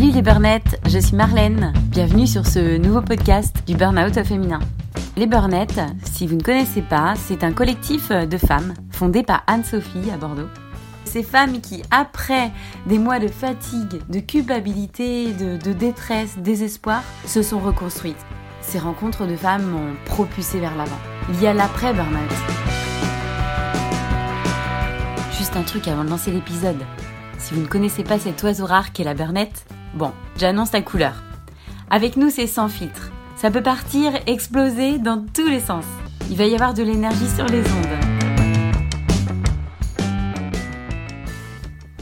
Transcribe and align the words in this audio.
Salut 0.00 0.12
les 0.12 0.22
burnettes, 0.22 0.80
je 0.88 0.98
suis 0.98 1.14
Marlène. 1.14 1.74
Bienvenue 1.90 2.26
sur 2.26 2.46
ce 2.46 2.78
nouveau 2.78 3.02
podcast 3.02 3.54
du 3.66 3.74
Burnout 3.74 4.14
féminin. 4.24 4.60
Les 5.18 5.26
burnettes, 5.26 5.82
si 6.10 6.26
vous 6.26 6.36
ne 6.36 6.42
connaissez 6.42 6.80
pas, 6.80 7.12
c'est 7.16 7.44
un 7.44 7.52
collectif 7.52 8.10
de 8.10 8.38
femmes 8.38 8.72
fondé 8.90 9.22
par 9.22 9.42
Anne-Sophie 9.46 10.10
à 10.10 10.16
Bordeaux. 10.16 10.48
Ces 11.04 11.22
femmes 11.22 11.60
qui, 11.60 11.82
après 11.90 12.50
des 12.86 12.98
mois 12.98 13.18
de 13.18 13.28
fatigue, 13.28 14.00
de 14.08 14.20
culpabilité, 14.20 15.34
de, 15.34 15.58
de 15.58 15.74
détresse, 15.74 16.38
désespoir, 16.38 17.02
se 17.26 17.42
sont 17.42 17.60
reconstruites. 17.60 18.24
Ces 18.62 18.78
rencontres 18.78 19.26
de 19.26 19.36
femmes 19.36 19.66
m'ont 19.66 19.94
propulsé 20.06 20.60
vers 20.60 20.76
l'avant. 20.76 20.98
Il 21.28 21.42
y 21.42 21.46
a 21.46 21.52
l'après-burnout. 21.52 22.32
Juste 25.36 25.56
un 25.56 25.62
truc 25.62 25.88
avant 25.88 26.04
de 26.04 26.08
lancer 26.08 26.30
l'épisode. 26.30 26.86
Si 27.36 27.52
vous 27.52 27.60
ne 27.60 27.66
connaissez 27.66 28.02
pas 28.02 28.18
cet 28.18 28.42
oiseau 28.42 28.64
rare 28.64 28.92
qu'est 28.94 29.04
la 29.04 29.12
burnette, 29.12 29.66
bon, 29.94 30.12
j'annonce 30.36 30.72
la 30.72 30.82
couleur. 30.82 31.22
Avec 31.90 32.16
nous, 32.16 32.30
c'est 32.30 32.46
sans 32.46 32.68
filtre. 32.68 33.10
Ça 33.36 33.50
peut 33.50 33.62
partir, 33.62 34.12
exploser 34.26 34.98
dans 34.98 35.24
tous 35.34 35.48
les 35.48 35.60
sens. 35.60 35.84
Il 36.30 36.36
va 36.36 36.46
y 36.46 36.54
avoir 36.54 36.74
de 36.74 36.82
l'énergie 36.82 37.28
sur 37.28 37.46
les 37.46 37.60
ondes. 37.60 38.10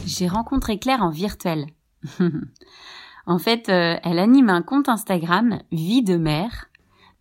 J'ai 0.04 0.28
rencontré 0.28 0.78
Claire 0.78 1.02
en 1.02 1.10
virtuel. 1.10 1.66
en 3.26 3.38
fait, 3.38 3.68
euh, 3.68 3.96
elle 4.02 4.18
anime 4.18 4.50
un 4.50 4.62
compte 4.62 4.88
Instagram 4.88 5.60
Vie 5.70 6.02
de 6.02 6.16
mère 6.16 6.66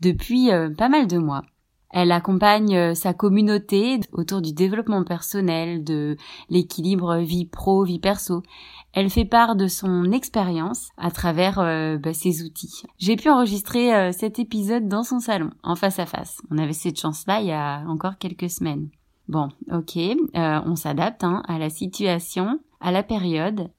depuis 0.01 0.51
euh, 0.51 0.69
pas 0.69 0.89
mal 0.89 1.07
de 1.07 1.17
mois. 1.17 1.43
Elle 1.89 2.11
accompagne 2.11 2.75
euh, 2.75 2.93
sa 2.93 3.13
communauté 3.13 3.99
autour 4.11 4.41
du 4.41 4.53
développement 4.53 5.03
personnel, 5.03 5.83
de 5.83 6.17
l'équilibre 6.49 7.17
vie 7.17 7.45
pro, 7.45 7.83
vie 7.83 7.99
perso. 7.99 8.43
Elle 8.93 9.09
fait 9.09 9.25
part 9.25 9.55
de 9.55 9.67
son 9.67 10.11
expérience 10.11 10.89
à 10.97 11.11
travers 11.11 11.59
euh, 11.59 11.97
bah, 11.97 12.13
ses 12.13 12.43
outils. 12.43 12.83
J'ai 12.97 13.15
pu 13.15 13.29
enregistrer 13.29 13.93
euh, 13.93 14.11
cet 14.11 14.39
épisode 14.39 14.87
dans 14.87 15.03
son 15.03 15.19
salon, 15.19 15.51
en 15.63 15.75
face 15.75 15.99
à 15.99 16.05
face. 16.05 16.41
On 16.49 16.57
avait 16.57 16.73
cette 16.73 16.99
chance-là 16.99 17.41
il 17.41 17.47
y 17.47 17.51
a 17.51 17.83
encore 17.87 18.17
quelques 18.17 18.49
semaines. 18.49 18.89
Bon, 19.27 19.49
ok, 19.71 19.97
on 20.35 20.75
s'adapte 20.75 21.25
hein, 21.25 21.43
à 21.47 21.59
la 21.59 21.69
situation, 21.69 22.59
à 22.79 22.91
la 22.91 23.03
période. 23.03 23.69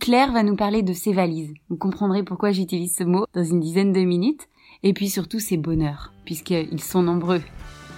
Claire 0.00 0.32
va 0.32 0.42
nous 0.42 0.56
parler 0.56 0.82
de 0.82 0.92
ses 0.92 1.12
valises. 1.12 1.54
Vous 1.68 1.76
comprendrez 1.76 2.22
pourquoi 2.22 2.52
j'utilise 2.52 2.96
ce 2.96 3.04
mot 3.04 3.26
dans 3.34 3.44
une 3.44 3.60
dizaine 3.60 3.92
de 3.92 4.00
minutes 4.00 4.48
et 4.82 4.92
puis 4.92 5.08
surtout 5.08 5.40
ses 5.40 5.56
bonheurs, 5.56 6.12
puisqu'ils 6.24 6.82
sont 6.82 7.02
nombreux. 7.02 7.42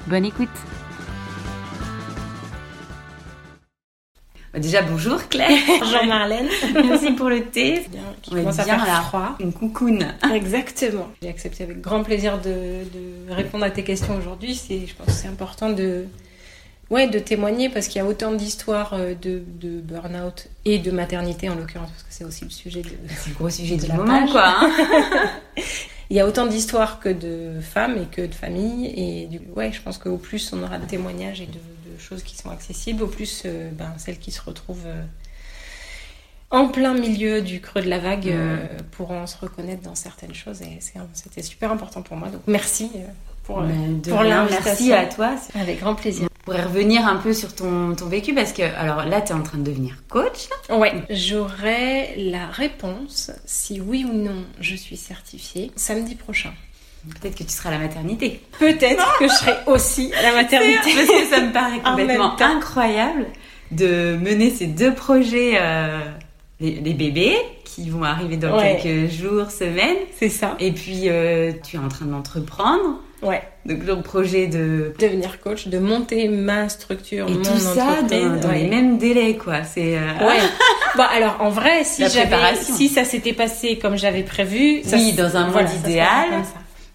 Bonne 0.08 0.24
écoute 0.24 0.48
Déjà 4.56 4.80
bonjour 4.80 5.28
Claire. 5.28 5.50
Bonjour 5.80 6.04
Marlène. 6.06 6.48
Merci 6.72 7.12
pour 7.12 7.28
le 7.28 7.44
thé. 7.44 7.84
Bien, 7.90 8.00
qui 8.22 8.30
commence 8.30 8.58
à 8.58 8.64
faire 8.64 9.04
froid. 9.08 9.36
Une 9.38 9.52
coucoune. 9.52 10.06
Exactement. 10.34 11.08
J'ai 11.22 11.28
accepté 11.28 11.64
avec 11.64 11.80
grand 11.82 12.02
plaisir 12.02 12.40
de, 12.40 12.50
de 12.50 13.34
répondre 13.34 13.64
à 13.64 13.70
tes 13.70 13.84
questions 13.84 14.16
aujourd'hui. 14.16 14.54
C'est, 14.54 14.86
je 14.86 14.94
pense 14.94 15.06
que 15.06 15.12
c'est 15.12 15.28
important 15.28 15.68
de, 15.68 16.06
ouais, 16.90 17.06
de 17.06 17.18
témoigner 17.18 17.68
parce 17.68 17.88
qu'il 17.88 18.00
y 18.00 18.04
a 18.04 18.08
autant 18.08 18.32
d'histoires 18.32 18.94
euh, 18.94 19.14
de, 19.14 19.42
de 19.60 19.80
burn-out 19.80 20.48
et 20.64 20.78
de 20.78 20.90
maternité 20.90 21.50
en 21.50 21.54
l'occurrence 21.54 21.90
parce 21.90 22.04
que 22.04 22.08
c'est 22.10 22.24
aussi 22.24 22.44
le 22.44 22.50
sujet 22.50 22.80
de, 22.80 22.88
c'est 23.08 23.30
le 23.30 23.34
gros 23.34 23.50
sujet 23.50 23.76
de, 23.76 23.86
la 23.86 23.94
moment 23.94 24.20
page. 24.20 24.30
quoi. 24.30 24.44
Hein 24.46 24.70
il 26.10 26.16
y 26.16 26.20
a 26.20 26.26
autant 26.26 26.46
d'histoires 26.46 26.98
que 26.98 27.10
de 27.10 27.60
femmes 27.60 27.98
et 27.98 28.06
que 28.06 28.22
de 28.22 28.34
familles. 28.34 28.86
Et 28.96 29.26
du, 29.26 29.40
ouais, 29.54 29.70
je 29.72 29.82
pense 29.82 29.98
qu'au 29.98 30.16
plus 30.16 30.50
on 30.54 30.62
aura 30.62 30.78
de 30.78 30.86
témoignages 30.86 31.42
et 31.42 31.46
de 31.46 31.58
choses 31.98 32.22
qui 32.22 32.36
sont 32.36 32.50
accessibles, 32.50 33.02
au 33.02 33.06
plus 33.06 33.42
euh, 33.44 33.70
ben, 33.72 33.92
celles 33.98 34.18
qui 34.18 34.30
se 34.30 34.42
retrouvent 34.42 34.86
euh, 34.86 35.02
en 36.50 36.68
plein 36.68 36.94
milieu 36.94 37.42
du 37.42 37.60
creux 37.60 37.82
de 37.82 37.88
la 37.88 37.98
vague 37.98 38.28
euh, 38.28 38.66
pourront 38.92 39.26
se 39.26 39.36
reconnaître 39.38 39.82
dans 39.82 39.94
certaines 39.94 40.34
choses. 40.34 40.62
Et 40.62 40.78
c'était 41.12 41.42
super 41.42 41.72
important 41.72 42.02
pour 42.02 42.16
moi. 42.16 42.28
Donc 42.28 42.42
merci 42.46 42.90
pour, 43.44 43.56
pour 43.56 44.22
l'invitation. 44.22 44.64
Merci 44.64 44.92
à 44.92 45.06
toi. 45.06 45.34
Avec 45.54 45.80
grand 45.80 45.94
plaisir 45.94 46.28
pourrais 46.46 46.62
revenir 46.62 47.06
un 47.06 47.16
peu 47.16 47.32
sur 47.32 47.54
ton, 47.54 47.96
ton 47.96 48.06
vécu 48.06 48.32
parce 48.32 48.52
que 48.52 48.62
alors 48.62 49.04
là 49.04 49.20
tu 49.20 49.32
es 49.32 49.34
en 49.34 49.42
train 49.42 49.58
de 49.58 49.64
devenir 49.64 49.96
coach. 50.08 50.48
Ouais, 50.70 51.02
j'aurai 51.10 52.14
la 52.16 52.46
réponse 52.46 53.32
si 53.44 53.80
oui 53.80 54.06
ou 54.08 54.12
non 54.12 54.44
je 54.60 54.76
suis 54.76 54.96
certifiée 54.96 55.72
samedi 55.74 56.14
prochain. 56.14 56.52
Peut-être 57.20 57.36
que 57.36 57.44
tu 57.44 57.50
seras 57.50 57.70
à 57.70 57.72
la 57.72 57.78
maternité. 57.78 58.40
Peut-être 58.58 59.18
que 59.18 59.28
je 59.28 59.32
serai 59.32 59.56
aussi 59.66 60.12
à 60.18 60.22
la 60.22 60.32
maternité. 60.32 60.92
Parce 60.94 61.08
que 61.08 61.26
ça 61.26 61.40
me 61.40 61.52
paraît 61.52 61.78
complètement 61.84 62.36
incroyable 62.40 63.26
de 63.70 64.16
mener 64.16 64.50
ces 64.50 64.66
deux 64.66 64.94
projets, 64.94 65.54
euh, 65.60 65.98
les, 66.60 66.72
les, 66.72 66.94
bébés 66.94 67.36
qui 67.64 67.90
vont 67.90 68.04
arriver 68.04 68.36
dans 68.36 68.56
ouais. 68.56 68.78
quelques 68.80 69.10
jours, 69.10 69.50
semaines. 69.50 69.96
C'est 70.18 70.28
ça. 70.28 70.56
Et 70.60 70.72
puis 70.72 71.08
euh, 71.08 71.52
tu 71.64 71.76
es 71.76 71.78
en 71.78 71.88
train 71.88 72.06
d'entreprendre. 72.06 73.00
Ouais. 73.22 73.42
Donc 73.64 73.84
le 73.84 74.00
projet 74.02 74.46
de 74.46 74.94
devenir 74.98 75.40
coach, 75.40 75.68
de 75.68 75.78
monter 75.78 76.28
ma 76.28 76.68
structure, 76.68 77.26
et 77.28 77.32
mon 77.32 77.42
tout 77.42 77.58
ça 77.58 78.02
dans, 78.02 78.40
dans 78.40 78.48
ouais. 78.48 78.60
les 78.60 78.68
mêmes 78.68 78.98
délais 78.98 79.36
quoi. 79.36 79.64
C'est 79.64 79.96
euh... 79.96 80.26
ouais. 80.26 80.38
bon 80.96 81.04
alors 81.10 81.36
en 81.40 81.48
vrai 81.48 81.82
si 81.82 82.08
j'avais 82.08 82.36
si 82.60 82.88
ça 82.88 83.04
s'était 83.04 83.32
passé 83.32 83.78
comme 83.78 83.96
j'avais 83.96 84.22
prévu, 84.22 84.82
ça 84.84 84.96
oui 84.96 85.14
dans 85.14 85.36
un 85.36 85.48
monde 85.48 85.68
idéal. 85.84 86.44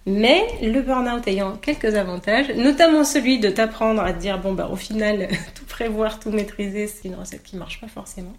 Mais 0.05 0.43
le 0.61 0.81
burn-out 0.81 1.27
ayant 1.27 1.57
quelques 1.57 1.95
avantages, 1.95 2.49
notamment 2.55 3.03
celui 3.03 3.39
de 3.39 3.49
t'apprendre 3.49 4.01
à 4.01 4.13
te 4.13 4.19
dire 4.19 4.39
bon 4.39 4.53
bah 4.53 4.69
au 4.71 4.75
final 4.75 5.27
tout 5.55 5.65
prévoir, 5.65 6.19
tout 6.19 6.31
maîtriser, 6.31 6.87
c'est 6.87 7.07
une 7.07 7.15
recette 7.15 7.43
qui 7.43 7.55
marche 7.55 7.79
pas 7.79 7.87
forcément. 7.87 8.33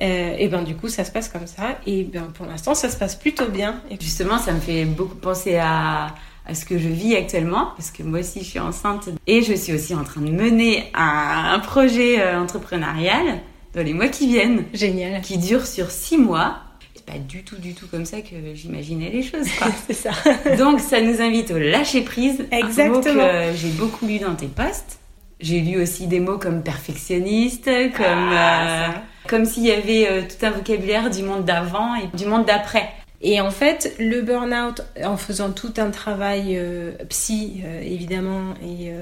Euh, 0.00 0.36
et 0.38 0.48
ben 0.48 0.62
du 0.62 0.74
coup 0.74 0.88
ça 0.88 1.04
se 1.04 1.12
passe 1.12 1.28
comme 1.28 1.46
ça 1.46 1.78
et 1.86 2.02
ben 2.02 2.32
pour 2.34 2.46
l'instant 2.46 2.74
ça 2.74 2.88
se 2.88 2.96
passe 2.96 3.14
plutôt 3.14 3.48
bien. 3.48 3.80
Et 3.90 3.96
justement 4.00 4.38
ça 4.38 4.52
me 4.52 4.60
fait 4.60 4.84
beaucoup 4.84 5.16
penser 5.16 5.56
à 5.56 6.14
à 6.44 6.54
ce 6.54 6.64
que 6.64 6.78
je 6.78 6.88
vis 6.88 7.14
actuellement, 7.16 7.68
parce 7.76 7.90
que 7.90 8.02
moi 8.02 8.20
aussi 8.20 8.40
je 8.40 8.44
suis 8.44 8.58
enceinte 8.58 9.08
et 9.26 9.42
je 9.42 9.54
suis 9.54 9.72
aussi 9.72 9.94
en 9.94 10.04
train 10.04 10.20
de 10.20 10.30
mener 10.30 10.90
un, 10.94 11.52
un 11.54 11.58
projet 11.60 12.20
euh, 12.20 12.40
entrepreneurial 12.40 13.40
dans 13.74 13.84
les 13.84 13.94
mois 13.94 14.08
qui 14.08 14.26
viennent. 14.26 14.64
Génial. 14.72 15.22
Qui 15.22 15.38
dure 15.38 15.66
sur 15.66 15.90
six 15.90 16.18
mois. 16.18 16.56
C'est 17.04 17.12
pas 17.14 17.18
du 17.18 17.42
tout, 17.42 17.56
du 17.56 17.74
tout 17.74 17.86
comme 17.88 18.04
ça 18.04 18.20
que 18.20 18.54
j'imaginais 18.54 19.10
les 19.10 19.22
choses. 19.22 19.46
C'est 19.86 19.94
ça. 19.94 20.10
Donc 20.58 20.80
ça 20.80 21.00
nous 21.00 21.20
invite 21.20 21.50
au 21.50 21.58
lâcher 21.58 22.02
prise. 22.02 22.44
Exactement. 22.50 23.28
J'ai 23.54 23.70
beaucoup 23.70 24.06
lu 24.06 24.18
dans 24.18 24.34
tes 24.34 24.46
posts. 24.46 24.98
J'ai 25.40 25.60
lu 25.60 25.82
aussi 25.82 26.06
des 26.06 26.20
mots 26.20 26.38
comme 26.38 26.62
perfectionniste, 26.62 27.64
comme 27.64 28.30
ah, 28.32 28.90
euh, 28.90 28.92
comme 29.28 29.44
s'il 29.44 29.64
y 29.64 29.72
avait 29.72 30.06
euh, 30.08 30.22
tout 30.22 30.46
un 30.46 30.50
vocabulaire 30.50 31.10
du 31.10 31.24
monde 31.24 31.44
d'avant 31.44 31.96
et 31.96 32.16
du 32.16 32.26
monde 32.26 32.46
d'après. 32.46 32.88
Et 33.20 33.40
en 33.40 33.50
fait, 33.50 33.94
le 33.98 34.20
burn-out, 34.22 34.82
en 35.04 35.16
faisant 35.16 35.50
tout 35.50 35.74
un 35.78 35.90
travail 35.90 36.56
euh, 36.56 36.92
psy, 37.08 37.62
évidemment, 37.82 38.54
et 38.64 38.92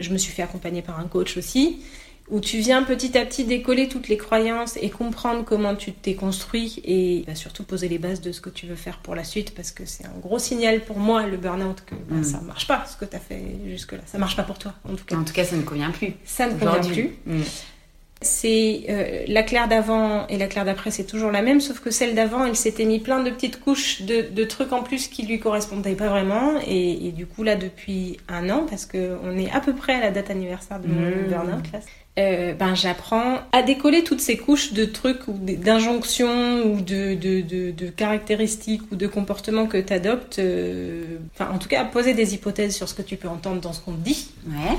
je 0.00 0.12
me 0.12 0.18
suis 0.18 0.32
fait 0.32 0.42
accompagner 0.42 0.82
par 0.82 0.98
un 0.98 1.04
coach 1.04 1.36
aussi, 1.36 1.80
où 2.30 2.40
tu 2.40 2.58
viens 2.58 2.82
petit 2.82 3.16
à 3.18 3.24
petit 3.24 3.44
décoller 3.44 3.88
toutes 3.88 4.08
les 4.08 4.16
croyances 4.16 4.76
et 4.80 4.88
comprendre 4.90 5.44
comment 5.44 5.74
tu 5.74 5.92
t'es 5.92 6.14
construit 6.14 6.80
et 6.84 7.24
bah, 7.26 7.34
surtout 7.34 7.64
poser 7.64 7.88
les 7.88 7.98
bases 7.98 8.20
de 8.20 8.32
ce 8.32 8.40
que 8.40 8.50
tu 8.50 8.66
veux 8.66 8.76
faire 8.76 8.98
pour 8.98 9.14
la 9.14 9.24
suite, 9.24 9.54
parce 9.54 9.70
que 9.72 9.84
c'est 9.84 10.06
un 10.06 10.18
gros 10.20 10.38
signal 10.38 10.80
pour 10.80 10.98
moi, 10.98 11.26
le 11.26 11.36
burn-out, 11.36 11.82
que 11.86 11.94
bah, 11.94 12.16
Mm. 12.16 12.24
ça 12.24 12.40
marche 12.42 12.66
pas, 12.66 12.84
ce 12.86 12.96
que 12.96 13.04
tu 13.04 13.16
as 13.16 13.20
fait 13.20 13.42
jusque-là. 13.66 14.00
Ça 14.06 14.18
marche 14.18 14.36
pas 14.36 14.44
pour 14.44 14.58
toi, 14.58 14.74
en 14.88 14.94
tout 14.94 15.04
cas. 15.04 15.16
En 15.16 15.24
tout 15.24 15.32
cas, 15.32 15.44
ça 15.44 15.56
ne 15.56 15.62
convient 15.62 15.90
plus. 15.90 16.12
Ça 16.24 16.46
ne 16.48 16.52
convient 16.58 16.80
plus. 16.80 17.10
Mm. 17.26 17.42
C'est 18.22 18.84
euh, 18.90 19.24
la 19.28 19.42
Claire 19.42 19.66
d'avant 19.66 20.26
et 20.26 20.36
la 20.36 20.46
Claire 20.46 20.66
d'après, 20.66 20.90
c'est 20.90 21.04
toujours 21.04 21.30
la 21.30 21.40
même, 21.40 21.58
sauf 21.62 21.80
que 21.80 21.90
celle 21.90 22.14
d'avant, 22.14 22.44
elle 22.44 22.54
s'était 22.54 22.84
mis 22.84 22.98
plein 22.98 23.22
de 23.22 23.30
petites 23.30 23.58
couches 23.58 24.02
de, 24.02 24.20
de 24.30 24.44
trucs 24.44 24.74
en 24.74 24.82
plus 24.82 25.08
qui 25.08 25.24
lui 25.24 25.40
correspondaient 25.40 25.94
pas 25.94 26.08
vraiment. 26.10 26.60
Et, 26.66 27.06
et 27.08 27.12
du 27.12 27.24
coup, 27.24 27.42
là, 27.44 27.56
depuis 27.56 28.18
un 28.28 28.50
an, 28.50 28.66
parce 28.68 28.84
que 28.84 29.16
on 29.24 29.38
est 29.38 29.50
à 29.50 29.60
peu 29.60 29.74
près 29.74 29.94
à 29.94 30.00
la 30.00 30.10
date 30.10 30.28
anniversaire 30.30 30.80
de 30.80 30.88
mon 30.88 31.00
Mmh. 31.00 31.28
burn-out, 31.30 31.64
euh, 32.18 32.52
ben 32.54 32.74
j'apprends 32.74 33.38
à 33.52 33.62
décoller 33.62 34.04
toutes 34.04 34.20
ces 34.20 34.36
couches 34.36 34.72
de 34.72 34.84
trucs 34.84 35.28
ou 35.28 35.32
d'injonctions 35.32 36.64
ou 36.64 36.80
de, 36.80 37.14
de, 37.14 37.40
de, 37.40 37.70
de 37.70 37.86
caractéristiques 37.88 38.82
ou 38.90 38.96
de 38.96 39.06
comportements 39.06 39.66
que 39.66 39.78
tu 39.78 39.92
adoptes. 39.92 40.40
Enfin, 41.34 41.50
en 41.52 41.58
tout 41.58 41.68
cas, 41.68 41.82
à 41.82 41.84
poser 41.84 42.14
des 42.14 42.34
hypothèses 42.34 42.74
sur 42.74 42.88
ce 42.88 42.94
que 42.94 43.02
tu 43.02 43.16
peux 43.16 43.28
entendre 43.28 43.60
dans 43.60 43.72
ce 43.72 43.80
qu'on 43.80 43.92
te 43.92 44.04
dit. 44.04 44.30
Ouais. 44.46 44.76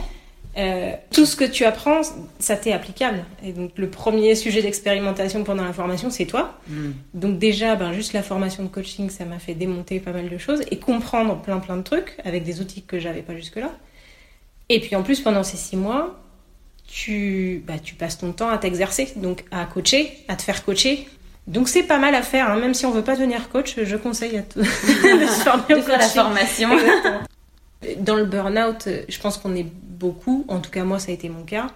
Euh, 0.58 0.92
tout 1.12 1.26
ce 1.26 1.38
que 1.38 1.46
tu 1.46 1.64
apprends, 1.64 2.02
ça 2.40 2.58
t'est 2.58 2.74
applicable. 2.74 3.24
Et 3.44 3.54
donc 3.54 3.72
le 3.78 3.90
premier 3.90 4.36
sujet 4.36 4.62
d'expérimentation 4.62 5.44
pendant 5.44 5.64
la 5.64 5.72
formation, 5.72 6.10
c'est 6.10 6.26
toi. 6.26 6.58
Mm. 6.68 6.92
Donc 7.14 7.40
déjà, 7.40 7.76
ben, 7.76 7.94
juste 7.94 8.14
la 8.14 8.24
formation 8.24 8.64
de 8.64 8.68
coaching, 8.68 9.10
ça 9.10 9.24
m'a 9.24 9.40
fait 9.40 9.54
démonter 9.54 10.00
pas 10.00 10.12
mal 10.12 10.30
de 10.30 10.38
choses 10.38 10.62
et 10.70 10.78
comprendre 10.78 11.42
plein 11.42 11.60
plein 11.60 11.78
de 11.78 11.84
trucs 11.84 12.18
avec 12.26 12.44
des 12.44 12.60
outils 12.60 12.82
que 12.82 13.00
j'avais 13.00 13.22
pas 13.22 13.36
jusque-là. 13.36 13.72
Et 14.68 14.80
puis 14.82 14.96
en 14.96 15.04
plus, 15.04 15.22
pendant 15.22 15.44
ces 15.44 15.58
six 15.58 15.78
mois, 15.78 16.20
tu, 16.92 17.64
bah, 17.66 17.80
tu 17.82 17.96
passes 17.96 18.18
ton 18.18 18.34
temps 18.34 18.50
à 18.50 18.58
t'exercer, 18.58 19.14
donc 19.16 19.46
à 19.50 19.66
coacher, 19.66 20.12
à 20.28 20.36
te 20.36 20.42
faire 20.42 20.66
coacher. 20.66 21.08
Donc 21.48 21.70
c'est 21.70 21.84
pas 21.84 21.98
mal 21.98 22.14
à 22.14 22.22
faire, 22.22 22.50
hein. 22.50 22.60
même 22.60 22.74
si 22.74 22.86
on 22.86 22.92
veut 22.92 23.02
pas 23.02 23.16
devenir 23.16 23.50
coach, 23.50 23.76
je 23.82 23.96
conseille 23.96 24.38
à 24.38 24.42
tout 24.42 24.60
de 24.60 24.66
se 24.66 25.42
former 25.44 25.74
au 25.74 25.78
De 25.78 25.82
faire 25.82 25.98
la 25.98 26.08
formation. 26.08 26.70
Dans 27.98 28.16
le 28.16 28.26
burn-out, 28.26 28.90
je 29.08 29.20
pense 29.20 29.38
qu'on 29.38 29.56
est 29.56 29.66
beaucoup, 29.66 30.46
en 30.50 30.60
tout 30.60 30.70
cas 30.70 30.84
moi 30.84 31.00
ça 31.00 31.12
a 31.12 31.14
été 31.14 31.30
mon 31.30 31.44
cas, 31.44 31.68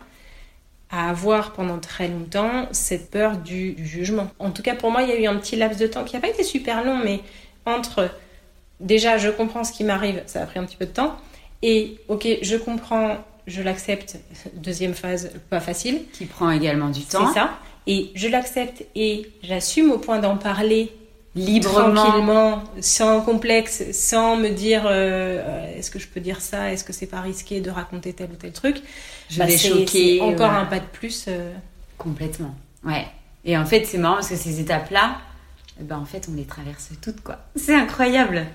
à 0.91 1.09
avoir 1.09 1.53
pendant 1.53 1.79
très 1.79 2.09
longtemps 2.09 2.67
cette 2.71 3.09
peur 3.09 3.37
du, 3.37 3.71
du, 3.71 3.87
jugement. 3.87 4.29
En 4.37 4.51
tout 4.51 4.61
cas, 4.61 4.75
pour 4.75 4.91
moi, 4.91 5.01
il 5.01 5.09
y 5.09 5.11
a 5.13 5.19
eu 5.19 5.25
un 5.25 5.35
petit 5.37 5.55
laps 5.55 5.79
de 5.79 5.87
temps 5.87 6.03
qui 6.03 6.15
n'a 6.15 6.21
pas 6.21 6.27
été 6.27 6.43
super 6.43 6.83
long, 6.83 6.97
mais 7.03 7.21
entre 7.65 8.11
déjà, 8.79 9.17
je 9.17 9.29
comprends 9.29 9.63
ce 9.63 9.71
qui 9.71 9.83
m'arrive, 9.83 10.21
ça 10.27 10.43
a 10.43 10.45
pris 10.45 10.59
un 10.59 10.65
petit 10.65 10.77
peu 10.77 10.85
de 10.85 10.91
temps, 10.91 11.15
et 11.63 11.97
ok, 12.07 12.27
je 12.41 12.55
comprends, 12.57 13.17
je 13.47 13.61
l'accepte, 13.61 14.17
deuxième 14.55 14.93
phase, 14.93 15.31
pas 15.49 15.59
facile. 15.59 16.01
Qui 16.13 16.25
prend 16.25 16.51
également 16.51 16.89
du 16.89 17.01
temps. 17.01 17.27
C'est 17.27 17.39
ça. 17.39 17.57
Et 17.87 18.11
je 18.15 18.27
l'accepte 18.27 18.83
et 18.95 19.29
j'assume 19.43 19.91
au 19.91 19.99
point 19.99 20.19
d'en 20.19 20.37
parler 20.37 20.91
librement, 21.35 21.93
tranquillement, 21.93 22.63
sans 22.81 23.21
complexe, 23.21 23.91
sans 23.91 24.37
me 24.37 24.49
dire 24.49 24.83
euh, 24.85 25.77
est-ce 25.77 25.91
que 25.91 25.99
je 25.99 26.07
peux 26.07 26.21
dire 26.21 26.41
ça, 26.41 26.71
est-ce 26.71 26.83
que 26.83 26.93
c'est 26.93 27.05
pas 27.05 27.21
risqué 27.21 27.59
de 27.61 27.69
raconter 27.69 28.13
tel 28.13 28.31
ou 28.31 28.35
tel 28.35 28.53
truc. 28.53 28.81
Je 29.29 29.39
bah, 29.39 29.45
vais 29.45 29.57
choquer. 29.57 30.21
Encore 30.21 30.51
un 30.51 30.65
pas 30.65 30.79
de 30.79 30.85
plus. 30.85 31.25
Euh. 31.27 31.53
Complètement. 31.97 32.55
Ouais. 32.83 33.05
Et 33.43 33.57
en 33.57 33.65
fait, 33.65 33.85
c'est 33.85 33.97
marrant 33.97 34.15
parce 34.15 34.29
que 34.29 34.35
ces 34.35 34.59
étapes-là, 34.59 35.17
eh 35.79 35.83
ben, 35.83 35.97
en 35.97 36.05
fait, 36.05 36.27
on 36.31 36.35
les 36.35 36.45
traverse 36.45 36.89
toutes, 37.01 37.21
quoi. 37.21 37.39
C'est 37.55 37.75
incroyable. 37.75 38.45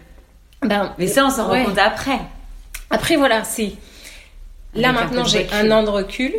Ben, 0.62 0.94
Mais 0.98 1.06
ça, 1.06 1.26
on 1.26 1.30
s'en 1.30 1.48
rend 1.48 1.64
compte 1.64 1.78
après. 1.78 2.18
Après, 2.90 3.16
voilà, 3.16 3.44
c'est. 3.44 3.72
Là, 4.74 4.92
maintenant, 4.92 5.24
j'ai 5.24 5.48
un 5.52 5.70
an 5.70 5.82
de 5.82 5.90
recul. 5.90 6.32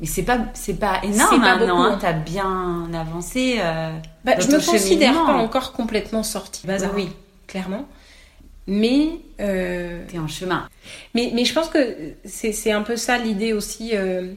Mais 0.00 0.06
c'est 0.06 0.22
pas, 0.22 0.38
c'est 0.54 0.78
pas 0.80 1.00
énorme, 1.02 1.42
pas 1.42 1.58
beaucoup. 1.58 1.72
Hein. 1.72 1.98
T'as 2.00 2.14
bien 2.14 2.88
avancé. 2.94 3.56
Euh, 3.58 3.92
bah, 4.24 4.32
je 4.38 4.46
me 4.46 4.64
considère 4.64 5.12
pas 5.12 5.34
encore 5.34 5.72
complètement 5.72 6.22
sortie. 6.22 6.66
Bah, 6.66 6.76
oui, 6.94 7.10
clairement. 7.46 7.86
Mais. 8.66 9.10
Euh... 9.40 10.02
T'es 10.08 10.18
en 10.18 10.28
chemin. 10.28 10.68
Mais, 11.14 11.30
mais 11.34 11.44
je 11.44 11.52
pense 11.52 11.68
que 11.68 12.14
c'est 12.24 12.72
un 12.72 12.82
peu 12.82 12.96
ça 12.96 13.18
l'idée 13.18 13.52
aussi. 13.52 13.90
Euh... 13.94 14.32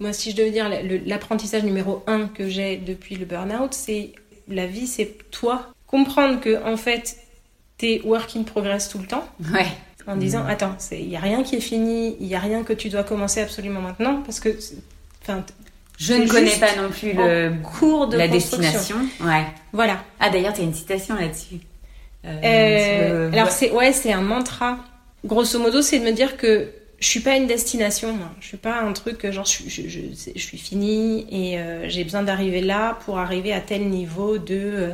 Moi, 0.00 0.12
si 0.12 0.32
je 0.32 0.36
devais 0.36 0.50
dire 0.50 0.68
l'apprentissage 1.06 1.62
numéro 1.62 2.02
un 2.06 2.26
que 2.26 2.48
j'ai 2.48 2.76
depuis 2.76 3.14
le 3.14 3.24
burn-out, 3.24 3.72
c'est 3.72 4.12
la 4.48 4.66
vie, 4.66 4.86
c'est 4.86 5.30
toi. 5.30 5.68
Comprendre 5.86 6.40
que, 6.40 6.62
en 6.64 6.76
fait, 6.76 7.18
t'es 7.78 8.02
work 8.04 8.34
in 8.36 8.42
progress 8.42 8.88
tout 8.88 8.98
le 8.98 9.06
temps. 9.06 9.26
Ouais 9.54 9.68
en 10.06 10.16
disant 10.16 10.44
mm. 10.44 10.50
attends, 10.50 10.76
il 10.92 11.08
n'y 11.08 11.16
a 11.16 11.20
rien 11.20 11.42
qui 11.42 11.56
est 11.56 11.60
fini, 11.60 12.16
il 12.20 12.26
n'y 12.26 12.34
a 12.34 12.40
rien 12.40 12.62
que 12.62 12.72
tu 12.72 12.88
dois 12.88 13.04
commencer 13.04 13.40
absolument 13.40 13.80
maintenant 13.80 14.22
parce 14.24 14.40
que. 14.40 14.56
Je 15.98 16.12
ne 16.12 16.28
connais 16.28 16.56
pas 16.56 16.76
non 16.76 16.90
plus 16.90 17.12
le 17.14 17.54
cours 17.62 18.06
de 18.08 18.16
la 18.16 18.28
destination. 18.28 18.96
Ouais. 19.20 19.44
Voilà. 19.72 20.04
Ah 20.20 20.30
d'ailleurs, 20.30 20.52
tu 20.52 20.60
as 20.60 20.64
une 20.64 20.74
citation 20.74 21.14
là-dessus. 21.14 21.56
Euh, 22.24 22.40
euh, 22.44 23.32
alors 23.32 23.50
c'est 23.50 23.70
ouais, 23.70 23.92
c'est 23.92 24.12
un 24.12 24.20
mantra. 24.20 24.78
Grosso 25.24 25.58
modo, 25.58 25.80
c'est 25.80 25.98
de 25.98 26.04
me 26.04 26.12
dire 26.12 26.36
que 26.36 26.70
je 26.98 27.06
suis 27.06 27.20
pas 27.20 27.36
une 27.36 27.46
destination. 27.46 28.12
Moi. 28.12 28.30
Je 28.40 28.48
suis 28.48 28.56
pas 28.56 28.80
un 28.80 28.92
truc 28.92 29.30
genre 29.30 29.46
je, 29.46 29.68
je, 29.68 29.88
je, 29.88 30.00
je 30.34 30.40
suis 30.40 30.58
fini 30.58 31.26
et 31.30 31.58
euh, 31.58 31.88
j'ai 31.88 32.04
besoin 32.04 32.22
d'arriver 32.22 32.60
là 32.60 32.98
pour 33.04 33.18
arriver 33.18 33.52
à 33.52 33.60
tel 33.60 33.88
niveau 33.88 34.38
de 34.38 34.92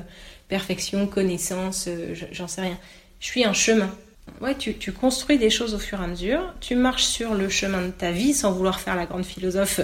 perfection, 0.49 1.07
connaissance, 1.07 1.89
j'en 2.31 2.47
sais 2.47 2.61
rien. 2.61 2.79
Je 3.21 3.27
suis 3.27 3.45
un 3.45 3.55
chemin 3.55 3.91
ouais, 4.41 4.57
tu, 4.57 4.75
tu, 4.75 4.93
construis 4.93 5.39
des 5.39 5.51
choses 5.51 5.75
au 5.75 5.79
fur 5.79 6.01
et 6.01 6.05
à 6.05 6.07
mesure, 6.07 6.41
tu 6.61 6.75
marches 6.75 7.05
sur 7.05 7.35
le 7.35 7.49
chemin 7.49 7.83
de 7.83 7.91
ta 7.91 8.11
vie 8.11 8.33
sans 8.35 8.53
vouloir 8.53 8.81
faire 8.81 8.97
la 8.97 9.07
grande 9.07 9.25
philosophe. 9.25 9.81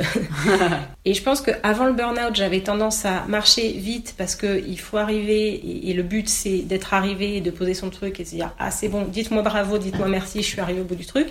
et 1.05 1.15
je 1.15 1.23
pense 1.23 1.41
qu'avant 1.41 1.87
le 1.87 1.93
burn-out, 1.93 2.35
j'avais 2.35 2.61
tendance 2.61 3.05
à 3.05 3.25
marcher 3.27 3.73
vite 3.73 4.15
parce 4.17 4.37
qu'il 4.37 4.79
faut 4.79 4.97
arriver 4.97 5.89
et, 5.89 5.93
le 5.93 6.03
but 6.03 6.29
c'est 6.29 6.59
d'être 6.59 6.95
arrivé 6.95 7.37
et 7.37 7.41
de 7.41 7.51
poser 7.51 7.75
son 7.75 7.91
truc 7.91 8.21
et 8.21 8.25
de 8.25 8.29
se 8.29 8.35
dire 8.35 8.55
ah 8.59 8.71
c'est 8.71 8.89
bon, 8.89 9.05
dites-moi 9.05 9.43
bravo, 9.43 9.79
dites-moi 9.79 10.09
merci, 10.09 10.43
je 10.43 10.49
suis 10.49 10.61
arrivé 10.61 10.81
au 10.81 10.85
bout 10.85 10.97
du 10.97 11.07
truc. 11.07 11.29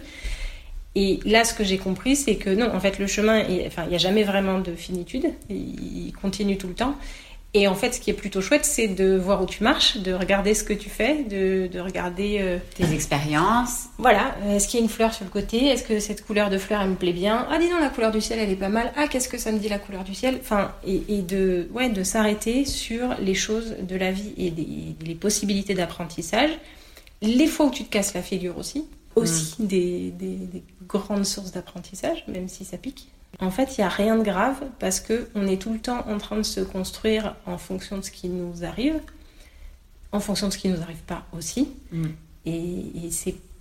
Et 0.95 1.19
là, 1.25 1.43
ce 1.43 1.53
que 1.53 1.63
j'ai 1.63 1.77
compris, 1.77 2.15
c'est 2.15 2.37
que 2.37 2.49
non, 2.49 2.73
en 2.73 2.79
fait, 2.79 2.97
le 2.97 3.05
chemin, 3.05 3.43
enfin, 3.67 3.83
il 3.83 3.89
n'y 3.89 3.95
a 3.95 3.99
jamais 3.99 4.23
vraiment 4.23 4.57
de 4.57 4.73
finitude, 4.73 5.27
il 5.47 6.11
continue 6.19 6.57
tout 6.57 6.67
le 6.67 6.73
temps. 6.73 6.95
Et 7.53 7.67
en 7.67 7.75
fait, 7.75 7.93
ce 7.93 7.99
qui 7.99 8.09
est 8.09 8.13
plutôt 8.13 8.41
chouette, 8.41 8.65
c'est 8.65 8.89
de 8.89 9.15
voir 9.15 9.41
où 9.41 9.45
tu 9.45 9.63
marches, 9.63 9.97
de 9.97 10.13
regarder 10.13 10.53
ce 10.53 10.63
que 10.63 10.73
tu 10.73 10.89
fais, 10.89 11.23
de, 11.23 11.67
de 11.67 11.79
regarder 11.79 12.37
euh, 12.39 12.57
tes 12.75 12.93
expériences. 12.93 13.85
Voilà, 13.97 14.35
est-ce 14.49 14.67
qu'il 14.67 14.79
y 14.79 14.81
a 14.81 14.83
une 14.83 14.91
fleur 14.91 15.13
sur 15.13 15.25
le 15.25 15.31
côté? 15.31 15.65
Est-ce 15.65 15.83
que 15.83 15.99
cette 15.99 16.23
couleur 16.25 16.49
de 16.49 16.57
fleur, 16.57 16.81
elle 16.81 16.89
me 16.89 16.95
plaît 16.95 17.13
bien? 17.13 17.47
Ah, 17.49 17.57
dis 17.57 17.69
donc, 17.69 17.79
la 17.79 17.89
couleur 17.89 18.11
du 18.11 18.21
ciel, 18.21 18.39
elle 18.39 18.51
est 18.51 18.55
pas 18.55 18.69
mal. 18.69 18.91
Ah, 18.95 19.07
qu'est-ce 19.07 19.29
que 19.29 19.37
ça 19.37 19.51
me 19.51 19.59
dit 19.59 19.69
la 19.69 19.79
couleur 19.79 20.03
du 20.03 20.13
ciel? 20.13 20.37
Enfin, 20.39 20.73
et, 20.85 21.01
et, 21.07 21.21
de, 21.21 21.67
ouais, 21.73 21.89
de 21.89 22.03
s'arrêter 22.03 22.65
sur 22.65 23.15
les 23.19 23.33
choses 23.33 23.75
de 23.81 23.95
la 23.95 24.11
vie 24.11 24.33
et 24.37 24.51
des, 24.51 24.67
les 25.03 25.15
possibilités 25.15 25.73
d'apprentissage. 25.73 26.51
Les 27.23 27.47
fois 27.47 27.67
où 27.67 27.71
tu 27.71 27.85
te 27.85 27.89
casses 27.89 28.13
la 28.13 28.21
figure 28.21 28.57
aussi, 28.59 28.85
aussi 29.17 29.61
mm. 29.61 29.67
des, 29.67 30.11
des, 30.11 30.35
des 30.35 30.63
grandes 30.87 31.25
sources 31.25 31.51
d'apprentissage, 31.51 32.23
même 32.27 32.47
si 32.47 32.65
ça 32.65 32.77
pique. 32.77 33.09
En 33.39 33.51
fait, 33.51 33.77
il 33.77 33.81
n'y 33.81 33.85
a 33.85 33.89
rien 33.89 34.17
de 34.17 34.23
grave 34.23 34.63
parce 34.79 34.99
qu'on 34.99 35.47
est 35.47 35.61
tout 35.61 35.73
le 35.73 35.79
temps 35.79 36.05
en 36.07 36.17
train 36.17 36.37
de 36.37 36.43
se 36.43 36.61
construire 36.61 37.35
en 37.45 37.57
fonction 37.57 37.97
de 37.97 38.01
ce 38.01 38.11
qui 38.11 38.29
nous 38.29 38.63
arrive, 38.63 38.99
en 40.11 40.19
fonction 40.19 40.47
de 40.47 40.53
ce 40.53 40.57
qui 40.57 40.69
ne 40.69 40.75
nous 40.77 40.81
arrive 40.81 41.03
pas 41.05 41.25
aussi. 41.35 41.67
Mm. 41.91 42.05
Et, 42.45 43.11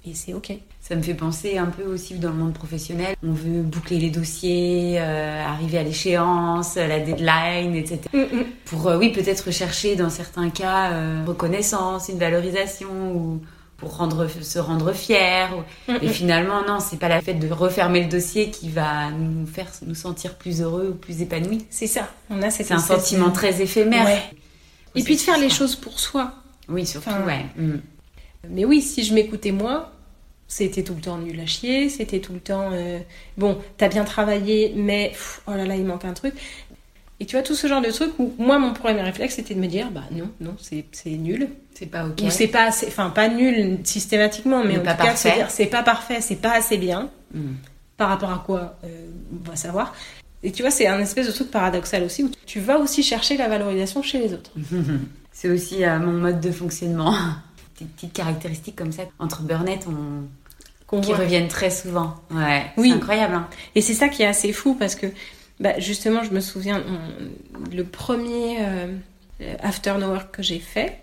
et 0.07 0.15
c'est 0.15 0.35
OK. 0.35 0.53
Ça 0.81 0.95
me 0.95 1.03
fait 1.03 1.15
penser 1.15 1.59
un 1.59 1.67
peu 1.67 1.83
aussi 1.83 2.15
dans 2.15 2.31
le 2.31 2.37
monde 2.37 2.53
professionnel. 2.53 3.17
On 3.25 3.33
veut 3.33 3.63
boucler 3.63 3.99
les 3.99 4.11
dossiers, 4.11 5.01
euh, 5.01 5.45
arriver 5.45 5.79
à 5.79 5.83
l'échéance, 5.83 6.77
la 6.77 7.01
deadline, 7.01 7.75
etc. 7.75 8.01
Mm, 8.13 8.19
mm. 8.19 8.45
Pour, 8.67 8.87
euh, 8.87 8.99
oui, 8.99 9.11
peut-être 9.11 9.51
chercher 9.51 9.97
dans 9.97 10.11
certains 10.11 10.51
cas 10.51 10.93
euh, 10.93 11.25
reconnaissance, 11.27 12.09
une 12.09 12.19
valorisation 12.19 13.17
ou 13.17 13.41
pour 13.77 13.97
rendre, 13.97 14.29
se 14.29 14.59
rendre 14.59 14.93
fier. 14.93 15.51
Et 16.03 16.09
finalement, 16.09 16.63
non, 16.67 16.81
c'est 16.81 16.99
pas 16.99 17.09
la 17.09 17.21
fête 17.21 17.39
de 17.39 17.49
refermer 17.49 18.03
le 18.03 18.09
dossier 18.09 18.51
qui 18.51 18.71
va 18.71 19.11
nous 19.11 19.47
faire 19.47 19.71
nous 19.87 19.95
sentir 19.95 20.35
plus 20.37 20.63
heureux 20.63 20.91
ou 20.93 20.95
plus 20.95 21.23
épanouis. 21.23 21.67
C'est 21.71 21.87
ça. 21.87 22.09
On 22.31 22.43
a 22.43 22.51
C'est 22.51 22.73
un 22.73 22.79
sentiment 22.79 23.31
très 23.31 23.61
éphémère. 23.61 24.09
Et 24.95 25.03
puis 25.03 25.17
de 25.17 25.21
faire 25.21 25.39
les 25.39 25.51
choses 25.51 25.77
pour 25.77 26.01
soi. 26.01 26.33
Oui, 26.69 26.87
surtout, 26.87 27.11
ouais. 27.27 27.47
Mm. 27.57 27.81
Mais 28.49 28.65
oui, 28.65 28.81
si 28.81 29.05
je 29.05 29.15
m'écoutais 29.15 29.53
moi, 29.53 29.93
c'était 30.49 30.83
tout 30.83 30.95
le 30.95 31.01
temps 31.01 31.19
nul 31.19 31.39
à 31.41 31.47
chier, 31.47 31.89
c'était 31.89 32.21
tout 32.21 32.33
le 32.33 32.41
temps 32.41 32.71
euh, 32.73 33.01
bon, 33.37 33.59
t'as 33.77 33.89
bien 33.89 34.05
travaillé, 34.05 34.73
mais 34.77 35.13
oh 35.49 35.53
là 35.53 35.67
là, 35.67 35.75
il 35.75 35.85
manque 35.85 36.05
un 36.05 36.13
truc. 36.13 36.35
Et 37.19 37.25
tu 37.25 37.37
vois, 37.37 37.43
tout 37.43 37.55
ce 37.55 37.67
genre 37.67 37.81
de 37.81 37.91
trucs 37.91 38.19
où 38.19 38.35
moi, 38.39 38.59
mon 38.59 38.75
premier 38.75 39.01
réflexe, 39.01 39.37
c'était 39.37 39.55
de 39.55 39.61
me 39.61 39.69
dire, 39.69 39.91
bah 39.91 40.03
non, 40.13 40.31
non, 40.41 40.55
c'est 40.61 40.85
nul. 41.07 41.49
C'est 41.75 41.87
pas 41.87 42.07
ok. 42.07 42.21
Ou 42.23 42.31
c'est 42.31 42.49
pas 42.49 42.65
assez, 42.65 42.87
enfin, 42.89 43.11
pas 43.11 43.29
nul 43.29 43.79
systématiquement, 43.85 44.65
mais, 44.65 44.77
en 44.77 44.81
tout 44.81 45.03
cas, 45.03 45.17
se 45.17 45.29
dire, 45.29 45.51
c'est 45.51 45.67
pas 45.67 45.83
parfait, 45.83 46.21
c'est 46.21 46.37
pas 46.37 46.53
assez 46.53 46.77
bien. 46.77 47.11
Hmm. 47.33 47.55
Par 47.97 48.11
rapport 48.11 48.31
à 48.31 48.43
quoi, 48.45 48.77
euh, 48.85 49.07
on 49.33 49.49
va 49.49 49.57
savoir. 49.57 49.95
Et 50.43 50.53
tu 50.53 50.63
vois, 50.63 50.71
c'est 50.71 50.87
un 50.87 51.01
espèce 51.01 51.27
de 51.27 51.33
truc 51.33 51.51
paradoxal 51.51 52.03
aussi, 52.03 52.23
où 52.23 52.31
tu 52.45 52.61
vas 52.61 52.79
aussi 52.79 53.03
chercher 53.03 53.39
la 53.39 53.49
valorisation 53.49 54.03
chez 54.03 54.19
les 54.19 54.35
autres. 54.35 54.53
c'est 55.33 55.49
aussi 55.49 55.85
euh, 55.85 55.99
mon 55.99 56.13
mode 56.13 56.41
de 56.41 56.51
fonctionnement. 56.51 57.15
Des 57.79 57.87
petites 57.87 58.13
caractéristiques 58.13 58.77
comme 58.77 58.93
ça. 58.93 59.03
Entre 59.19 59.43
Burnett, 59.43 59.87
on... 59.89 61.01
qui 61.01 61.13
reviennent 61.13 61.49
très 61.49 61.71
souvent. 61.71 62.15
Ouais, 62.31 62.67
oui. 62.77 62.91
c'est 62.91 62.97
incroyable. 62.97 63.35
Hein. 63.35 63.49
Et 63.75 63.81
c'est 63.83 63.93
ça 63.93 64.09
qui 64.09 64.23
est 64.23 64.27
assez 64.27 64.53
fou 64.53 64.75
parce 64.75 64.95
que 64.95 65.07
bah, 65.61 65.79
justement, 65.79 66.23
je 66.23 66.31
me 66.31 66.41
souviens, 66.41 66.83
le 67.73 67.85
premier 67.85 68.59
euh, 68.61 68.97
After 69.61 69.95
No 69.99 70.09
Work 70.09 70.37
que 70.37 70.43
j'ai 70.43 70.59
fait, 70.59 70.99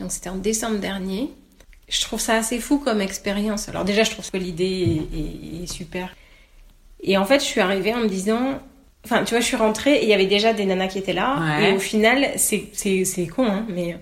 donc 0.00 0.12
c'était 0.12 0.30
en 0.30 0.36
décembre 0.36 0.78
dernier, 0.78 1.30
je 1.88 2.00
trouve 2.00 2.20
ça 2.20 2.34
assez 2.34 2.58
fou 2.58 2.78
comme 2.78 3.00
expérience. 3.00 3.68
Alors 3.68 3.84
déjà, 3.84 4.02
je 4.04 4.10
trouve 4.10 4.30
que 4.30 4.38
l'idée 4.38 5.02
est, 5.62 5.66
super. 5.66 6.14
Et 7.02 7.18
en 7.18 7.24
fait, 7.26 7.40
je 7.40 7.44
suis 7.44 7.60
arrivée 7.60 7.94
en 7.94 8.00
me 8.00 8.08
disant, 8.08 8.60
enfin, 9.04 9.24
tu 9.24 9.34
vois, 9.34 9.40
je 9.40 9.46
suis 9.46 9.56
rentrée 9.56 9.96
et 9.96 10.04
il 10.04 10.08
y 10.08 10.14
avait 10.14 10.26
déjà 10.26 10.54
des 10.54 10.64
nanas 10.64 10.88
qui 10.88 10.98
étaient 10.98 11.12
là. 11.12 11.60
Et 11.60 11.72
au 11.72 11.78
final, 11.78 12.32
c'est 12.36 13.26
con, 13.26 13.46
hein, 13.46 13.66
mais 13.68 13.96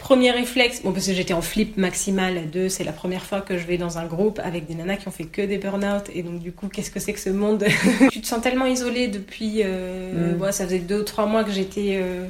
Premier 0.00 0.30
réflexe, 0.30 0.82
bon 0.82 0.92
parce 0.92 1.06
que 1.06 1.12
j'étais 1.12 1.34
en 1.34 1.42
flip 1.42 1.76
maximal 1.76 2.50
de 2.50 2.68
c'est 2.68 2.84
la 2.84 2.92
première 2.92 3.22
fois 3.22 3.42
que 3.42 3.58
je 3.58 3.66
vais 3.66 3.76
dans 3.76 3.98
un 3.98 4.06
groupe 4.06 4.40
avec 4.42 4.66
des 4.66 4.74
nanas 4.74 4.96
qui 4.96 5.06
ont 5.06 5.12
fait 5.12 5.24
que 5.24 5.42
des 5.42 5.58
burn-out 5.58 6.04
et 6.14 6.22
donc 6.22 6.40
du 6.40 6.52
coup 6.52 6.68
qu'est-ce 6.68 6.90
que 6.90 6.98
c'est 6.98 7.12
que 7.12 7.20
ce 7.20 7.28
monde? 7.28 7.64
Tu 8.10 8.22
te 8.22 8.26
sens 8.26 8.40
tellement 8.40 8.64
isolée 8.64 9.08
depuis, 9.08 9.60
euh, 9.62 10.34
mm. 10.36 10.52
ça 10.52 10.64
faisait 10.64 10.78
deux 10.78 11.00
ou 11.00 11.04
trois 11.04 11.26
mois 11.26 11.44
que 11.44 11.52
j'étais 11.52 11.98
euh, 12.00 12.26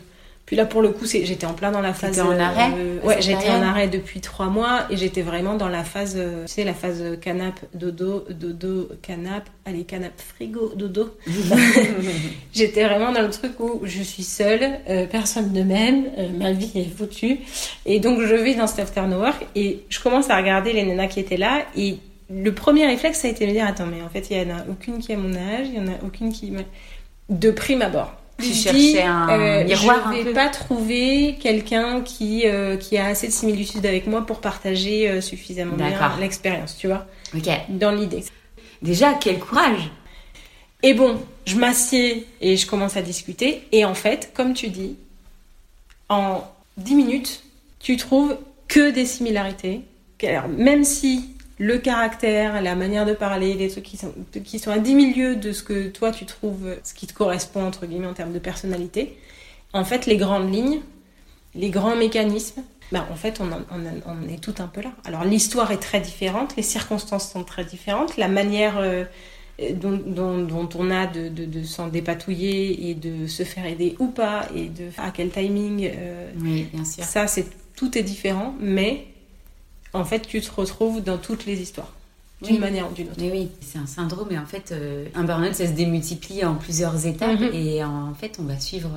puis 0.50 0.57
là, 0.57 0.66
pour 0.66 0.83
le 0.83 0.88
coup, 0.88 1.07
j'étais 1.07 1.47
en 1.47 1.54
plein 1.54 1.71
dans 1.71 1.80
la 1.80 1.95
phase. 1.95 2.19
en 2.19 2.37
arrêt 2.37 2.73
euh, 2.76 2.99
Ouais, 3.04 3.23
j'étais 3.23 3.50
en 3.50 3.62
arrêt 3.62 3.87
depuis 3.87 4.21
trois 4.21 4.49
mois 4.49 4.80
et 4.90 4.97
j'étais 4.97 5.23
vraiment 5.23 5.54
dans 5.54 5.69
la 5.69 5.85
phase, 5.85 6.16
euh, 6.16 6.45
tu 6.45 6.54
sais, 6.54 6.64
la 6.64 6.75
phase 6.75 7.04
canap, 7.21 7.61
dodo, 7.73 8.25
dodo, 8.28 8.88
canap, 9.00 9.49
allez, 9.64 9.85
canap, 9.85 10.11
frigo, 10.16 10.73
dodo. 10.75 11.14
j'étais 12.52 12.83
vraiment 12.83 13.12
dans 13.12 13.23
le 13.23 13.30
truc 13.30 13.61
où 13.61 13.83
je 13.85 14.02
suis 14.02 14.25
seule, 14.25 14.80
euh, 14.88 15.07
personne 15.07 15.52
ne 15.52 15.62
m'aime, 15.62 16.07
ma 16.37 16.50
vie 16.50 16.73
est 16.75 16.97
foutue. 16.97 17.38
Et 17.87 18.00
donc, 18.00 18.21
je 18.21 18.35
vais 18.35 18.57
dans 18.57 18.66
cet 18.66 18.80
after 18.80 19.02
no 19.02 19.21
work 19.21 19.47
et 19.54 19.85
je 19.88 20.00
commence 20.00 20.30
à 20.30 20.37
regarder 20.37 20.73
les 20.73 20.83
nanas 20.83 21.07
qui 21.07 21.21
étaient 21.21 21.37
là 21.37 21.64
et 21.76 21.99
le 22.28 22.52
premier 22.52 22.87
réflexe, 22.87 23.21
ça 23.21 23.28
a 23.28 23.30
été 23.30 23.45
de 23.45 23.50
me 23.50 23.54
dire, 23.54 23.69
attends, 23.69 23.87
mais 23.87 24.02
en 24.02 24.09
fait, 24.09 24.28
il 24.30 24.37
y 24.37 24.52
en 24.52 24.57
a 24.57 24.62
aucune 24.69 24.99
qui 24.99 25.12
a 25.12 25.16
mon 25.16 25.33
âge, 25.33 25.69
il 25.69 25.76
y 25.76 25.78
en 25.78 25.87
a 25.87 26.04
aucune 26.04 26.33
qui. 26.33 26.52
De 27.28 27.52
prime 27.52 27.83
abord 27.83 28.20
tu 28.40 28.54
cherchais 28.54 29.02
un 29.02 29.28
euh, 29.30 29.64
miroir 29.64 30.12
Je 30.16 30.23
vais 30.23 30.32
pas 30.32 30.49
trouver 30.49 31.37
quelqu'un 31.40 32.00
qui 32.00 32.42
euh, 32.47 32.76
qui 32.76 32.97
a 32.99 33.06
assez 33.06 33.28
de 33.28 33.32
similitudes 33.32 33.87
avec 33.87 34.06
moi 34.06 34.26
pour 34.26 34.40
partager 34.40 35.09
euh, 35.09 35.20
suffisamment 35.20 35.76
bien 35.76 35.92
l'expérience, 36.20 36.76
tu 36.76 36.87
vois. 36.87 37.06
Ok. 37.37 37.49
Dans 37.68 37.92
l'idée. 37.92 38.25
Déjà, 38.82 39.14
quel 39.14 39.38
courage. 39.38 39.90
Et 40.82 40.94
bon, 40.94 41.20
je 41.47 41.56
m'assieds 41.56 42.26
et 42.40 42.56
je 42.56 42.66
commence 42.66 42.97
à 42.97 43.02
discuter. 43.02 43.62
Et 43.73 43.85
en 43.85 43.94
fait, 43.94 44.32
comme 44.35 44.54
tu 44.54 44.68
dis, 44.68 44.97
en 46.09 46.42
10 46.78 46.94
minutes, 46.94 47.42
tu 47.78 47.97
trouves 47.97 48.37
que 48.68 48.90
des 48.90 49.04
similarités. 49.04 49.82
Alors, 50.23 50.49
même 50.49 50.85
si 50.85 51.30
le 51.61 51.76
caractère, 51.76 52.62
la 52.62 52.75
manière 52.75 53.05
de 53.05 53.12
parler, 53.12 53.52
les 53.52 53.69
trucs 53.69 53.85
qui 53.85 53.99
sont, 53.99 54.14
qui 54.45 54.59
sont 54.59 54.71
à 54.71 54.79
10 54.79 54.95
milieux 54.95 55.37
de 55.37 55.52
ce 55.52 55.62
que 55.62 55.88
toi 55.88 56.11
tu 56.11 56.25
trouves, 56.25 56.75
ce 56.83 56.95
qui 56.95 57.07
te 57.07 57.12
correspond 57.12 57.62
entre 57.67 57.85
guillemets 57.85 58.07
en 58.07 58.14
termes 58.14 58.33
de 58.33 58.38
personnalité, 58.38 59.19
en 59.75 59.85
fait, 59.85 60.07
les 60.07 60.17
grandes 60.17 60.52
lignes, 60.52 60.81
les 61.55 61.69
grands 61.69 61.97
mécanismes, 61.97 62.62
ben, 62.93 63.07
en 63.12 63.14
fait, 63.14 63.40
on, 63.40 63.50
on, 63.71 64.29
est 64.29 64.40
tout 64.40 64.55
un 64.59 64.69
peu 64.69 64.81
là. 64.81 64.90
Alors, 65.05 65.25
l'histoire 65.25 65.71
est 65.71 65.79
très 65.79 66.00
différente, 66.00 66.57
les 66.57 66.62
circonstances 66.62 67.31
sont 67.31 67.45
très 67.45 67.64
différentes, 67.64 68.17
la 68.17 68.29
manière 68.29 68.79
euh, 68.79 69.05
dont, 69.75 69.99
dont, 70.38 70.69
on 70.75 70.90
a 70.90 71.07
de, 71.07 71.29
de, 71.29 71.45
de 71.45 71.62
s'en 71.62 71.88
dépatouiller 71.88 72.88
et 72.88 72.95
de 72.95 73.26
se 73.26 73.43
faire 73.43 73.67
aider 73.67 73.97
ou 73.99 74.07
pas, 74.07 74.47
et 74.57 74.69
de 74.69 74.85
à 74.97 75.11
quel 75.11 75.29
timing. 75.29 75.90
Euh, 75.95 76.31
oui, 76.40 76.69
bien 76.73 76.87
sûr. 76.87 77.05
Ça, 77.05 77.26
c'est 77.26 77.47
tout 77.76 77.97
est 77.99 78.02
différent, 78.02 78.55
mais 78.59 79.10
en 79.92 80.04
fait, 80.04 80.20
tu 80.20 80.40
te 80.40 80.50
retrouves 80.52 81.02
dans 81.02 81.18
toutes 81.18 81.47
les 81.47 81.61
histoires. 81.61 81.92
D'une 82.42 82.59
manière 82.59 82.90
ou 82.90 82.94
d'une 82.94 83.09
autre. 83.09 83.18
Mais 83.20 83.30
oui, 83.30 83.50
c'est 83.61 83.78
un 83.78 83.87
syndrome, 83.87 84.28
et 84.30 84.38
en 84.38 84.47
fait, 84.47 84.73
euh, 84.73 85.04
un 85.14 85.25
burn-out, 85.25 85.54
ça 85.54 85.66
se 85.66 85.73
démultiplie 85.73 86.42
en 86.44 86.54
plusieurs 86.54 87.06
étapes, 87.06 87.38
mhm. 87.38 87.50
et 87.52 87.85
en 87.85 88.14
fait, 88.14 88.38
on 88.40 88.44
va 88.44 88.59
suivre 88.59 88.88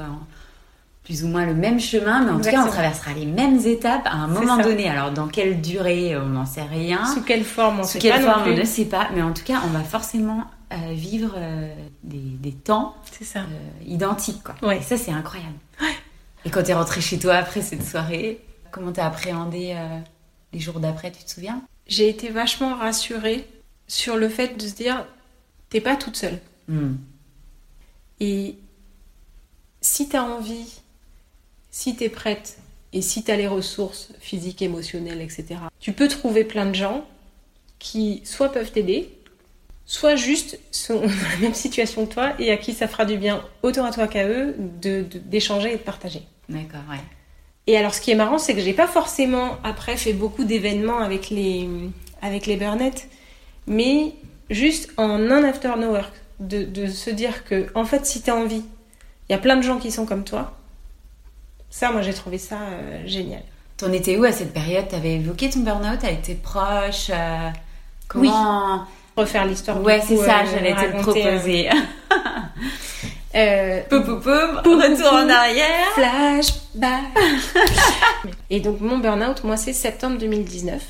plus 1.03 1.25
ou 1.25 1.27
moins 1.27 1.45
le 1.45 1.53
même 1.53 1.79
chemin, 1.79 2.23
mais 2.23 2.31
en 2.31 2.39
tout 2.39 2.49
cas, 2.49 2.65
on 2.65 2.69
traversera 2.69 3.13
les 3.13 3.25
mêmes 3.25 3.59
étapes 3.65 4.05
à 4.05 4.15
un 4.15 4.27
moment 4.27 4.57
donné. 4.57 4.87
Alors, 4.87 5.11
dans 5.11 5.27
quelle 5.27 5.59
durée, 5.59 6.15
on 6.17 6.27
n'en 6.27 6.45
sait 6.45 6.63
rien. 6.63 7.05
Sous 7.05 7.21
quelle 7.21 7.43
forme, 7.43 7.81
on 7.81 7.83
Sous 7.83 7.99
quelle 7.99 8.21
forme, 8.21 8.43
on 8.47 8.55
ne 8.55 8.63
sait 8.63 8.85
pas. 8.85 9.09
Mais 9.13 9.21
en 9.21 9.33
tout 9.33 9.43
cas, 9.43 9.61
on 9.65 9.69
va 9.69 9.81
forcément 9.81 10.45
euh, 10.71 10.75
vivre 10.93 11.33
euh, 11.35 11.73
des, 12.03 12.17
des, 12.17 12.53
temps 12.53 12.95
ça. 13.21 13.41
identiques, 13.85 14.41
quoi. 14.43 14.55
Ouais. 14.67 14.81
ça, 14.81 14.97
c'est 14.97 15.11
incroyable. 15.11 15.57
Et 16.45 16.49
quand 16.49 16.63
tu 16.63 16.71
es 16.71 16.73
rentrée 16.73 17.01
chez 17.01 17.19
toi 17.19 17.35
après 17.35 17.61
cette 17.61 17.85
soirée, 17.85 18.39
comment 18.71 18.93
t'as 18.93 19.05
appréhendé 19.05 19.75
les 20.53 20.59
jours 20.59 20.79
d'après, 20.79 21.11
tu 21.11 21.23
te 21.23 21.29
souviens 21.29 21.61
J'ai 21.87 22.07
été 22.07 22.29
vachement 22.29 22.75
rassurée 22.75 23.47
sur 23.87 24.15
le 24.15 24.29
fait 24.29 24.57
de 24.57 24.67
se 24.67 24.75
dire, 24.75 25.05
t'es 25.69 25.81
pas 25.81 25.95
toute 25.95 26.15
seule. 26.15 26.39
Hmm. 26.67 26.95
Et 28.19 28.55
si 29.81 30.07
t'as 30.07 30.21
envie, 30.21 30.81
si 31.71 31.95
t'es 31.95 32.09
prête, 32.09 32.57
et 32.93 33.01
si 33.01 33.23
t'as 33.23 33.35
les 33.35 33.47
ressources 33.47 34.09
physiques, 34.19 34.61
émotionnelles, 34.61 35.21
etc., 35.21 35.55
tu 35.79 35.93
peux 35.93 36.07
trouver 36.07 36.43
plein 36.43 36.67
de 36.67 36.75
gens 36.75 37.05
qui 37.79 38.21
soit 38.23 38.51
peuvent 38.51 38.71
t'aider, 38.71 39.09
soit 39.85 40.15
juste 40.15 40.59
sont 40.71 41.01
dans 41.01 41.07
la 41.07 41.37
même 41.41 41.53
situation 41.53 42.05
que 42.05 42.13
toi 42.13 42.33
et 42.39 42.51
à 42.51 42.57
qui 42.57 42.73
ça 42.73 42.87
fera 42.87 43.05
du 43.05 43.17
bien 43.17 43.43
autant 43.63 43.85
à 43.85 43.91
toi 43.91 44.07
qu'à 44.07 44.27
eux 44.27 44.55
d'échanger 44.57 45.69
de, 45.69 45.73
et 45.73 45.77
de 45.77 45.83
partager. 45.83 46.21
D'accord, 46.47 46.83
ouais. 46.89 46.99
Et 47.67 47.77
alors, 47.77 47.93
ce 47.93 48.01
qui 48.01 48.11
est 48.11 48.15
marrant, 48.15 48.37
c'est 48.37 48.53
que 48.53 48.61
j'ai 48.61 48.73
pas 48.73 48.87
forcément 48.87 49.57
après 49.63 49.95
fait 49.95 50.13
beaucoup 50.13 50.43
d'événements 50.43 50.99
avec 50.99 51.29
les 51.29 51.69
avec 52.21 52.45
les 52.45 52.55
burnettes, 52.55 53.07
mais 53.67 54.13
juste 54.49 54.91
en 54.97 55.29
un 55.31 55.43
after 55.43 55.73
no 55.77 55.91
work, 55.91 56.13
de, 56.39 56.63
de 56.63 56.87
se 56.87 57.09
dire 57.09 57.45
que 57.45 57.67
en 57.75 57.85
fait, 57.85 58.05
si 58.05 58.21
tu 58.21 58.29
as 58.29 58.35
envie, 58.35 58.63
il 59.29 59.31
y 59.31 59.35
a 59.35 59.37
plein 59.37 59.57
de 59.57 59.61
gens 59.61 59.77
qui 59.77 59.91
sont 59.91 60.05
comme 60.05 60.23
toi. 60.23 60.57
Ça, 61.69 61.91
moi, 61.91 62.01
j'ai 62.01 62.13
trouvé 62.13 62.37
ça 62.37 62.59
euh, 62.61 63.01
génial. 63.07 63.41
T'en 63.77 63.91
étais 63.91 64.17
où 64.17 64.23
à 64.23 64.31
cette 64.31 64.53
période? 64.53 64.87
T'avais 64.87 65.15
évoqué 65.15 65.49
ton 65.49 65.61
burn-out 65.61 66.03
avec 66.03 66.21
tes 66.21 66.35
proches 66.35 67.09
euh, 67.09 67.49
Comment? 68.07 68.75
Oui. 68.75 68.81
refaire 69.17 69.45
l'histoire 69.45 69.81
Ouais, 69.81 70.01
c'est 70.05 70.17
ça, 70.17 70.41
euh, 70.41 70.45
j'allais 70.51 70.75
te 70.75 70.95
le 70.95 71.01
proposer. 71.01 71.69
Euh, 73.35 73.81
poum, 73.89 74.03
poum, 74.03 74.21
poum, 74.21 74.79
retour 74.79 75.13
en 75.13 75.29
arrière. 75.29 75.87
Flashback. 75.95 77.03
et 78.49 78.59
donc 78.59 78.79
mon 78.79 78.99
burn-out, 78.99 79.43
moi 79.43 79.57
c'est 79.57 79.73
septembre 79.73 80.17
2019. 80.19 80.81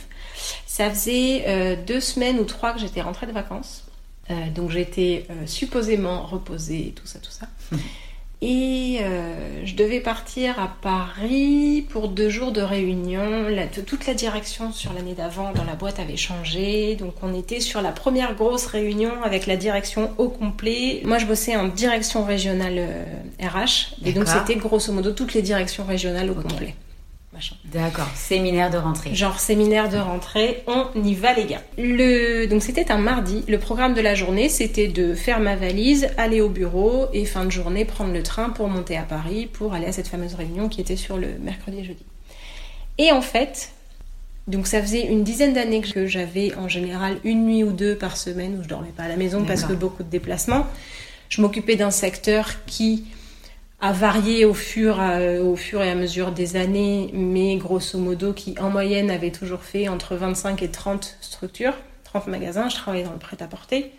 Ça 0.65 0.89
faisait 0.89 1.43
euh, 1.47 1.75
deux 1.75 2.00
semaines 2.00 2.39
ou 2.39 2.45
trois 2.45 2.73
que 2.73 2.79
j'étais 2.79 3.01
rentrée 3.01 3.27
de 3.27 3.31
vacances. 3.31 3.85
Euh, 4.29 4.50
donc 4.53 4.71
j'étais 4.71 5.25
euh, 5.29 5.45
supposément 5.45 6.23
reposée, 6.23 6.93
tout 6.95 7.05
ça, 7.05 7.19
tout 7.19 7.31
ça. 7.31 7.47
Et 8.45 9.00
euh, 9.01 9.62
je 9.63 9.73
devais 9.73 10.01
partir 10.01 10.59
à 10.59 10.75
Paris 10.81 11.85
pour 11.89 12.09
deux 12.09 12.27
jours 12.27 12.51
de 12.51 12.59
réunion. 12.59 13.47
toute 13.88 14.05
la 14.05 14.13
direction 14.13 14.73
sur 14.73 14.91
l'année 14.91 15.13
d'avant 15.13 15.53
dans 15.53 15.63
la 15.63 15.75
boîte 15.75 15.97
avait 15.97 16.17
changé. 16.17 16.95
Donc 16.95 17.13
on 17.21 17.33
était 17.33 17.62
sur 17.62 17.81
la 17.81 17.93
première 17.93 18.35
grosse 18.35 18.65
réunion 18.65 19.12
avec 19.23 19.47
la 19.47 19.55
direction 19.55 20.12
au 20.17 20.27
complet. 20.27 21.01
Moi 21.05 21.19
je 21.19 21.25
bossais 21.25 21.55
en 21.55 21.69
direction 21.69 22.25
régionale 22.25 22.85
RH. 23.39 23.45
Euh, 23.45 24.07
et 24.07 24.12
donc 24.12 24.27
c'était 24.27 24.57
grosso 24.57 24.91
modo 24.91 25.12
toutes 25.12 25.33
les 25.33 25.41
directions 25.41 25.85
régionales 25.85 26.29
au 26.29 26.35
complet. 26.35 26.75
D'accord, 27.66 28.10
séminaire 28.16 28.70
de 28.70 28.78
rentrée. 28.78 29.16
Genre 29.16 29.40
séminaire 29.40 29.90
de 29.90 29.98
rentrée, 29.98 30.63
on 30.68 30.88
y 31.04 31.16
va 31.16 31.34
les 31.34 31.46
gars. 31.46 31.62
Le... 31.78 32.46
Donc 32.46 32.62
c'était 32.62 32.92
un 32.92 32.98
mardi, 32.98 33.44
le 33.48 33.58
programme 33.58 33.94
de 33.94 34.02
la 34.02 34.16
journée 34.16 34.50
c'était 34.50 34.88
de 34.88 35.13
faire 35.13 35.40
ma 35.40 35.56
valise, 35.56 36.10
aller 36.18 36.42
au 36.42 36.50
bureau 36.50 37.08
et 37.13 37.25
fin 37.25 37.46
de 37.46 37.52
journée 37.52 37.86
prendre 37.86 38.13
le 38.13 38.24
train 38.24 38.50
pour 38.50 38.68
monter 38.68 38.98
à 38.98 39.04
Paris 39.04 39.48
pour 39.52 39.74
aller 39.74 39.88
à 39.88 39.92
cette 39.92 40.08
fameuse 40.08 40.36
réunion 40.36 40.70
qui 40.70 40.82
était 40.82 40.96
sur 40.96 41.18
le 41.18 41.30
mercredi 41.40 41.80
et 41.80 41.84
jeudi. 41.84 42.06
Et 42.98 43.12
en 43.12 43.22
fait, 43.22 43.72
donc 44.48 44.68
ça 44.68 44.82
faisait 44.82 45.06
une 45.06 45.24
dizaine 45.24 45.54
d'années 45.54 45.82
que 45.82 46.06
j'avais 46.06 46.54
en 46.56 46.68
général 46.68 47.18
une 47.24 47.46
nuit 47.46 47.63
ou 47.63 47.72
deux 47.72 47.96
par 47.96 48.18
semaine 48.18 48.60
où 48.60 48.63
je 48.63 48.68
dormais 48.68 48.94
pas 48.96 49.04
à 49.04 49.08
la 49.08 49.16
maison 49.16 49.44
parce 49.44 49.63
que 49.63 49.74
beaucoup 49.74 50.04
de 50.04 50.10
déplacements. 50.10 50.68
Je 51.30 51.42
m'occupais 51.42 51.75
d'un 51.75 51.90
secteur 51.90 52.63
qui 52.68 53.06
a 53.84 53.92
varié 53.92 54.46
au 54.46 54.54
fur, 54.54 55.04
au 55.44 55.58
fur 55.58 55.84
et 55.84 55.92
à 55.92 55.96
mesure 55.96 56.32
des 56.32 56.56
années, 56.56 57.10
mais 57.13 57.58
grosso 57.58 58.00
modo 58.00 58.32
qui 58.32 58.56
en 58.58 58.70
moyenne 58.70 59.12
avait 59.12 59.32
toujours 59.32 59.62
fait 59.62 59.90
entre 59.90 60.16
25 60.16 60.63
et 60.63 60.70
30 60.70 61.18
structures, 61.20 61.74
30 62.06 62.28
magasins, 62.28 62.70
je 62.70 62.75
travaillais 62.75 63.04
dans 63.04 63.12
le 63.12 63.20
prêt-à-porter. 63.20 63.92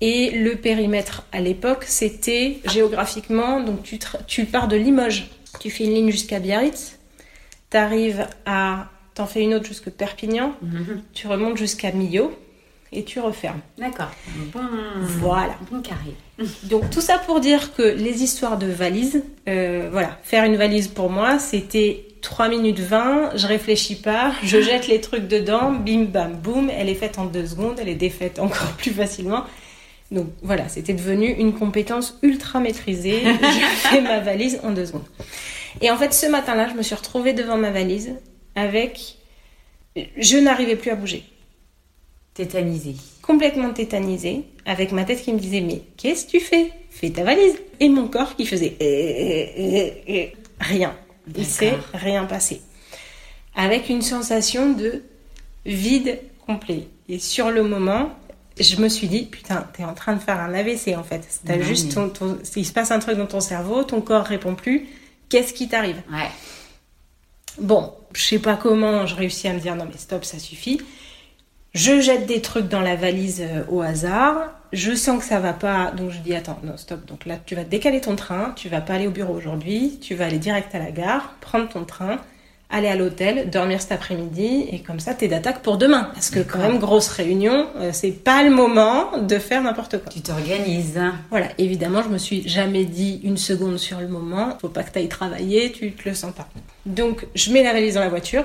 Et 0.00 0.30
le 0.30 0.54
périmètre 0.54 1.24
à 1.32 1.40
l'époque, 1.40 1.82
c'était 1.82 2.60
géographiquement, 2.66 3.60
donc 3.60 3.82
tu, 3.82 3.98
tu 4.28 4.44
pars 4.44 4.68
de 4.68 4.76
Limoges, 4.76 5.28
tu 5.58 5.68
fais 5.68 5.82
une 5.82 5.94
ligne 5.94 6.10
jusqu'à 6.12 6.38
Biarritz, 6.38 7.00
tu 7.72 7.76
arrives 7.76 8.24
à, 8.46 8.86
t'en 9.14 9.26
fais 9.26 9.42
une 9.42 9.52
autre 9.52 9.66
jusqu'à 9.66 9.90
Perpignan, 9.90 10.54
mhm. 10.62 11.02
tu 11.12 11.26
remontes 11.26 11.56
jusqu'à 11.56 11.90
Millau, 11.90 12.38
et 12.92 13.02
tu 13.02 13.18
refermes. 13.18 13.62
D'accord. 13.78 14.12
Bon, 14.52 14.60
voilà. 15.18 15.56
Bon 15.72 15.82
carré. 15.82 16.14
Donc 16.64 16.90
tout 16.90 17.00
ça 17.00 17.18
pour 17.18 17.40
dire 17.40 17.74
que 17.74 17.82
les 17.82 18.22
histoires 18.22 18.58
de 18.58 18.66
valises, 18.66 19.22
euh, 19.48 19.88
voilà, 19.90 20.18
faire 20.22 20.44
une 20.44 20.56
valise 20.56 20.88
pour 20.88 21.10
moi, 21.10 21.38
c'était 21.38 22.04
3 22.22 22.48
minutes 22.48 22.78
20, 22.78 23.36
je 23.36 23.46
réfléchis 23.46 23.96
pas, 23.96 24.32
je 24.44 24.60
jette 24.60 24.86
les 24.86 25.00
trucs 25.00 25.26
dedans, 25.26 25.72
bim 25.72 26.04
bam 26.04 26.34
boum, 26.34 26.70
elle 26.70 26.88
est 26.88 26.94
faite 26.94 27.18
en 27.18 27.24
deux 27.24 27.46
secondes, 27.46 27.78
elle 27.80 27.88
est 27.88 27.96
défaite 27.96 28.38
encore 28.38 28.72
plus 28.76 28.92
facilement. 28.92 29.44
Donc 30.10 30.28
voilà, 30.42 30.68
c'était 30.68 30.94
devenu 30.94 31.28
une 31.28 31.52
compétence 31.52 32.18
ultra 32.22 32.60
maîtrisée. 32.60 33.20
je 33.24 33.88
fais 33.88 34.00
ma 34.00 34.20
valise 34.20 34.60
en 34.62 34.70
deux 34.70 34.86
secondes. 34.86 35.04
Et 35.80 35.90
en 35.90 35.96
fait, 35.96 36.14
ce 36.14 36.26
matin-là, 36.26 36.68
je 36.70 36.74
me 36.74 36.82
suis 36.82 36.94
retrouvée 36.94 37.32
devant 37.34 37.56
ma 37.56 37.70
valise 37.70 38.14
avec... 38.54 39.16
Je 40.16 40.38
n'arrivais 40.38 40.76
plus 40.76 40.90
à 40.90 40.94
bouger. 40.94 41.24
Tétanisée. 42.32 42.96
Complètement 43.28 43.74
tétanisée, 43.74 44.44
avec 44.64 44.90
ma 44.90 45.04
tête 45.04 45.20
qui 45.20 45.34
me 45.34 45.38
disait 45.38 45.60
Mais 45.60 45.82
qu'est-ce 45.98 46.24
que 46.24 46.30
tu 46.30 46.40
fais? 46.40 46.72
Fais 46.88 47.10
ta 47.10 47.24
valise. 47.24 47.58
Et 47.78 47.90
mon 47.90 48.08
corps 48.08 48.34
qui 48.34 48.46
faisait 48.46 48.74
eh, 48.80 49.52
eh, 49.54 50.02
eh, 50.06 50.32
Rien. 50.58 50.96
Il 51.36 51.44
s'est 51.44 51.76
rien 51.92 52.24
passé. 52.24 52.62
Avec 53.54 53.90
une 53.90 54.00
sensation 54.00 54.72
de 54.72 55.02
vide 55.66 56.20
complet. 56.46 56.88
Et 57.10 57.18
sur 57.18 57.50
le 57.50 57.62
moment, 57.62 58.16
je 58.58 58.80
me 58.80 58.88
suis 58.88 59.08
dit, 59.08 59.26
putain, 59.26 59.68
t'es 59.74 59.84
en 59.84 59.92
train 59.92 60.14
de 60.14 60.20
faire 60.20 60.40
un 60.40 60.54
AVC 60.54 60.96
en 60.96 61.04
fait. 61.04 61.20
T'as 61.44 61.60
juste 61.60 61.92
ton, 61.92 62.38
il 62.56 62.64
se 62.64 62.72
passe 62.72 62.90
un 62.92 62.98
truc 62.98 63.18
dans 63.18 63.26
ton 63.26 63.40
cerveau, 63.40 63.84
ton 63.84 64.00
corps 64.00 64.24
répond 64.24 64.54
plus. 64.54 64.86
Qu'est-ce 65.28 65.52
qui 65.52 65.68
t'arrive? 65.68 66.00
Ouais. 66.10 66.30
Bon, 67.58 67.92
je 68.14 68.22
sais 68.22 68.38
pas 68.38 68.56
comment 68.56 69.04
je 69.04 69.14
réussis 69.14 69.48
à 69.48 69.52
me 69.52 69.60
dire 69.60 69.76
non 69.76 69.84
mais 69.84 69.98
stop, 69.98 70.24
ça 70.24 70.38
suffit. 70.38 70.80
Je 71.78 72.00
jette 72.00 72.26
des 72.26 72.40
trucs 72.40 72.66
dans 72.66 72.80
la 72.80 72.96
valise 72.96 73.40
euh, 73.40 73.62
au 73.70 73.82
hasard. 73.82 74.50
Je 74.72 74.96
sens 74.96 75.20
que 75.20 75.24
ça 75.24 75.38
va 75.38 75.52
pas, 75.52 75.92
donc 75.92 76.10
je 76.10 76.18
dis 76.18 76.34
attends, 76.34 76.58
non 76.64 76.76
stop. 76.76 77.06
Donc 77.06 77.24
là, 77.24 77.36
tu 77.46 77.54
vas 77.54 77.62
décaler 77.62 78.00
ton 78.00 78.16
train. 78.16 78.52
Tu 78.56 78.68
vas 78.68 78.80
pas 78.80 78.94
aller 78.94 79.06
au 79.06 79.12
bureau 79.12 79.32
aujourd'hui. 79.32 80.00
Tu 80.02 80.16
vas 80.16 80.26
aller 80.26 80.38
direct 80.38 80.74
à 80.74 80.80
la 80.80 80.90
gare, 80.90 81.36
prendre 81.40 81.68
ton 81.68 81.84
train, 81.84 82.18
aller 82.68 82.88
à 82.88 82.96
l'hôtel, 82.96 83.48
dormir 83.48 83.80
cet 83.80 83.92
après-midi 83.92 84.66
et 84.72 84.80
comme 84.80 84.98
ça, 84.98 85.14
t'es 85.14 85.28
d'attaque 85.28 85.62
pour 85.62 85.78
demain. 85.78 86.10
Parce 86.14 86.30
que 86.30 86.40
quand 86.40 86.58
même, 86.58 86.80
grosse 86.80 87.10
réunion, 87.10 87.68
euh, 87.76 87.90
c'est 87.92 88.10
pas 88.10 88.42
le 88.42 88.50
moment 88.50 89.16
de 89.16 89.38
faire 89.38 89.62
n'importe 89.62 89.98
quoi. 89.98 90.10
Tu 90.10 90.20
t'organises. 90.20 91.00
Voilà, 91.30 91.46
évidemment, 91.58 92.02
je 92.02 92.08
me 92.08 92.18
suis 92.18 92.48
jamais 92.48 92.86
dit 92.86 93.20
une 93.22 93.36
seconde 93.36 93.78
sur 93.78 94.00
le 94.00 94.08
moment. 94.08 94.58
Faut 94.60 94.68
pas 94.68 94.82
que 94.82 94.90
t'ailles 94.90 95.06
travailler, 95.06 95.70
tu 95.70 95.92
te 95.92 96.08
le 96.08 96.16
sens 96.16 96.34
pas. 96.34 96.48
Donc, 96.86 97.24
je 97.36 97.52
mets 97.52 97.62
la 97.62 97.72
valise 97.72 97.94
dans 97.94 98.00
la 98.00 98.08
voiture. 98.08 98.42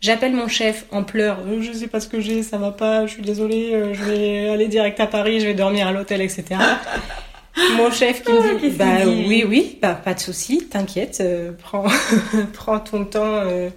J'appelle 0.00 0.32
mon 0.32 0.46
chef 0.48 0.84
en 0.92 1.02
pleurs. 1.02 1.38
Euh, 1.46 1.60
je 1.60 1.72
sais 1.72 1.88
pas 1.88 1.98
ce 2.00 2.06
que 2.08 2.20
j'ai, 2.20 2.42
ça 2.44 2.56
va 2.56 2.70
pas, 2.70 3.06
je 3.06 3.14
suis 3.14 3.22
désolée, 3.22 3.72
euh, 3.74 3.94
je 3.94 4.04
vais 4.04 4.48
aller 4.48 4.68
direct 4.68 5.00
à 5.00 5.06
Paris, 5.08 5.40
je 5.40 5.46
vais 5.46 5.54
dormir 5.54 5.88
à 5.88 5.92
l'hôtel, 5.92 6.20
etc. 6.20 6.44
mon 7.76 7.90
chef 7.90 8.22
qui 8.22 8.30
Oh, 8.30 8.40
me 8.42 8.54
dit, 8.54 8.60
qu'est-ce 8.60 8.76
bah 8.78 9.04
dit? 9.04 9.24
oui, 9.26 9.44
oui, 9.48 9.78
bah, 9.82 9.94
pas 9.94 10.14
de 10.14 10.20
souci, 10.20 10.68
t'inquiète, 10.68 11.18
euh, 11.20 11.50
prends, 11.60 11.86
prends 12.52 12.78
ton 12.78 13.04
temps. 13.04 13.24
euh, 13.24 13.70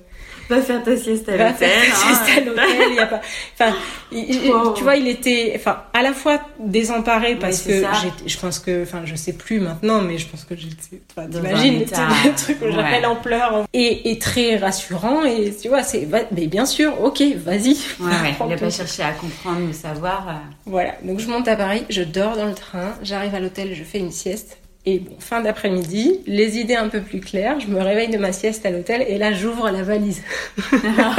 Va 0.56 0.62
faire 0.62 0.84
ta 0.84 0.98
sieste 0.98 1.30
à 1.30 1.38
va 1.38 1.52
l'hôtel. 1.52 1.70
faire 1.70 1.82
ta 1.82 1.92
hein. 2.10 2.16
sieste 2.26 2.38
à 2.38 2.42
l'hôtel, 2.42 2.88
il 2.90 2.96
y 2.96 3.00
a 3.00 3.06
pas. 3.06 3.22
Enfin, 3.60 3.76
il- 4.12 4.30
il- 4.46 4.52
Wow. 4.52 4.74
tu 4.74 4.84
vois, 4.84 4.96
il 4.96 5.08
était, 5.08 5.54
enfin, 5.56 5.84
à 5.94 6.02
la 6.02 6.14
fois 6.14 6.42
désemparé 6.60 7.36
parce 7.36 7.62
que 7.62 7.84
je 8.26 8.38
pense 8.38 8.60
que, 8.60 8.84
enfin, 8.84 9.02
je 9.06 9.16
sais 9.16 9.34
plus 9.34 9.60
maintenant, 9.60 10.02
mais 10.02 10.18
je 10.18 10.28
pense 10.28 10.44
que 10.44 10.56
j'étais, 10.56 11.02
enfin, 11.16 11.28
t'imagines, 11.28 11.80
le 11.80 12.36
truc 12.36 12.58
où 12.62 12.66
ouais. 12.66 12.72
j'appelle 12.74 13.06
en 13.06 13.16
pleurs 13.16 13.66
et, 13.74 14.12
et 14.12 14.20
très 14.20 14.58
rassurant 14.58 15.24
et 15.24 15.56
tu 15.60 15.70
vois, 15.70 15.84
c'est, 15.84 16.08
mais 16.32 16.48
bien 16.48 16.66
sûr, 16.66 17.02
ok, 17.02 17.22
vas-y. 17.38 17.78
Ouais, 18.00 18.10
ouais. 18.24 18.34
Prends 18.36 18.48
Il 18.50 18.54
a 18.54 18.58
pas 18.58 18.70
cherché 18.70 19.04
à 19.04 19.12
comprendre 19.12 19.62
ou 19.70 19.74
savoir. 19.74 20.28
euh. 20.28 20.34
Voilà, 20.66 20.96
donc 21.04 21.20
je 21.20 21.28
monte 21.28 21.48
à 21.48 21.56
Paris, 21.56 21.84
je 21.90 22.02
dors 22.04 22.36
dans 22.36 22.46
le 22.48 22.54
train, 22.56 22.94
j'arrive 23.04 23.34
à 23.36 23.40
l'hôtel, 23.40 23.74
je 23.74 23.84
fais 23.84 24.00
une 24.00 24.12
sieste. 24.12 24.58
Et 24.86 25.00
bon, 25.00 25.12
fin 25.20 25.42
d'après-midi, 25.42 26.22
les 26.26 26.58
idées 26.58 26.76
un 26.76 26.88
peu 26.90 27.02
plus 27.02 27.20
claires, 27.20 27.60
je 27.60 27.68
me 27.68 27.80
réveille 27.82 28.10
de 28.10 28.18
ma 28.18 28.32
sieste 28.32 28.66
à 28.66 28.72
l'hôtel 28.72 29.06
et 29.08 29.18
là 29.20 29.32
j'ouvre 29.32 29.70
la 29.70 29.84
valise. 29.84 30.24
Alors 30.74 31.16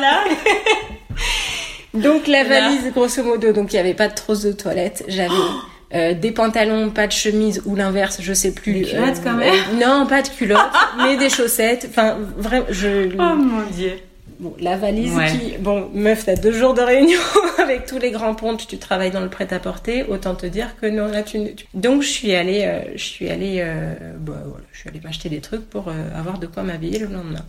là. 0.00 0.20
Donc 1.94 2.28
la 2.28 2.44
Là. 2.44 2.48
valise, 2.48 2.92
grosso 2.92 3.24
modo, 3.24 3.52
donc 3.52 3.72
il 3.72 3.76
n'y 3.76 3.80
avait 3.80 3.94
pas 3.94 4.06
de 4.06 4.14
trousse 4.14 4.42
de 4.42 4.52
toilette, 4.52 5.04
j'avais 5.08 5.34
euh, 5.94 6.14
des 6.14 6.30
pantalons, 6.30 6.90
pas 6.90 7.08
de 7.08 7.12
chemise 7.12 7.62
ou 7.66 7.74
l'inverse, 7.74 8.18
je 8.22 8.32
sais 8.32 8.54
plus. 8.54 8.74
Des 8.74 8.82
culottes, 8.84 9.20
quand 9.24 9.32
même 9.32 9.52
euh, 9.52 9.84
Non, 9.84 10.06
pas 10.06 10.22
de 10.22 10.28
culottes, 10.28 10.60
mais 10.98 11.16
des 11.16 11.28
chaussettes. 11.28 11.86
Enfin, 11.90 12.16
vraiment, 12.36 12.66
je. 12.70 13.08
Oh 13.18 13.34
mon 13.34 13.62
dieu. 13.72 13.94
Bon, 14.40 14.54
la 14.58 14.76
valise 14.78 15.12
Ouais. 15.14 15.26
qui, 15.30 15.58
bon, 15.58 15.90
meuf, 15.92 16.24
t'as 16.24 16.34
deux 16.34 16.52
jours 16.52 16.72
de 16.72 16.80
réunion 16.80 17.18
avec 17.62 17.84
tous 17.84 17.98
les 17.98 18.10
grands 18.10 18.34
ponts, 18.34 18.56
tu 18.56 18.78
travailles 18.78 19.10
dans 19.10 19.20
le 19.20 19.28
prêt-à-porter, 19.28 20.04
autant 20.04 20.34
te 20.34 20.46
dire 20.46 20.76
que 20.80 20.86
non, 20.86 21.08
là, 21.08 21.22
tu. 21.22 21.38
ne- 21.38 21.48
tu- 21.50 21.66
Donc, 21.74 22.00
je 22.02 22.08
suis 22.08 22.34
allée, 22.34 22.62
euh, 22.64 22.80
je 22.96 23.04
suis 23.04 23.28
allée, 23.28 23.58
euh, 23.60 23.94
bah, 24.18 24.42
voilà, 24.46 24.64
je 24.72 24.78
suis 24.78 24.88
allée 24.88 25.00
m'acheter 25.04 25.28
des 25.28 25.40
trucs 25.40 25.68
pour 25.68 25.88
euh, 25.88 25.92
avoir 26.18 26.38
de 26.38 26.46
quoi 26.46 26.62
m'habiller 26.62 26.98
le 26.98 27.06
lendemain. 27.08 27.44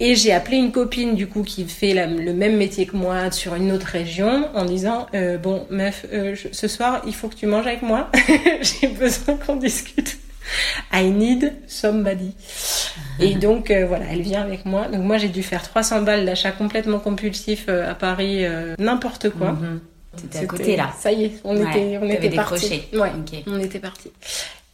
Et 0.00 0.16
j'ai 0.16 0.32
appelé 0.32 0.56
une 0.56 0.72
copine, 0.72 1.14
du 1.14 1.28
coup, 1.28 1.44
qui 1.44 1.64
fait 1.64 1.94
la- 1.94 2.06
le 2.06 2.32
même 2.32 2.56
métier 2.56 2.86
que 2.86 2.96
moi 2.96 3.30
sur 3.30 3.54
une 3.54 3.70
autre 3.70 3.86
région, 3.86 4.48
en 4.56 4.64
disant, 4.64 5.06
euh, 5.14 5.38
bon, 5.38 5.66
meuf, 5.70 6.06
euh, 6.12 6.34
je- 6.34 6.48
ce 6.50 6.66
soir, 6.66 7.02
il 7.06 7.14
faut 7.14 7.28
que 7.28 7.36
tu 7.36 7.46
manges 7.46 7.66
avec 7.68 7.82
moi, 7.82 8.10
j'ai 8.62 8.88
besoin 8.88 9.36
qu'on 9.36 9.54
discute. 9.56 10.18
I 10.92 11.10
need 11.10 11.52
somebody. 11.66 12.34
Et 13.18 13.34
donc 13.46 13.70
euh, 13.70 13.86
voilà, 13.86 14.06
elle 14.10 14.22
vient 14.22 14.42
avec 14.42 14.64
moi. 14.64 14.88
Donc 14.88 15.02
moi 15.02 15.18
j'ai 15.18 15.28
dû 15.28 15.42
faire 15.42 15.62
300 15.62 16.02
balles 16.02 16.24
d'achat 16.26 16.52
complètement 16.52 16.98
compulsif 16.98 17.66
euh, 17.68 17.90
à 17.90 17.94
Paris, 17.94 18.44
euh, 18.44 18.74
n'importe 18.78 19.30
quoi. 19.30 19.56
T'étais 20.16 20.38
à 20.38 20.40
C'était- 20.40 20.46
côté 20.46 20.76
là. 20.76 20.92
Ça 20.98 21.12
y 21.12 21.24
est, 21.24 21.32
on 21.44 21.56
Ouais, 21.56 21.70
était, 21.70 21.98
on 22.02 22.08
était 22.10 22.30
parti. 22.30 22.82
Ouais, 22.92 23.12
on 23.46 23.58
était 23.60 23.78
parti. 23.78 24.10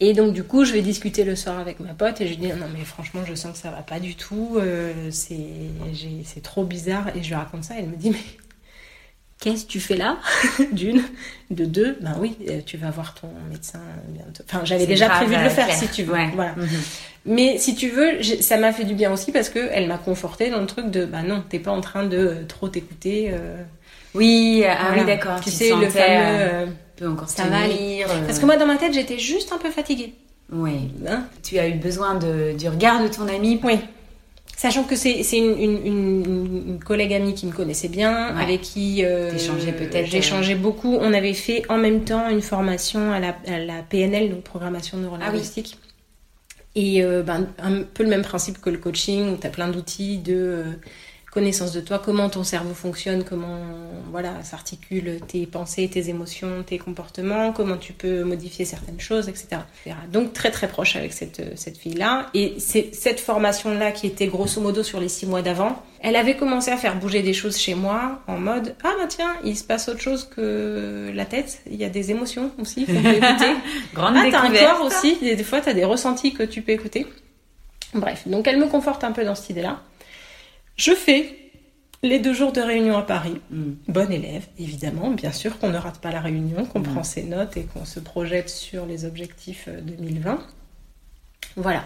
Et 0.00 0.12
donc 0.12 0.32
du 0.34 0.44
coup, 0.44 0.64
je 0.64 0.72
vais 0.72 0.82
discuter 0.82 1.24
le 1.24 1.36
soir 1.36 1.58
avec 1.58 1.80
ma 1.80 1.94
pote 1.94 2.20
et 2.20 2.24
je 2.26 2.30
lui 2.30 2.36
dis 2.38 2.48
non 2.48 2.66
mais 2.76 2.84
franchement, 2.84 3.20
je 3.26 3.34
sens 3.34 3.52
que 3.52 3.58
ça 3.58 3.70
va 3.70 3.82
pas 3.82 3.98
du 4.00 4.14
tout. 4.14 4.58
c'est, 5.10 6.42
trop 6.42 6.64
bizarre. 6.64 7.08
Et 7.16 7.22
je 7.22 7.28
lui 7.28 7.34
raconte 7.34 7.64
ça. 7.64 7.74
Elle 7.78 7.88
me 7.88 7.96
dit 7.96 8.10
mais 8.10 8.18
qu'est-ce 9.40 9.64
que 9.66 9.70
tu 9.70 9.80
fais 9.80 9.96
là 9.96 10.18
D'une, 10.72 11.02
de 11.50 11.64
deux. 11.64 11.96
Ben 12.00 12.16
oui, 12.20 12.36
euh, 12.48 12.60
tu 12.64 12.76
vas 12.76 12.90
voir 12.90 13.14
ton 13.14 13.28
médecin 13.50 13.80
bientôt. 14.08 14.42
Enfin, 14.48 14.64
j'avais 14.64 14.86
déjà 14.86 15.08
prévu 15.08 15.34
de 15.34 15.40
le 15.40 15.46
euh, 15.46 15.50
faire 15.50 15.66
clair. 15.66 15.78
si 15.78 15.88
tu 15.88 16.02
veux. 16.04 16.12
Ouais. 16.14 16.30
Voilà. 16.34 16.54
Mhm. 16.56 16.68
Mais 17.28 17.58
si 17.58 17.74
tu 17.74 17.88
veux, 17.88 18.22
ça 18.40 18.56
m'a 18.56 18.72
fait 18.72 18.84
du 18.84 18.94
bien 18.94 19.12
aussi 19.12 19.32
parce 19.32 19.48
que 19.48 19.58
elle 19.72 19.88
m'a 19.88 19.98
conforté 19.98 20.48
dans 20.50 20.60
le 20.60 20.66
truc 20.66 20.90
de 20.90 21.04
bah 21.04 21.22
non, 21.22 21.42
t'es 21.48 21.58
pas 21.58 21.72
en 21.72 21.80
train 21.80 22.04
de 22.04 22.16
euh, 22.16 22.44
trop 22.46 22.68
t'écouter. 22.68 23.30
euh, 23.32 23.56
Oui, 24.14 24.64
ah 24.68 24.92
oui, 24.96 25.04
d'accord. 25.04 25.40
Tu 25.40 25.50
sais, 25.50 25.70
le 25.70 25.88
fameux. 25.88 26.04
euh, 26.06 26.64
euh, 26.64 26.66
peut 26.96 27.08
encore 27.08 27.28
ça 27.28 27.44
va 27.44 27.64
euh, 27.64 28.04
Parce 28.26 28.38
que 28.38 28.46
moi, 28.46 28.56
dans 28.56 28.66
ma 28.66 28.76
tête, 28.76 28.94
j'étais 28.94 29.18
juste 29.18 29.52
un 29.52 29.58
peu 29.58 29.70
fatiguée. 29.70 30.14
Oui. 30.52 30.92
Hein? 31.08 31.24
Tu 31.42 31.58
as 31.58 31.66
eu 31.66 31.74
besoin 31.74 32.14
de, 32.14 32.56
du 32.56 32.68
regard 32.68 33.02
de 33.02 33.08
ton 33.08 33.26
ami. 33.28 33.60
oui. 33.64 33.80
Sachant 34.58 34.84
que 34.84 34.96
c'est 34.96 35.20
une, 35.36 35.58
une, 35.60 35.86
une- 35.86 36.64
une 36.68 36.78
collègue 36.82 37.12
amie 37.12 37.34
qui 37.34 37.44
me 37.46 37.52
connaissait 37.52 37.88
bien, 37.88 38.34
Ouais. 38.34 38.42
avec 38.42 38.62
qui 38.62 39.04
euh, 39.04 39.30
peut-être, 39.30 40.06
j'ai 40.06 40.16
euh, 40.16 40.20
échangé 40.20 40.54
beaucoup. 40.54 40.96
On 40.98 41.12
avait 41.12 41.34
fait 41.34 41.62
en 41.68 41.76
même 41.76 42.04
temps 42.04 42.30
une 42.30 42.40
formation 42.40 43.12
à 43.12 43.20
la, 43.20 43.36
à 43.46 43.58
la 43.58 43.82
PNL, 43.82 44.30
donc 44.30 44.40
programmation 44.44 44.96
neurolinguistique. 44.96 45.78
Et 46.74 47.02
euh, 47.04 47.22
ben, 47.22 47.48
un 47.58 47.82
peu 47.82 48.02
le 48.02 48.08
même 48.08 48.22
principe 48.22 48.58
que 48.60 48.70
le 48.70 48.78
coaching, 48.78 49.34
où 49.34 49.36
tu 49.36 49.46
as 49.46 49.50
plein 49.50 49.68
d'outils 49.68 50.18
de 50.18 50.34
euh, 50.34 50.64
connaissance 51.36 51.72
de 51.72 51.82
toi, 51.82 52.00
comment 52.02 52.30
ton 52.30 52.44
cerveau 52.44 52.72
fonctionne, 52.72 53.22
comment 53.22 53.58
voilà 54.10 54.42
s'articulent 54.42 55.20
tes 55.28 55.44
pensées, 55.44 55.86
tes 55.86 56.08
émotions, 56.08 56.62
tes 56.64 56.78
comportements, 56.78 57.52
comment 57.52 57.76
tu 57.76 57.92
peux 57.92 58.24
modifier 58.24 58.64
certaines 58.64 59.00
choses, 59.00 59.28
etc. 59.28 59.60
Donc 60.10 60.32
très 60.32 60.50
très 60.50 60.66
proche 60.66 60.96
avec 60.96 61.12
cette, 61.12 61.58
cette 61.58 61.76
fille-là. 61.76 62.28
Et 62.32 62.54
c'est 62.56 62.94
cette 62.94 63.20
formation-là 63.20 63.92
qui 63.92 64.06
était 64.06 64.28
grosso 64.28 64.62
modo 64.62 64.82
sur 64.82 64.98
les 64.98 65.10
six 65.10 65.26
mois 65.26 65.42
d'avant. 65.42 65.82
Elle 66.00 66.16
avait 66.16 66.36
commencé 66.36 66.70
à 66.70 66.78
faire 66.78 66.96
bouger 66.96 67.20
des 67.20 67.34
choses 67.34 67.58
chez 67.58 67.74
moi 67.74 68.22
en 68.28 68.38
mode 68.38 68.74
ah 68.82 68.94
bah 68.98 69.06
tiens 69.06 69.34
il 69.44 69.58
se 69.58 69.64
passe 69.64 69.90
autre 69.90 70.00
chose 70.00 70.26
que 70.34 71.12
la 71.14 71.26
tête, 71.26 71.60
il 71.70 71.76
y 71.76 71.84
a 71.84 71.90
des 71.90 72.10
émotions 72.12 72.50
aussi 72.58 72.86
qu'on 72.86 72.94
peut 72.94 73.12
écouter. 73.12 73.52
Grande 73.94 74.14
Ah, 74.16 74.28
t'as 74.30 74.40
un 74.40 74.54
corps 74.54 74.86
aussi. 74.86 75.18
Des, 75.20 75.36
des 75.36 75.44
fois, 75.44 75.60
t'as 75.60 75.74
des 75.74 75.84
ressentis 75.84 76.32
que 76.32 76.44
tu 76.44 76.62
peux 76.62 76.72
écouter. 76.72 77.06
Bref, 77.92 78.26
donc 78.26 78.48
elle 78.48 78.58
me 78.58 78.68
conforte 78.68 79.04
un 79.04 79.12
peu 79.12 79.22
dans 79.22 79.34
cette 79.34 79.50
idée-là. 79.50 79.82
Je 80.76 80.92
fais 80.92 81.36
les 82.02 82.18
deux 82.18 82.34
jours 82.34 82.52
de 82.52 82.60
réunion 82.60 82.96
à 82.96 83.02
Paris. 83.02 83.40
Mm. 83.50 83.72
Bonne 83.88 84.12
élève, 84.12 84.46
évidemment. 84.58 85.10
Bien 85.10 85.32
sûr 85.32 85.58
qu'on 85.58 85.70
ne 85.70 85.78
rate 85.78 86.00
pas 86.00 86.10
la 86.12 86.20
réunion, 86.20 86.64
qu'on 86.66 86.80
Mm. 86.80 86.92
prend 86.92 87.02
ses 87.02 87.22
notes 87.22 87.56
et 87.56 87.64
qu'on 87.64 87.84
se 87.84 88.00
projette 88.00 88.48
sur 88.50 88.86
les 88.86 89.04
objectifs 89.04 89.64
euh, 89.68 89.80
2020. 89.80 90.38
Voilà. 91.56 91.84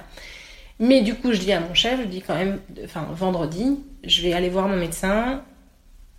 Mais 0.78 1.02
du 1.02 1.14
coup, 1.14 1.32
je 1.32 1.38
dis 1.38 1.52
à 1.52 1.60
mon 1.60 1.74
chef, 1.74 2.00
je 2.00 2.06
dis 2.06 2.22
quand 2.22 2.34
même, 2.34 2.58
enfin, 2.84 3.06
vendredi, 3.12 3.78
je 4.04 4.22
vais 4.22 4.32
aller 4.32 4.48
voir 4.48 4.66
mon 4.66 4.76
médecin. 4.76 5.42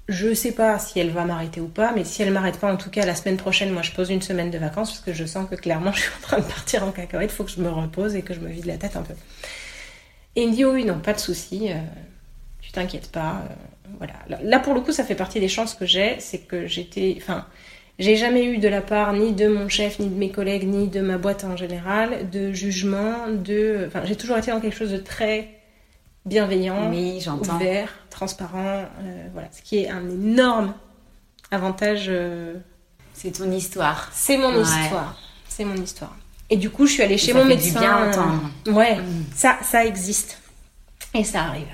Je 0.08 0.34
sais 0.34 0.52
pas 0.52 0.78
si 0.80 1.00
elle 1.00 1.10
va 1.10 1.26
m'arrêter 1.26 1.62
ou 1.62 1.68
pas, 1.68 1.94
mais 1.96 2.04
si 2.04 2.22
elle 2.22 2.32
m'arrête 2.32 2.60
pas, 2.60 2.72
en 2.72 2.78
tout 2.78 2.90
cas, 2.90 3.06
la 3.06 3.16
semaine 3.16 3.38
prochaine, 3.38 3.72
moi, 3.72 3.82
je 3.82 3.92
pose 3.92 4.10
une 4.10 4.22
semaine 4.22 4.52
de 4.52 4.58
vacances 4.58 4.92
parce 4.92 5.04
que 5.04 5.14
je 5.14 5.26
sens 5.26 5.50
que 5.50 5.56
clairement, 5.56 5.92
je 5.96 6.02
suis 6.02 6.12
en 6.18 6.22
train 6.22 6.38
de 6.40 6.44
partir 6.46 6.84
en 6.86 6.92
cacahuète. 6.92 7.32
Il 7.32 7.36
faut 7.36 7.44
que 7.44 7.52
je 7.52 7.62
me 7.62 7.70
repose 7.70 8.16
et 8.16 8.22
que 8.22 8.34
je 8.34 8.40
me 8.40 8.50
vide 8.50 8.66
la 8.66 8.78
tête 8.78 8.96
un 8.96 9.04
peu. 9.04 9.14
Et 10.36 10.44
il 10.44 10.50
me 10.52 10.56
dit, 10.56 10.64
oh 10.66 10.72
oui, 10.74 10.86
non, 10.86 11.00
pas 11.00 11.14
de 11.14 11.20
souci, 11.20 11.70
euh, 11.72 11.76
tu 12.72 12.80
t'inquiètes 12.80 13.12
pas. 13.12 13.42
euh, 13.50 13.90
voilà. 13.98 14.14
Là, 14.44 14.60
pour 14.60 14.74
le 14.74 14.80
coup, 14.82 14.94
ça 14.94 15.04
fait 15.04 15.16
partie 15.16 15.40
des 15.42 15.50
chances 15.50 15.74
que 15.74 15.86
j'ai, 15.86 16.16
c'est 16.20 16.38
que 16.40 16.66
j'étais, 16.68 17.16
enfin, 17.18 17.46
j'ai 18.00 18.16
jamais 18.16 18.46
eu 18.46 18.58
de 18.60 18.68
la 18.70 18.82
part 18.82 19.12
ni 19.14 19.34
de 19.34 19.48
mon 19.48 19.68
chef, 19.68 20.00
ni 20.00 20.08
de 20.08 20.16
mes 20.16 20.32
collègues, 20.32 20.66
ni 20.68 20.88
de 20.88 21.02
ma 21.02 21.18
boîte 21.18 21.44
en 21.44 21.58
général, 21.58 22.30
de 22.30 22.54
jugement, 22.54 23.28
de, 23.28 23.84
enfin, 23.88 24.02
j'ai 24.06 24.16
toujours 24.16 24.38
été 24.38 24.52
dans 24.52 24.62
quelque 24.62 24.76
chose 24.78 24.92
de 24.92 24.98
très 24.98 25.50
bienveillant, 26.26 26.90
Oui, 26.90 27.22
ouvert, 27.42 27.90
transparent, 28.10 28.86
euh, 29.02 29.28
voilà, 29.34 29.50
ce 29.52 29.62
qui 29.62 29.80
est 29.80 29.90
un 29.90 30.10
énorme 30.10 30.74
avantage. 31.52 32.06
euh, 32.08 32.56
C'est 33.14 33.32
ton 33.32 33.52
histoire. 33.52 34.10
c'est 34.14 34.38
mon 34.38 34.54
Ouais. 34.56 34.62
histoire, 34.62 35.18
c'est 35.50 35.66
mon 35.66 35.76
histoire. 35.76 36.16
Et 36.50 36.58
du 36.58 36.70
coup, 36.70 36.86
je 36.88 36.94
suis 36.94 37.04
allée 37.04 37.18
chez 37.18 37.34
mon 37.34 37.46
médecin. 37.46 37.74
du 37.74 37.86
bien 37.86 38.10
entendre. 38.10 38.42
euh, 38.68 38.72
Ouais, 38.72 38.96
Mm. 38.98 39.24
ça, 39.36 39.58
ça 39.64 39.86
existe 39.86 40.40
et 41.14 41.24
ça 41.24 41.44
arrive. 41.44 41.68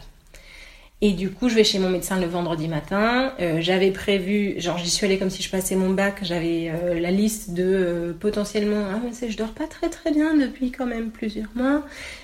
Et 1.00 1.12
du 1.12 1.30
coup, 1.30 1.48
je 1.48 1.54
vais 1.54 1.64
chez 1.64 1.78
mon 1.78 1.90
médecin 1.92 2.20
le 2.20 2.26
vendredi 2.26 2.68
matin. 2.68 3.32
Euh, 3.40 3.58
j'avais 3.60 3.92
prévu, 3.92 4.56
genre 4.58 4.80
j'y 4.80 4.90
suis 4.90 5.06
allée 5.06 5.20
comme 5.20 5.30
si 5.30 5.44
je 5.44 5.50
passais 5.52 5.76
mon 5.76 5.92
bac. 5.92 6.16
J'avais 6.24 6.72
euh, 6.74 7.00
la 7.00 7.12
liste 7.12 7.52
de 7.52 7.64
euh, 7.64 8.14
potentiellement. 8.20 8.84
Ah 8.92 9.00
mais 9.04 9.12
c'est, 9.14 9.30
je 9.30 9.38
dors 9.38 9.52
pas 9.52 9.68
très 9.68 9.90
très 9.90 10.12
bien 10.12 10.34
depuis 10.36 10.72
quand 10.72 10.88
même 10.88 11.12
plusieurs 11.12 11.50
mois. 11.54 11.84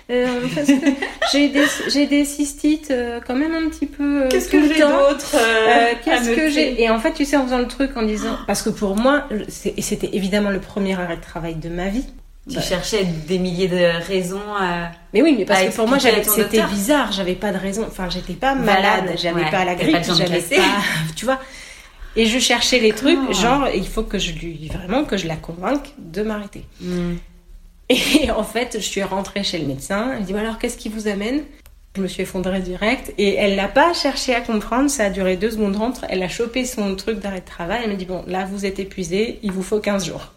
Euh, 0.10 0.26
parce 0.56 0.70
que 0.70 0.74
j'ai 1.32 1.50
des 1.50 1.66
j'ai 1.88 2.08
des 2.08 2.26
cystites 2.26 2.90
euh, 2.90 3.20
quand 3.28 3.36
même 3.36 3.54
un 3.54 3.70
petit 3.70 3.86
peu. 3.86 4.24
euh, 4.24 4.30
tout 4.30 4.60
le 4.60 4.70
temps. 4.80 5.10
d'autre 5.12 5.36
Euh, 5.36 5.94
qu'est-ce 6.04 6.32
que 6.36 6.50
j'ai? 6.50 6.82
Et 6.82 6.90
en 6.90 6.98
fait, 7.00 7.14
tu 7.14 7.26
sais, 7.26 7.38
en 7.38 7.44
faisant 7.46 7.60
le 7.60 7.68
truc, 7.68 7.96
en 7.96 8.02
disant, 8.02 8.38
parce 8.48 8.64
que 8.64 8.72
pour 8.72 8.96
moi, 8.96 9.30
c'est- 9.50 9.80
c'était 9.82 10.10
évidemment 10.14 10.50
le 10.50 10.60
premier 10.60 10.96
arrêt 11.00 11.18
de 11.18 11.22
travail 11.22 11.54
de 11.56 11.70
ma 11.70 11.90
vie. 11.90 12.06
Tu 12.50 12.56
Bah. 12.56 12.62
cherchais 12.62 13.06
des 13.06 13.40
milliers 13.40 13.70
de 13.70 14.06
raisons. 14.06 14.42
euh, 14.62 14.86
Mais 15.14 15.22
oui, 15.22 15.34
mais 15.38 15.46
parce 15.46 15.64
que 15.64 15.76
pour 15.76 15.88
moi, 15.88 15.98
c'était 16.00 16.64
bizarre. 16.68 17.12
J'avais 17.14 17.36
pas 17.36 17.52
de 17.54 17.58
raison. 17.58 17.86
Enfin, 17.88 18.10
j'étais 18.10 18.34
pas 18.34 18.54
Malade, 18.54 19.04
malade. 19.06 19.18
J'avais 19.22 19.44
ouais. 19.46 19.52
pas 19.52 19.64
la 19.64 19.76
grippe. 19.76 20.04
J'avais 20.04 20.42
pas, 20.42 20.62
tu 21.16 21.24
vois. 21.26 21.40
Et 22.16 22.26
je 22.26 22.38
cherchais 22.40 22.80
les 22.80 22.92
trucs, 22.92 23.18
Oh. 23.30 23.34
genre, 23.34 23.68
il 23.74 23.88
faut 23.88 24.04
que 24.04 24.20
je 24.20 24.34
lui, 24.34 24.70
vraiment, 24.72 25.04
que 25.06 25.16
je 25.18 25.26
la 25.28 25.36
convainque 25.38 25.94
de 25.98 26.22
m'arrêter. 26.22 26.66
mm. 26.82 27.14
Et 27.90 28.30
en 28.36 28.44
fait, 28.44 28.74
je 28.76 28.84
suis 28.84 29.04
rentrée 29.04 29.44
chez 29.44 29.58
le 29.60 29.66
médecin. 29.66 30.12
Elle 30.14 30.20
me 30.22 30.26
dit, 30.26 30.34
alors, 30.36 30.58
qu'est-ce 30.60 30.78
qui 30.78 30.90
vous 30.90 31.08
amène? 31.08 31.44
Je 31.96 32.02
me 32.02 32.08
suis 32.08 32.24
effondrée 32.24 32.60
direct. 32.60 33.14
Et 33.18 33.36
elle 33.36 33.56
n'a 33.56 33.68
pas 33.68 33.94
cherché 33.94 34.36
à 34.36 34.42
comprendre. 34.42 34.90
Ça 34.90 35.06
a 35.06 35.10
duré 35.10 35.38
deux 35.38 35.52
secondes 35.52 35.76
rentre. 35.76 36.06
Elle 36.10 36.24
a 36.24 36.30
chopé 36.30 36.66
son 36.66 36.96
truc 36.96 37.20
d'arrêt 37.20 37.40
de 37.42 37.46
travail. 37.46 37.82
Elle 37.86 37.92
me 37.92 37.96
dit, 37.96 38.06
bon, 38.06 38.24
là, 38.28 38.46
vous 38.46 38.66
êtes 38.66 38.80
épuisé. 38.80 39.40
Il 39.44 39.52
vous 39.52 39.64
faut 39.64 39.80
15 39.80 40.06
jours. 40.06 40.34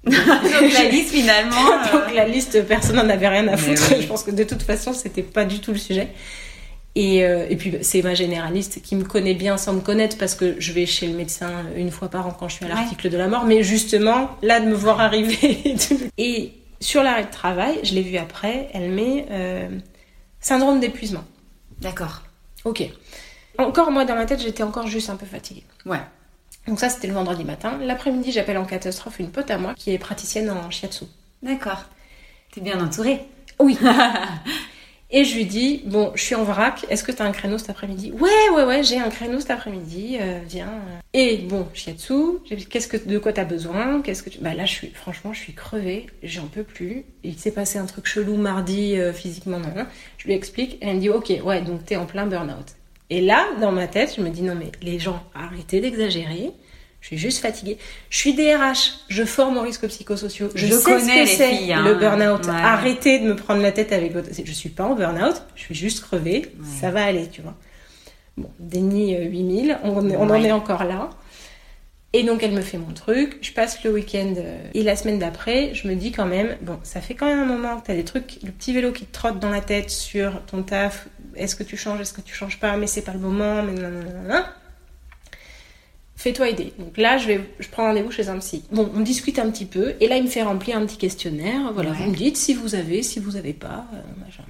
Donc 0.04 0.72
la 0.72 0.84
liste 0.88 1.10
finalement. 1.10 1.54
euh, 1.72 1.92
Donc 1.92 2.14
la 2.14 2.26
liste, 2.26 2.64
personne 2.66 2.96
n'en 2.96 3.08
avait 3.08 3.28
rien 3.28 3.46
à 3.48 3.56
foutre. 3.56 3.82
oui. 3.92 4.02
Je 4.02 4.06
pense 4.06 4.22
que 4.24 4.30
de 4.30 4.44
toute 4.44 4.62
façon, 4.62 4.92
c'était 4.92 5.22
pas 5.22 5.44
du 5.44 5.60
tout 5.60 5.72
le 5.72 5.78
sujet. 5.78 6.08
Et, 6.96 7.24
euh, 7.24 7.46
et 7.48 7.56
puis 7.56 7.76
c'est 7.82 8.02
ma 8.02 8.14
généraliste 8.14 8.82
qui 8.82 8.96
me 8.96 9.04
connaît 9.04 9.34
bien 9.34 9.56
sans 9.56 9.72
me 9.74 9.80
connaître 9.80 10.18
parce 10.18 10.34
que 10.34 10.56
je 10.58 10.72
vais 10.72 10.86
chez 10.86 11.06
le 11.06 11.14
médecin 11.14 11.64
une 11.76 11.90
fois 11.92 12.08
par 12.08 12.26
an 12.26 12.32
quand 12.36 12.48
je 12.48 12.54
suis 12.56 12.64
à 12.64 12.68
l'article 12.68 13.10
de 13.10 13.16
la 13.16 13.28
mort. 13.28 13.44
Mais 13.44 13.62
justement, 13.62 14.30
là 14.42 14.58
de 14.60 14.66
me 14.66 14.74
voir 14.74 15.00
arriver. 15.00 15.76
et 16.18 16.52
sur 16.80 17.02
l'arrêt 17.02 17.24
de 17.26 17.30
travail, 17.30 17.78
je 17.84 17.94
l'ai 17.94 18.02
vu 18.02 18.16
après, 18.16 18.70
elle 18.72 18.90
met 18.90 19.26
euh, 19.30 19.68
syndrome 20.40 20.80
d'épuisement. 20.80 21.24
D'accord. 21.80 22.22
Ok. 22.64 22.82
Encore 23.58 23.90
moi 23.90 24.04
dans 24.04 24.14
ma 24.16 24.24
tête, 24.24 24.40
j'étais 24.42 24.62
encore 24.62 24.86
juste 24.86 25.10
un 25.10 25.16
peu 25.16 25.26
fatiguée. 25.26 25.64
Ouais. 25.86 26.00
Donc 26.66 26.78
ça 26.78 26.88
c'était 26.88 27.08
le 27.08 27.14
vendredi 27.14 27.44
matin. 27.44 27.78
L'après-midi, 27.80 28.32
j'appelle 28.32 28.58
en 28.58 28.64
catastrophe 28.64 29.18
une 29.18 29.30
pote 29.30 29.50
à 29.50 29.58
moi 29.58 29.74
qui 29.76 29.92
est 29.92 29.98
praticienne 29.98 30.50
en 30.50 30.70
shiatsu. 30.70 31.04
D'accord. 31.42 31.86
T'es 32.52 32.60
bien 32.60 32.82
entourée. 32.84 33.20
Oui. 33.58 33.78
Et 35.12 35.24
je 35.24 35.34
lui 35.34 35.44
dis, 35.44 35.82
bon, 35.86 36.12
je 36.14 36.22
suis 36.22 36.36
en 36.36 36.44
vrac, 36.44 36.86
est-ce 36.88 37.02
que 37.02 37.10
tu 37.10 37.20
as 37.20 37.24
un 37.24 37.32
créneau 37.32 37.58
cet 37.58 37.70
après-midi? 37.70 38.12
Ouais, 38.12 38.30
ouais, 38.54 38.64
ouais, 38.64 38.84
j'ai 38.84 38.98
un 38.98 39.08
créneau 39.08 39.40
cet 39.40 39.50
après-midi, 39.50 40.18
euh, 40.20 40.38
viens. 40.46 40.70
Et 41.12 41.38
bon, 41.38 41.66
shiatsu, 41.74 42.38
qu'est-ce 42.70 42.86
que, 42.86 42.96
de 42.96 43.18
quoi 43.18 43.32
tu 43.32 43.40
as 43.40 43.44
besoin? 43.44 44.02
Qu'est-ce 44.02 44.22
que 44.22 44.30
tu... 44.30 44.38
Bah 44.38 44.54
là, 44.54 44.66
je 44.66 44.72
suis, 44.72 44.90
franchement, 44.90 45.32
je 45.32 45.40
suis 45.40 45.52
crevée, 45.52 46.06
j'en 46.22 46.46
peux 46.46 46.62
plus. 46.62 47.04
Il 47.24 47.36
s'est 47.36 47.50
passé 47.50 47.80
un 47.80 47.86
truc 47.86 48.06
chelou 48.06 48.36
mardi, 48.36 48.96
euh, 48.96 49.12
physiquement, 49.12 49.58
non, 49.58 49.72
non. 49.74 49.86
Je 50.16 50.28
lui 50.28 50.34
explique, 50.34 50.78
elle 50.80 50.94
me 50.94 51.00
dit, 51.00 51.10
ok, 51.10 51.32
ouais, 51.42 51.60
donc 51.60 51.84
t'es 51.84 51.96
en 51.96 52.06
plein 52.06 52.26
burn-out. 52.26 52.76
Et 53.10 53.20
là, 53.20 53.46
dans 53.60 53.72
ma 53.72 53.86
tête, 53.88 54.14
je 54.16 54.22
me 54.22 54.30
dis, 54.30 54.42
non 54.42 54.54
mais 54.54 54.70
les 54.82 54.98
gens, 54.98 55.22
arrêtez 55.34 55.80
d'exagérer. 55.80 56.52
Je 57.00 57.06
suis 57.06 57.18
juste 57.18 57.38
fatiguée. 57.38 57.78
Je 58.10 58.18
suis 58.18 58.34
DRH, 58.34 58.92
je 59.08 59.24
forme 59.24 59.56
aux 59.56 59.62
risques 59.62 59.86
psychosociaux. 59.88 60.50
Je, 60.54 60.66
Je 60.66 60.74
sais 60.74 60.84
connais 60.84 61.26
ce 61.26 61.32
que 61.32 61.36
c'est 61.38 61.56
filles, 61.56 61.72
hein. 61.72 61.82
le 61.82 61.94
burn-out. 61.94 62.44
Ouais. 62.46 62.52
Arrêtez 62.52 63.20
de 63.20 63.24
me 63.26 63.34
prendre 63.36 63.62
la 63.62 63.72
tête 63.72 63.92
avec 63.92 64.12
votre... 64.12 64.28
Je 64.44 64.52
suis 64.52 64.68
pas 64.68 64.84
en 64.84 64.94
burn-out, 64.94 65.42
je 65.56 65.62
suis 65.62 65.74
juste 65.74 66.02
crevée. 66.02 66.52
Ça 66.80 66.90
va 66.90 67.04
aller, 67.04 67.28
tu 67.28 67.40
vois. 67.40 67.54
Bon, 68.36 68.50
déni 68.58 69.16
euh, 69.16 69.24
8000, 69.24 69.78
on, 69.82 70.10
on 70.10 70.30
en 70.30 70.34
est 70.34 70.52
encore 70.52 70.84
là. 70.84 71.10
Et 72.12 72.24
donc 72.24 72.42
elle 72.42 72.50
me 72.50 72.60
fait 72.60 72.76
mon 72.78 72.92
truc, 72.92 73.38
je 73.40 73.52
passe 73.52 73.84
le 73.84 73.92
week-end 73.92 74.34
euh, 74.36 74.58
et 74.74 74.82
la 74.82 74.96
semaine 74.96 75.20
d'après, 75.20 75.72
je 75.74 75.86
me 75.86 75.94
dis 75.94 76.10
quand 76.10 76.26
même, 76.26 76.56
bon, 76.60 76.80
ça 76.82 77.00
fait 77.00 77.14
quand 77.14 77.26
même 77.26 77.38
un 77.38 77.44
moment 77.44 77.78
que 77.80 77.86
tu 77.86 77.92
as 77.92 77.94
des 77.94 78.04
trucs, 78.04 78.38
le 78.42 78.50
petit 78.50 78.72
vélo 78.72 78.90
qui 78.90 79.04
te 79.04 79.12
trotte 79.12 79.38
dans 79.38 79.50
la 79.50 79.60
tête 79.60 79.90
sur 79.90 80.44
ton 80.46 80.64
taf, 80.64 81.06
est-ce 81.36 81.54
que 81.54 81.62
tu 81.62 81.76
changes, 81.76 82.00
est-ce 82.00 82.12
que 82.12 82.20
tu 82.20 82.34
changes 82.34 82.58
pas, 82.58 82.76
mais 82.76 82.88
c'est 82.88 83.02
pas 83.02 83.12
le 83.12 83.20
moment, 83.20 83.62
mais 83.62 83.74
non. 83.74 84.42
Fais-toi 86.16 86.50
aider. 86.50 86.74
Donc 86.78 86.98
là, 86.98 87.16
je 87.16 87.28
vais, 87.28 87.40
je 87.60 87.68
prends 87.68 87.84
rendez-vous 87.84 88.10
chez 88.10 88.28
un 88.28 88.38
psy. 88.40 88.64
Bon, 88.72 88.90
on 88.94 89.00
discute 89.00 89.38
un 89.38 89.48
petit 89.50 89.64
peu, 89.64 89.94
et 90.00 90.08
là, 90.08 90.16
il 90.16 90.24
me 90.24 90.28
fait 90.28 90.42
remplir 90.42 90.76
un 90.76 90.84
petit 90.84 90.98
questionnaire. 90.98 91.72
Voilà, 91.72 91.92
Ouais. 91.92 91.96
vous 92.00 92.10
me 92.10 92.16
dites 92.16 92.36
si 92.36 92.52
vous 92.54 92.74
avez, 92.74 93.02
si 93.02 93.20
vous 93.20 93.36
avez 93.36 93.54
pas, 93.54 93.86
euh, 93.94 94.24
machin. 94.26 94.42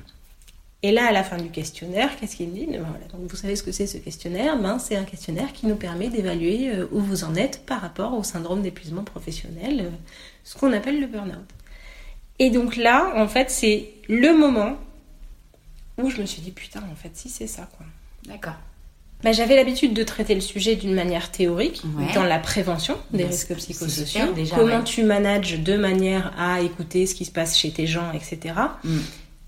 Et 0.83 0.93
là, 0.93 1.07
à 1.09 1.12
la 1.12 1.23
fin 1.23 1.37
du 1.37 1.51
questionnaire, 1.51 2.09
qu'est-ce 2.19 2.37
qu'il 2.37 2.49
me 2.49 2.55
dit? 2.55 2.66
Ben 2.66 2.81
voilà, 2.81 3.05
donc 3.12 3.29
Vous 3.31 3.37
savez 3.37 3.55
ce 3.55 3.62
que 3.62 3.71
c'est 3.73 3.87
ce 3.87 3.99
questionnaire? 3.99 4.57
Ben, 4.59 4.79
C'est 4.79 4.97
un 4.97 5.05
questionnaire 5.05 5.53
qui 5.53 5.66
nous 5.66 5.75
permet 5.77 6.09
d'évaluer 6.09 6.71
euh, 6.71 6.87
où 6.90 7.01
vous 7.01 7.25
en 7.25 7.35
êtes 7.35 7.66
par 7.66 7.83
rapport 7.83 8.14
au 8.14 8.23
syndrome 8.23 8.62
d'épuisement 8.62 9.05
professionnel, 9.05 9.81
euh, 9.83 9.90
ce 10.43 10.57
qu'on 10.57 10.73
appelle 10.73 10.99
le 10.99 11.07
burn-out. 11.07 11.37
Et 12.38 12.49
donc 12.49 12.77
là, 12.77 13.12
en 13.16 13.29
fait, 13.29 13.51
c'est 13.51 13.90
le 14.09 14.33
moment 14.35 14.77
où 15.99 16.09
je 16.09 16.19
me 16.21 16.25
suis 16.27 16.40
dit, 16.40 16.51
putain, 16.53 16.81
en 16.90 16.95
fait, 16.97 17.11
si 17.12 17.29
c'est 17.29 17.47
ça, 17.47 17.69
quoi. 17.77 17.85
D'accord. 18.27 18.55
Ben, 19.23 19.35
J'avais 19.35 19.57
l'habitude 19.57 19.93
de 19.93 20.03
traiter 20.03 20.35
le 20.35 20.40
sujet 20.40 20.77
d'une 20.77 20.95
manière 20.95 21.31
théorique, 21.31 21.83
Ouais. 21.99 22.14
dans 22.14 22.25
la 22.25 22.38
prévention 22.38 22.97
des 23.11 23.25
Ben, 23.25 23.27
risques 23.31 23.55
psychosociaux. 23.55 24.33
déjà, 24.33 24.57
comment 24.57 24.79
ouais. 24.79 24.85
tu 24.85 25.05
manages 25.05 25.61
de 25.61 25.77
manière 25.77 26.33
à 26.38 26.62
écouter 26.62 27.05
ce 27.05 27.14
qui 27.14 27.27
se 27.27 27.31
passe 27.31 27.59
chez 27.59 27.71
tes 27.71 27.87
gens, 27.87 28.12
etc. 28.12 28.55
Mm. 28.83 28.99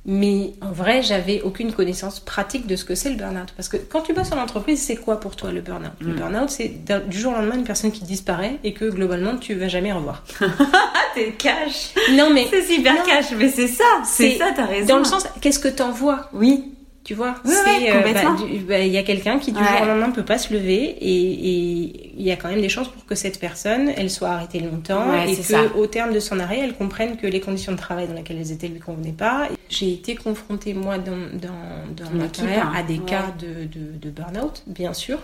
Mais 0.04 0.54
en 0.60 0.72
vrai, 0.72 1.00
j'avais 1.02 1.42
aucune 1.42 1.72
connaissance 1.72 2.18
pratique 2.18 2.66
de 2.66 2.74
ce 2.74 2.84
que 2.84 2.96
c'est 2.96 3.08
le 3.10 3.14
burn-out. 3.14 3.52
Parce 3.56 3.68
que 3.68 3.76
quand 3.76 4.00
tu 4.00 4.12
bosses 4.12 4.32
en 4.32 4.38
entreprise, 4.38 4.82
c'est 4.82 4.96
quoi 4.96 5.20
pour 5.20 5.36
toi 5.36 5.52
le 5.52 5.60
burn-out? 5.60 5.92
Le 6.00 6.12
Mm. 6.12 6.16
burn-out, 6.16 6.50
c'est 6.50 6.72
du 7.08 7.16
jour 7.18 7.32
au 7.32 7.36
lendemain 7.36 7.54
une 7.54 7.62
personne 7.64 7.92
qui 7.92 8.02
disparaît 8.02 8.58
et 8.64 8.72
que 8.74 8.86
globalement 8.86 9.36
tu 9.36 9.54
vas 9.54 9.68
jamais 9.68 9.92
revoir. 9.92 10.24
Ah, 10.58 11.14
t'es 11.14 11.32
cash. 11.32 11.90
Non, 12.12 12.30
mais 12.32 12.46
C'est 12.50 12.62
super 12.62 12.94
Non. 12.94 13.00
cash, 13.06 13.26
mais 13.36 13.48
c'est 13.48 13.68
ça. 13.68 13.84
C'est 14.04 14.38
ça, 14.38 14.46
t'as 14.56 14.64
raison. 14.66 14.86
dans 14.88 14.98
le 14.98 15.04
sens, 15.04 15.24
qu'est-ce 15.40 15.58
que 15.60 15.68
t'envoies? 15.68 16.28
Oui. 16.32 16.71
Tu 17.04 17.14
vois, 17.14 17.34
c'est 17.44 17.50
ouais, 17.50 17.90
euh, 17.90 18.12
bah, 18.12 18.36
bah, 18.68 18.78
il 18.78 18.92
y 18.92 18.96
a 18.96 19.02
quelqu'un 19.02 19.40
qui 19.40 19.50
du 19.50 19.58
Ouais. 19.58 19.64
jour 19.66 19.82
au 19.82 19.86
lendemain 19.86 20.10
peut 20.12 20.24
pas 20.24 20.38
se 20.38 20.54
lever 20.54 20.84
et 21.00 22.12
il 22.16 22.22
y 22.22 22.30
a 22.30 22.36
quand 22.36 22.48
même 22.48 22.60
des 22.60 22.68
chances 22.68 22.86
pour 22.88 23.04
que 23.04 23.16
cette 23.16 23.40
personne, 23.40 23.90
elle 23.96 24.08
soit 24.08 24.28
arrêtée 24.28 24.60
longtemps 24.60 25.10
Ouais, 25.10 25.32
et 25.32 25.36
que 25.36 25.42
ça. 25.42 25.64
au 25.76 25.86
terme 25.88 26.12
de 26.14 26.20
son 26.20 26.38
arrêt, 26.38 26.60
elle 26.60 26.74
comprenne 26.74 27.16
que 27.16 27.26
les 27.26 27.40
conditions 27.40 27.72
de 27.72 27.76
travail 27.76 28.06
dans 28.06 28.14
lesquelles 28.14 28.38
elles 28.38 28.52
étaient 28.52 28.68
lui 28.68 28.78
convenaient 28.78 29.10
pas. 29.10 29.48
J'ai 29.68 29.92
été 29.92 30.14
confrontée 30.14 30.74
moi 30.74 30.98
dans 30.98 31.16
dans, 31.32 32.04
dans 32.04 32.10
ma 32.12 32.28
carrière 32.28 32.68
hein. 32.68 32.74
à 32.76 32.82
des 32.84 32.98
cas 32.98 33.32
de 33.36 33.64
de, 33.64 33.96
de 34.00 34.10
burn-out, 34.10 34.62
bien 34.68 34.94
sûr. 34.94 35.18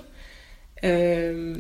Euh, 0.84 1.54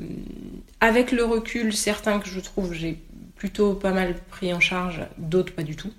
avec 0.80 1.12
le 1.12 1.24
recul, 1.24 1.72
certains 1.72 2.18
que 2.18 2.28
je 2.28 2.40
trouve 2.40 2.72
j'ai 2.72 2.98
plutôt 3.36 3.74
pas 3.74 3.92
mal 3.92 4.14
pris 4.30 4.52
en 4.52 4.60
charge, 4.60 5.00
d'autres 5.18 5.52
pas 5.52 5.62
du 5.62 5.76
tout. 5.76 5.90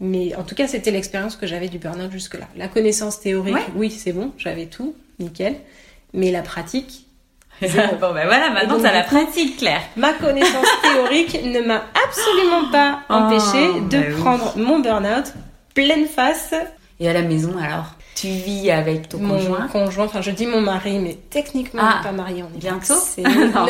Mais 0.00 0.34
en 0.36 0.42
tout 0.44 0.54
cas, 0.54 0.66
c'était 0.68 0.90
l'expérience 0.92 1.34
que 1.36 1.46
j'avais 1.46 1.68
du 1.68 1.78
burn-out 1.78 2.12
jusque-là. 2.12 2.46
La 2.56 2.68
connaissance 2.68 3.20
théorique, 3.20 3.54
Ouais. 3.54 3.66
oui, 3.74 3.90
c'est 3.90 4.12
bon, 4.12 4.32
j'avais 4.38 4.66
tout, 4.66 4.94
nickel. 5.18 5.56
Mais 6.14 6.30
la 6.30 6.42
pratique, 6.42 7.06
bon, 7.60 7.66
ben 8.14 8.24
voilà, 8.26 8.50
maintenant 8.50 8.78
t'as 8.80 8.92
la 8.92 9.02
pratique, 9.02 9.56
Claire. 9.58 9.80
ma 9.96 10.12
connaissance 10.12 10.66
théorique 10.82 11.42
ne 11.44 11.60
m'a 11.60 11.82
absolument 12.06 12.70
pas 12.70 13.00
Oh, 13.10 13.14
empêché 13.14 13.80
de 13.90 13.98
bah 13.98 14.04
oui. 14.08 14.20
prendre 14.20 14.56
mon 14.56 14.78
burn-out 14.78 15.32
pleine 15.74 16.06
face. 16.06 16.54
Et 17.00 17.08
à 17.08 17.12
la 17.12 17.22
maison, 17.22 17.56
alors? 17.58 17.94
Tu 18.14 18.26
vis 18.28 18.70
avec 18.72 19.08
ton 19.08 19.18
mon 19.18 19.36
conjoint? 19.38 19.68
conjoint, 19.68 20.04
enfin 20.06 20.20
je 20.22 20.30
dis 20.32 20.46
mon 20.46 20.60
mari, 20.60 20.98
mais 20.98 21.16
techniquement 21.30 21.82
Ah, 21.84 21.94
on 21.94 21.98
n'est 21.98 22.04
pas 22.04 22.12
mariés, 22.12 22.42
on 22.44 22.56
est 22.56 22.58
bientôt. 22.60 22.94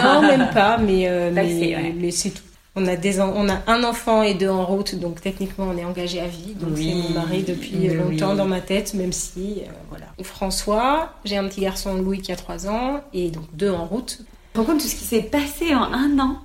Non, 0.02 0.22
même 0.28 0.48
pas, 0.54 0.78
mais, 0.78 1.06
euh, 1.08 1.30
mais, 1.32 1.42
ouais. 1.76 1.94
mais 1.98 2.10
c'est 2.10 2.30
tout. 2.30 2.42
On 2.76 2.87
a, 2.87 2.94
des 2.96 3.20
en- 3.20 3.33
on 3.35 3.48
a 3.48 3.61
un 3.66 3.83
enfant 3.83 4.22
et 4.22 4.35
deux 4.35 4.48
en 4.48 4.64
route, 4.64 4.94
donc 4.94 5.20
techniquement 5.20 5.66
on 5.72 5.76
est 5.76 5.85
engagé 5.85 6.20
à 6.20 6.28
vie. 6.28 6.54
Donc 6.54 6.70
Oui, 6.76 6.90
c'est 7.02 7.09
mon 7.09 7.20
mari 7.20 7.42
depuis 7.42 7.88
longtemps 7.88 8.31
oui. 8.33 8.37
dans 8.37 8.44
ma 8.46 8.61
tête, 8.61 8.94
même 8.94 9.12
si, 9.12 9.62
euh, 9.66 9.70
voilà. 9.88 10.07
François, 10.22 11.12
j'ai 11.24 11.37
un 11.37 11.48
petit 11.48 11.61
garçon 11.62 11.94
Louis 11.94 12.20
qui 12.20 12.31
a 12.31 12.37
3 12.37 12.68
ans, 12.68 13.00
et 13.12 13.31
donc 13.31 13.44
deux 13.54 13.70
en 13.70 13.85
route. 13.85 14.20
De 14.54 14.62
tout 14.62 14.78
ce 14.81 14.94
qui 14.94 15.04
s'est 15.04 15.22
passé 15.22 15.74
en 15.74 15.92
un 15.92 16.18
an 16.20 16.38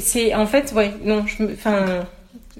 C'est 0.00 0.34
en 0.34 0.46
fait, 0.46 0.72
ouais, 0.74 0.92
non, 1.04 1.26
je 1.26 1.42
me, 1.44 1.52
enfin, 1.52 2.04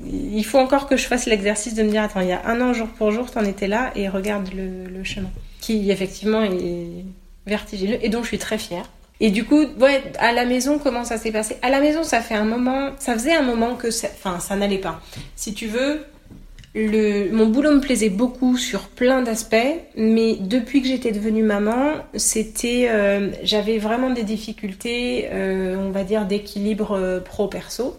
il 0.05 0.44
faut 0.44 0.59
encore 0.59 0.87
que 0.88 0.96
je 0.96 1.07
fasse 1.07 1.27
l'exercice 1.27 1.75
de 1.75 1.83
me 1.83 1.90
dire, 1.90 2.03
attends, 2.03 2.20
il 2.20 2.29
y 2.29 2.33
a 2.33 2.46
un 2.46 2.61
an 2.61 2.72
jour 2.72 2.88
pour 2.88 3.11
jour, 3.11 3.31
t'en 3.31 3.44
étais 3.44 3.68
là, 3.68 3.90
et 3.96 4.09
regarde 4.09 4.48
le, 4.55 4.87
le 4.87 5.05
chemin, 5.05 5.31
qui 5.61 5.90
effectivement 5.90 6.42
est 6.42 7.05
vertigineux, 7.46 7.98
et 8.01 8.09
dont 8.09 8.22
je 8.22 8.29
suis 8.29 8.38
très 8.38 8.59
fière. 8.59 8.88
Et 9.24 9.30
du 9.30 9.44
coup, 9.44 9.64
ouais, 9.80 10.02
à 10.18 10.32
la 10.32 10.44
maison, 10.44 10.80
comment 10.80 11.04
ça 11.04 11.16
s'est 11.16 11.30
passé? 11.30 11.56
À 11.62 11.70
la 11.70 11.80
maison, 11.80 12.02
ça 12.02 12.20
fait 12.20 12.35
un 12.35 12.44
moment, 12.44 12.90
ça 12.98 13.14
faisait 13.14 13.32
un 13.32 13.42
moment 13.42 13.76
que, 13.76 13.92
ça- 13.92 14.08
enfin, 14.12 14.40
ça 14.40 14.56
n'allait 14.56 14.78
pas. 14.78 15.00
Si 15.37 15.54
tu 15.54 15.68
veux, 15.68 16.00
mon 16.74 17.46
boulot 17.46 17.70
me 17.72 17.80
plaisait 17.80 18.08
beaucoup 18.08 18.56
sur 18.56 18.88
plein 18.88 19.22
d'aspects, 19.22 19.54
mais 19.96 20.35
depuis 20.40 20.82
que 20.82 20.88
j'étais 20.88 21.12
devenue 21.12 21.44
maman, 21.44 21.92
c'était, 22.16 22.88
euh, 22.90 23.30
j'avais 23.44 23.78
vraiment 23.78 24.11
des 24.11 24.24
difficultés, 24.24 25.28
euh, 25.30 25.76
on 25.78 25.92
va 25.92 26.02
dire, 26.02 26.26
d'équilibre 26.26 26.92
euh, 26.98 27.20
pro-perso. 27.20 27.96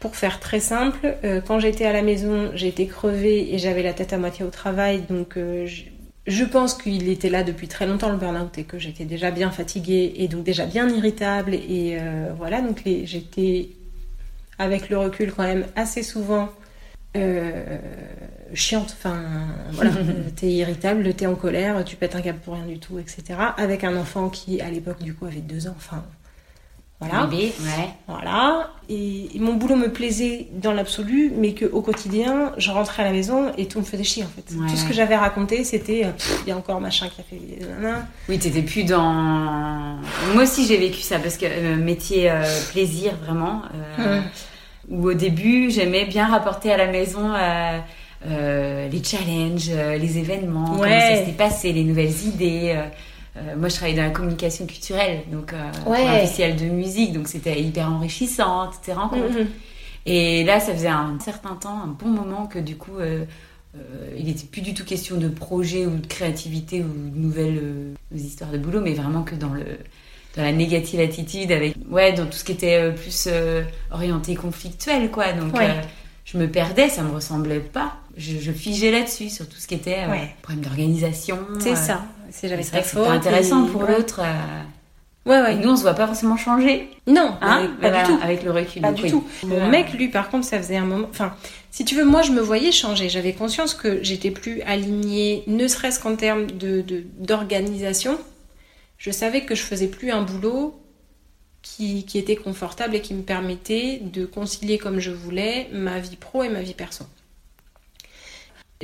Pour 0.00 0.16
faire 0.16 0.40
très 0.40 0.60
simple, 0.60 1.14
quand 1.46 1.60
j'étais 1.60 1.86
à 1.86 1.92
la 1.94 2.02
maison, 2.02 2.50
j'étais 2.54 2.84
crevée 2.84 3.54
et 3.54 3.58
j'avais 3.58 3.82
la 3.82 3.94
tête 3.94 4.12
à 4.12 4.18
moitié 4.18 4.44
au 4.44 4.50
travail, 4.50 5.02
donc 5.08 5.38
je, 6.26 6.44
pense 6.44 6.74
qu'il 6.74 7.08
était 7.08 7.30
là 7.30 7.42
depuis 7.42 7.68
très 7.68 7.86
longtemps 7.86 8.10
le 8.10 8.16
burn-out 8.16 8.56
et 8.58 8.64
que 8.64 8.78
j'étais 8.78 9.04
déjà 9.04 9.30
bien 9.30 9.50
fatiguée 9.50 10.14
et 10.16 10.28
donc 10.28 10.44
déjà 10.44 10.66
bien 10.66 10.88
irritable 10.88 11.54
et 11.54 11.98
euh, 12.00 12.32
voilà, 12.36 12.60
donc 12.60 12.82
j'étais 12.84 13.70
avec 14.58 14.88
le 14.88 14.98
recul 14.98 15.32
quand 15.32 15.42
même 15.42 15.66
assez 15.76 16.02
souvent 16.02 16.48
euh, 17.16 17.78
chiante, 18.54 18.96
enfin 18.98 19.22
voilà, 19.72 19.92
t'es 20.36 20.50
irritable, 20.50 21.14
t'es 21.14 21.26
en 21.26 21.34
colère, 21.34 21.84
tu 21.84 21.96
pètes 21.96 22.16
un 22.16 22.20
câble 22.20 22.38
pour 22.40 22.54
rien 22.54 22.66
du 22.66 22.78
tout, 22.78 22.98
etc. 22.98 23.38
Avec 23.56 23.84
un 23.84 23.96
enfant 23.96 24.28
qui 24.28 24.60
à 24.60 24.70
l'époque 24.70 25.02
du 25.02 25.14
coup 25.14 25.26
avait 25.26 25.40
deux 25.40 25.68
ans, 25.68 25.74
enfin 25.76 26.04
voilà. 27.08 27.26
Bébé, 27.26 27.52
ouais. 27.62 27.88
Voilà. 28.08 28.70
Et 28.90 29.28
mon 29.38 29.54
boulot 29.54 29.76
me 29.76 29.88
plaisait 29.90 30.48
dans 30.52 30.72
l'absolu, 30.72 31.32
mais 31.36 31.54
qu'au 31.54 31.80
quotidien, 31.80 32.52
je 32.58 32.70
rentrais 32.70 33.02
à 33.02 33.06
la 33.06 33.12
maison 33.12 33.50
et 33.56 33.66
tout 33.66 33.78
me 33.78 33.84
faisait 33.84 34.04
chier 34.04 34.24
en 34.24 34.26
fait. 34.26 34.54
Ouais. 34.54 34.68
Tout 34.68 34.76
ce 34.76 34.84
que 34.84 34.92
j'avais 34.92 35.16
raconté, 35.16 35.64
c'était 35.64 36.04
euh, 36.04 36.10
il 36.44 36.50
y 36.50 36.52
a 36.52 36.56
encore 36.56 36.80
machin 36.80 37.08
qui 37.08 37.20
a 37.20 37.24
fait. 37.24 37.66
nanana. 37.66 38.06
Oui, 38.28 38.38
t'étais 38.38 38.60
plus 38.62 38.84
dans. 38.84 39.12
Moi 40.34 40.42
aussi, 40.42 40.66
j'ai 40.66 40.76
vécu 40.76 41.00
ça 41.00 41.18
parce 41.18 41.38
que 41.38 41.46
euh, 41.48 41.76
métier 41.76 42.30
euh, 42.30 42.42
plaisir, 42.72 43.12
vraiment. 43.24 43.62
euh. 44.00 44.20
Où 44.90 45.08
au 45.08 45.14
début, 45.14 45.70
j'aimais 45.70 46.04
bien 46.04 46.26
rapporter 46.28 46.70
à 46.70 46.76
la 46.76 46.88
maison 46.88 47.32
les 48.26 49.02
challenges, 49.02 49.70
les 49.98 50.18
événements, 50.18 50.66
comment 50.66 50.80
Ouais. 50.80 51.00
ça 51.00 51.16
s'était 51.16 51.32
passé, 51.32 51.72
les 51.72 51.84
nouvelles 51.84 52.12
idées. 52.26 52.78
Euh, 53.36 53.40
euh, 53.40 53.56
moi, 53.56 53.68
je 53.68 53.74
travaillais 53.76 53.96
dans 53.96 54.04
la 54.04 54.10
communication 54.10 54.66
culturelle, 54.66 55.22
donc 55.30 55.52
euh, 55.52 55.70
pour 55.82 55.92
Ouais. 55.92 56.06
un 56.06 56.18
festival 56.20 56.56
de 56.56 56.66
musique, 56.66 57.12
donc 57.12 57.28
c'était 57.28 57.60
hyper 57.60 57.90
enrichissant, 57.90 58.66
toutes 58.68 58.84
ces 58.84 58.92
rencontres. 58.92 59.38
Mhm. 59.38 59.48
Et 60.06 60.44
là, 60.44 60.60
ça 60.60 60.72
faisait 60.72 60.88
un 60.88 61.18
certain 61.20 61.54
temps, 61.54 61.80
un 61.82 61.86
bon 61.88 62.08
moment 62.10 62.46
que 62.46 62.58
du 62.58 62.76
coup, 62.76 62.98
euh, 62.98 63.24
il 64.16 64.26
n'était 64.26 64.46
plus 64.46 64.60
du 64.60 64.74
tout 64.74 64.84
question 64.84 65.16
de 65.16 65.28
projet 65.28 65.86
ou 65.86 65.96
de 65.96 66.06
créativité 66.06 66.80
ou 66.82 66.88
de 67.10 67.18
nouvelles 67.18 67.94
histoires 68.14 68.50
de 68.50 68.58
boulot, 68.58 68.80
mais 68.80 68.92
vraiment 68.92 69.22
que 69.22 69.34
dans 69.34 69.48
le 69.52 69.64
dans 70.36 70.42
la 70.42 70.52
négative 70.52 70.98
attitude 71.00 71.52
avec 71.52 71.74
ouais 71.90 72.12
dans 72.12 72.26
tout 72.26 72.32
ce 72.36 72.42
qui 72.44 72.50
était 72.52 72.92
plus 72.92 73.28
orienté 73.92 74.34
conflictuel 74.34 75.08
quoi 75.12 75.32
donc 75.32 75.54
je 76.24 76.38
me 76.38 76.48
perdais 76.48 76.88
ça 76.88 77.02
me 77.02 77.12
ressemblait 77.14 77.60
pas 77.60 77.94
je, 78.16 78.38
je 78.40 78.50
figeais 78.50 78.90
là-dessus 78.90 79.28
sur 79.30 79.48
tout 79.48 79.58
ce 79.58 79.68
qui 79.68 79.74
était 79.74 79.98
problème 80.42 80.64
d'organisation 80.64 81.38
c'est 81.60 81.76
ça 81.76 82.02
c'est 82.34 82.48
jamais 82.48 82.64
très 82.64 82.82
fort 82.82 83.10
intéressant 83.10 83.64
pour 83.66 83.84
l'autre 83.84 84.20
Ouais, 85.26 85.40
ouais. 85.40 85.54
Et 85.54 85.56
nous, 85.56 85.70
on 85.70 85.76
se 85.76 85.82
voit 85.82 85.94
pas 85.94 86.06
forcément 86.06 86.36
changer. 86.36 86.90
Non, 87.06 87.36
hein 87.40 87.70
pas 87.80 87.90
du 87.90 88.12
tout. 88.12 88.18
Avec 88.22 88.42
le 88.42 88.50
recul. 88.50 88.82
Pas 88.82 88.92
du 88.92 89.08
tout. 89.08 89.24
Mon 89.44 89.68
mec, 89.68 89.92
lui, 89.94 90.08
par 90.08 90.28
contre, 90.28 90.44
ça 90.44 90.58
faisait 90.58 90.76
un 90.76 90.84
moment. 90.84 91.08
Enfin, 91.10 91.34
si 91.70 91.84
tu 91.84 91.94
veux, 91.94 92.04
moi, 92.04 92.22
je 92.22 92.32
me 92.32 92.40
voyais 92.40 92.72
changer. 92.72 93.08
J'avais 93.08 93.32
conscience 93.32 93.74
que 93.74 94.02
j'étais 94.02 94.30
plus 94.30 94.60
alignée, 94.62 95.42
ne 95.46 95.66
serait-ce 95.66 95.98
qu'en 95.98 96.16
termes 96.16 96.46
de 96.46 96.84
d'organisation. 97.18 98.18
Je 98.98 99.10
savais 99.10 99.42
que 99.42 99.54
je 99.54 99.62
faisais 99.62 99.88
plus 99.88 100.10
un 100.10 100.22
boulot 100.22 100.78
qui, 101.62 102.04
qui 102.04 102.18
était 102.18 102.36
confortable 102.36 102.94
et 102.94 103.00
qui 103.00 103.14
me 103.14 103.22
permettait 103.22 104.00
de 104.02 104.26
concilier 104.26 104.78
comme 104.78 105.00
je 105.00 105.10
voulais 105.10 105.68
ma 105.72 105.98
vie 105.98 106.16
pro 106.16 106.42
et 106.42 106.48
ma 106.50 106.60
vie 106.60 106.74
perso. 106.74 107.04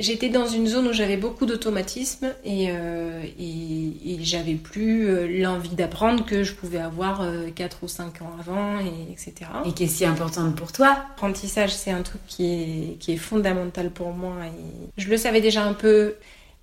J'étais 0.01 0.29
dans 0.29 0.47
une 0.47 0.65
zone 0.65 0.87
où 0.87 0.93
j'avais 0.93 1.15
beaucoup 1.15 1.45
d'automatisme 1.45 2.33
et, 2.43 2.71
euh, 2.71 3.23
et, 3.39 4.17
j'avais 4.21 4.55
plus 4.55 5.07
euh, 5.07 5.27
l'envie 5.27 5.75
d'apprendre 5.75 6.25
que 6.25 6.43
je 6.43 6.53
pouvais 6.53 6.79
avoir 6.79 7.21
euh, 7.21 7.49
4 7.53 7.77
ou 7.83 7.87
5 7.87 8.21
ans 8.23 8.31
avant, 8.39 8.79
et, 8.79 9.11
etc. 9.11 9.33
Et 9.65 9.73
qui 9.73 9.83
est 9.83 9.87
si 9.87 10.05
importante 10.05 10.55
pour 10.55 10.71
toi? 10.71 10.87
L'apprentissage, 10.87 11.73
c'est 11.75 11.91
un 11.91 12.01
truc 12.01 12.21
qui 12.27 12.45
est, 12.45 12.97
qui 12.99 13.11
est 13.11 13.17
fondamental 13.17 13.91
pour 13.91 14.11
moi. 14.11 14.33
Et 14.45 14.89
je 14.97 15.07
le 15.07 15.17
savais 15.17 15.39
déjà 15.39 15.63
un 15.63 15.73
peu. 15.73 16.15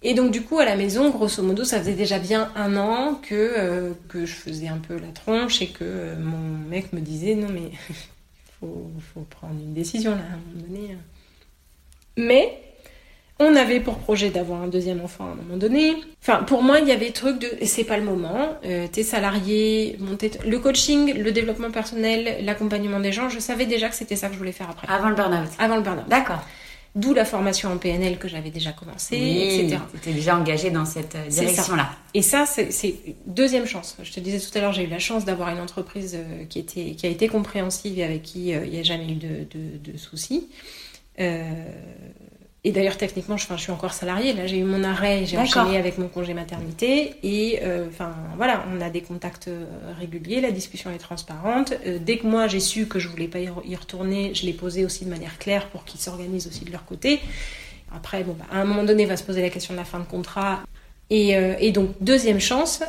Et 0.02 0.14
donc 0.14 0.32
du 0.32 0.42
coup, 0.42 0.58
à 0.58 0.64
la 0.64 0.76
maison, 0.76 1.10
grosso 1.10 1.42
modo, 1.42 1.62
ça 1.62 1.78
faisait 1.78 1.94
déjà 1.94 2.18
bien 2.18 2.50
un 2.56 2.76
an 2.76 3.20
que, 3.22 3.34
euh, 3.34 3.92
que 4.08 4.26
je 4.26 4.34
faisais 4.34 4.68
un 4.68 4.78
peu 4.78 4.98
la 4.98 5.12
tronche 5.12 5.62
et 5.62 5.68
que 5.68 6.16
mon 6.16 6.38
mec 6.68 6.92
me 6.92 7.00
disait 7.00 7.36
non 7.36 7.48
mais 7.52 7.70
il 7.88 7.94
faut, 8.60 8.90
faut 9.14 9.26
prendre 9.30 9.60
une 9.60 9.74
décision 9.74 10.12
là 10.12 10.22
à 10.22 10.34
un 10.34 10.38
moment 10.38 10.66
donné. 10.66 10.96
Mais 12.16 12.67
on 13.40 13.54
avait 13.54 13.80
pour 13.80 13.98
projet 13.98 14.30
d'avoir 14.30 14.62
un 14.62 14.66
deuxième 14.66 15.00
enfant 15.00 15.24
à 15.24 15.28
un 15.28 15.34
moment 15.34 15.56
donné. 15.56 15.94
Enfin, 16.20 16.42
pour 16.42 16.62
moi, 16.62 16.80
il 16.80 16.88
y 16.88 16.92
avait 16.92 17.10
truc 17.10 17.38
de 17.38 17.48
c'est 17.64 17.84
pas 17.84 17.96
le 17.96 18.04
moment. 18.04 18.56
Euh, 18.64 18.86
t'es 18.90 19.04
salarié, 19.04 19.96
monter 20.00 20.30
le 20.44 20.58
coaching, 20.58 21.14
le 21.14 21.30
développement 21.30 21.70
personnel, 21.70 22.44
l'accompagnement 22.44 23.00
des 23.00 23.12
gens. 23.12 23.28
Je 23.28 23.38
savais 23.38 23.66
déjà 23.66 23.88
que 23.88 23.94
c'était 23.94 24.16
ça 24.16 24.26
que 24.28 24.34
je 24.34 24.38
voulais 24.38 24.52
faire 24.52 24.70
après. 24.70 24.88
Avant 24.92 25.08
le 25.08 25.14
burn-out. 25.14 25.48
Avant 25.58 25.76
le 25.76 25.82
burn-out. 25.82 26.08
D'accord. 26.08 26.42
D'où 26.96 27.14
la 27.14 27.24
formation 27.24 27.70
en 27.70 27.76
PNL 27.76 28.18
que 28.18 28.26
j'avais 28.26 28.50
déjà 28.50 28.72
commencé, 28.72 29.14
etc. 29.14 29.78
T'étais 29.92 30.12
déjà 30.12 30.36
engagé 30.36 30.70
dans 30.70 30.86
cette 30.86 31.14
euh, 31.14 31.28
direction-là. 31.28 31.90
Et 32.14 32.22
ça, 32.22 32.44
c'est 32.46 32.94
deuxième 33.26 33.66
chance. 33.66 33.96
Je 34.02 34.10
te 34.10 34.18
disais 34.18 34.40
tout 34.40 34.56
à 34.58 34.60
l'heure, 34.60 34.72
j'ai 34.72 34.82
eu 34.82 34.88
la 34.88 34.98
chance 34.98 35.24
d'avoir 35.24 35.50
une 35.50 35.60
entreprise 35.60 36.16
euh, 36.16 36.44
qui, 36.46 36.58
était, 36.58 36.96
qui 36.96 37.06
a 37.06 37.10
été 37.10 37.28
compréhensive 37.28 37.98
et 38.00 38.04
avec 38.04 38.22
qui 38.22 38.52
euh, 38.52 38.64
il 38.64 38.72
n'y 38.72 38.80
a 38.80 38.82
jamais 38.82 39.12
eu 39.12 39.16
de, 39.16 39.28
de, 39.28 39.92
de 39.92 39.96
soucis. 39.96 40.48
Euh, 41.20 41.42
et 42.64 42.72
d'ailleurs, 42.72 42.96
techniquement, 42.96 43.36
je, 43.36 43.46
je 43.48 43.56
suis 43.56 43.70
encore 43.70 43.92
salariée. 43.92 44.32
Là, 44.32 44.46
j'ai 44.46 44.58
eu 44.58 44.64
mon 44.64 44.82
arrêt, 44.82 45.24
j'ai 45.26 45.38
enchaîné 45.38 45.76
avec 45.76 45.96
mon 45.96 46.08
congé 46.08 46.34
maternité. 46.34 47.14
Et 47.22 47.60
euh, 47.62 47.86
enfin, 47.88 48.14
voilà, 48.36 48.64
on 48.72 48.80
a 48.80 48.90
des 48.90 49.00
contacts 49.00 49.46
euh, 49.48 49.64
réguliers, 49.98 50.40
la 50.40 50.50
discussion 50.50 50.90
est 50.90 50.98
transparente. 50.98 51.72
Euh, 51.86 51.98
dès 52.00 52.18
que 52.18 52.26
moi, 52.26 52.48
j'ai 52.48 52.60
su 52.60 52.86
que 52.86 52.98
je 52.98 53.08
voulais 53.08 53.28
pas 53.28 53.38
y 53.38 53.76
retourner, 53.76 54.34
je 54.34 54.44
l'ai 54.44 54.52
posé 54.52 54.84
aussi 54.84 55.04
de 55.04 55.10
manière 55.10 55.38
claire 55.38 55.68
pour 55.68 55.84
qu'ils 55.84 56.00
s'organisent 56.00 56.48
aussi 56.48 56.64
de 56.64 56.72
leur 56.72 56.84
côté. 56.84 57.20
Après, 57.94 58.24
bon, 58.24 58.34
bah, 58.38 58.46
à 58.50 58.60
un 58.60 58.64
moment 58.64 58.82
donné, 58.82 59.06
va 59.06 59.16
se 59.16 59.22
poser 59.24 59.40
la 59.40 59.50
question 59.50 59.72
de 59.72 59.78
la 59.78 59.84
fin 59.84 60.00
de 60.00 60.04
contrat. 60.04 60.60
Et, 61.10 61.30
et 61.60 61.72
donc, 61.72 61.90
deuxième 62.00 62.40
chance, 62.40 62.82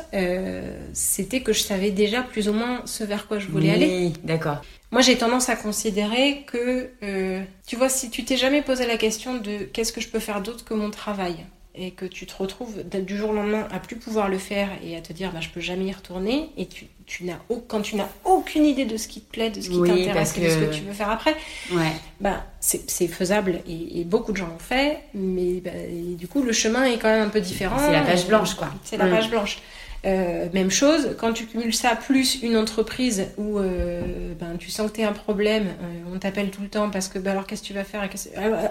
c'était 0.92 1.40
que 1.40 1.52
je 1.52 1.60
savais 1.60 1.90
déjà 1.90 2.22
plus 2.22 2.48
ou 2.48 2.52
moins 2.52 2.82
ce 2.84 3.02
vers 3.02 3.26
quoi 3.26 3.38
je 3.38 3.46
voulais 3.48 3.68
oui, 3.68 3.74
aller. 3.74 4.12
D'accord. 4.24 4.60
Moi, 4.92 5.02
j'ai 5.02 5.16
tendance 5.16 5.48
à 5.48 5.56
considérer 5.56 6.44
que, 6.46 6.90
euh, 7.02 7.42
tu 7.66 7.76
vois, 7.76 7.88
si 7.88 8.10
tu 8.10 8.24
t'es 8.24 8.36
jamais 8.36 8.60
posé 8.60 8.86
la 8.86 8.96
question 8.96 9.34
de 9.34 9.58
qu'est-ce 9.72 9.92
que 9.92 10.00
je 10.00 10.08
peux 10.08 10.18
faire 10.18 10.42
d'autre 10.42 10.64
que 10.64 10.74
mon 10.74 10.90
travail, 10.90 11.36
et 11.74 11.92
que 11.92 12.04
tu 12.04 12.26
te 12.26 12.34
retrouves 12.36 12.82
du 12.82 13.16
jour 13.16 13.30
au 13.30 13.32
lendemain 13.32 13.66
à 13.70 13.78
plus 13.78 13.96
pouvoir 13.96 14.28
le 14.28 14.38
faire 14.38 14.68
et 14.84 14.96
à 14.96 15.00
te 15.00 15.12
dire, 15.12 15.30
bah, 15.32 15.40
je 15.40 15.48
peux 15.48 15.60
jamais 15.60 15.86
y 15.86 15.92
retourner, 15.92 16.50
et 16.56 16.66
tu, 16.66 16.86
tu 17.06 17.24
n'as 17.24 17.38
quand 17.68 17.80
tu 17.80 17.96
n'as 17.96 18.08
aucune 18.24 18.64
idée 18.64 18.84
de 18.84 18.96
ce 18.96 19.08
qui 19.08 19.20
te 19.20 19.30
plaît, 19.30 19.50
de 19.50 19.60
ce 19.60 19.70
qui 19.70 19.80
t'intéresse, 19.80 20.34
de 20.38 20.48
ce 20.48 20.58
que 20.58 20.74
tu 20.74 20.82
veux 20.82 20.92
faire 20.92 21.10
après, 21.10 21.36
ouais. 21.72 21.92
bah, 22.20 22.44
c'est 22.60 23.08
faisable, 23.08 23.60
et, 23.68 24.04
beaucoup 24.04 24.32
de 24.32 24.36
gens 24.36 24.48
l'ont 24.48 24.58
fait, 24.58 24.98
mais 25.14 25.60
bah, 25.60 25.70
du 26.16 26.26
coup, 26.26 26.42
le 26.42 26.52
chemin 26.52 26.84
est 26.84 26.98
quand 26.98 27.08
même 27.08 27.26
un 27.26 27.30
peu 27.30 27.40
différent. 27.40 27.78
C'est 27.78 27.92
la 27.92 28.02
page 28.02 28.26
blanche, 28.26 28.54
quoi. 28.54 28.68
C'est 28.82 28.96
la 28.96 29.06
page 29.06 29.30
blanche. 29.30 29.58
Euh, 30.06 30.48
même 30.54 30.70
chose, 30.70 31.14
quand 31.18 31.32
tu 31.34 31.44
cumules 31.44 31.74
ça 31.74 31.94
plus 31.94 32.42
une 32.42 32.56
entreprise 32.56 33.26
où 33.36 33.58
euh, 33.58 34.32
ben, 34.38 34.56
tu 34.58 34.70
sens 34.70 34.90
que 34.90 34.96
tu 34.96 35.02
un 35.02 35.12
problème, 35.12 35.66
euh, 35.82 36.14
on 36.14 36.18
t'appelle 36.18 36.50
tout 36.50 36.62
le 36.62 36.68
temps 36.68 36.88
parce 36.88 37.08
que 37.08 37.18
ben, 37.18 37.32
alors 37.32 37.46
qu'est-ce 37.46 37.62
que 37.62 37.66
tu 37.66 37.74
vas 37.74 37.84
faire? 37.84 38.08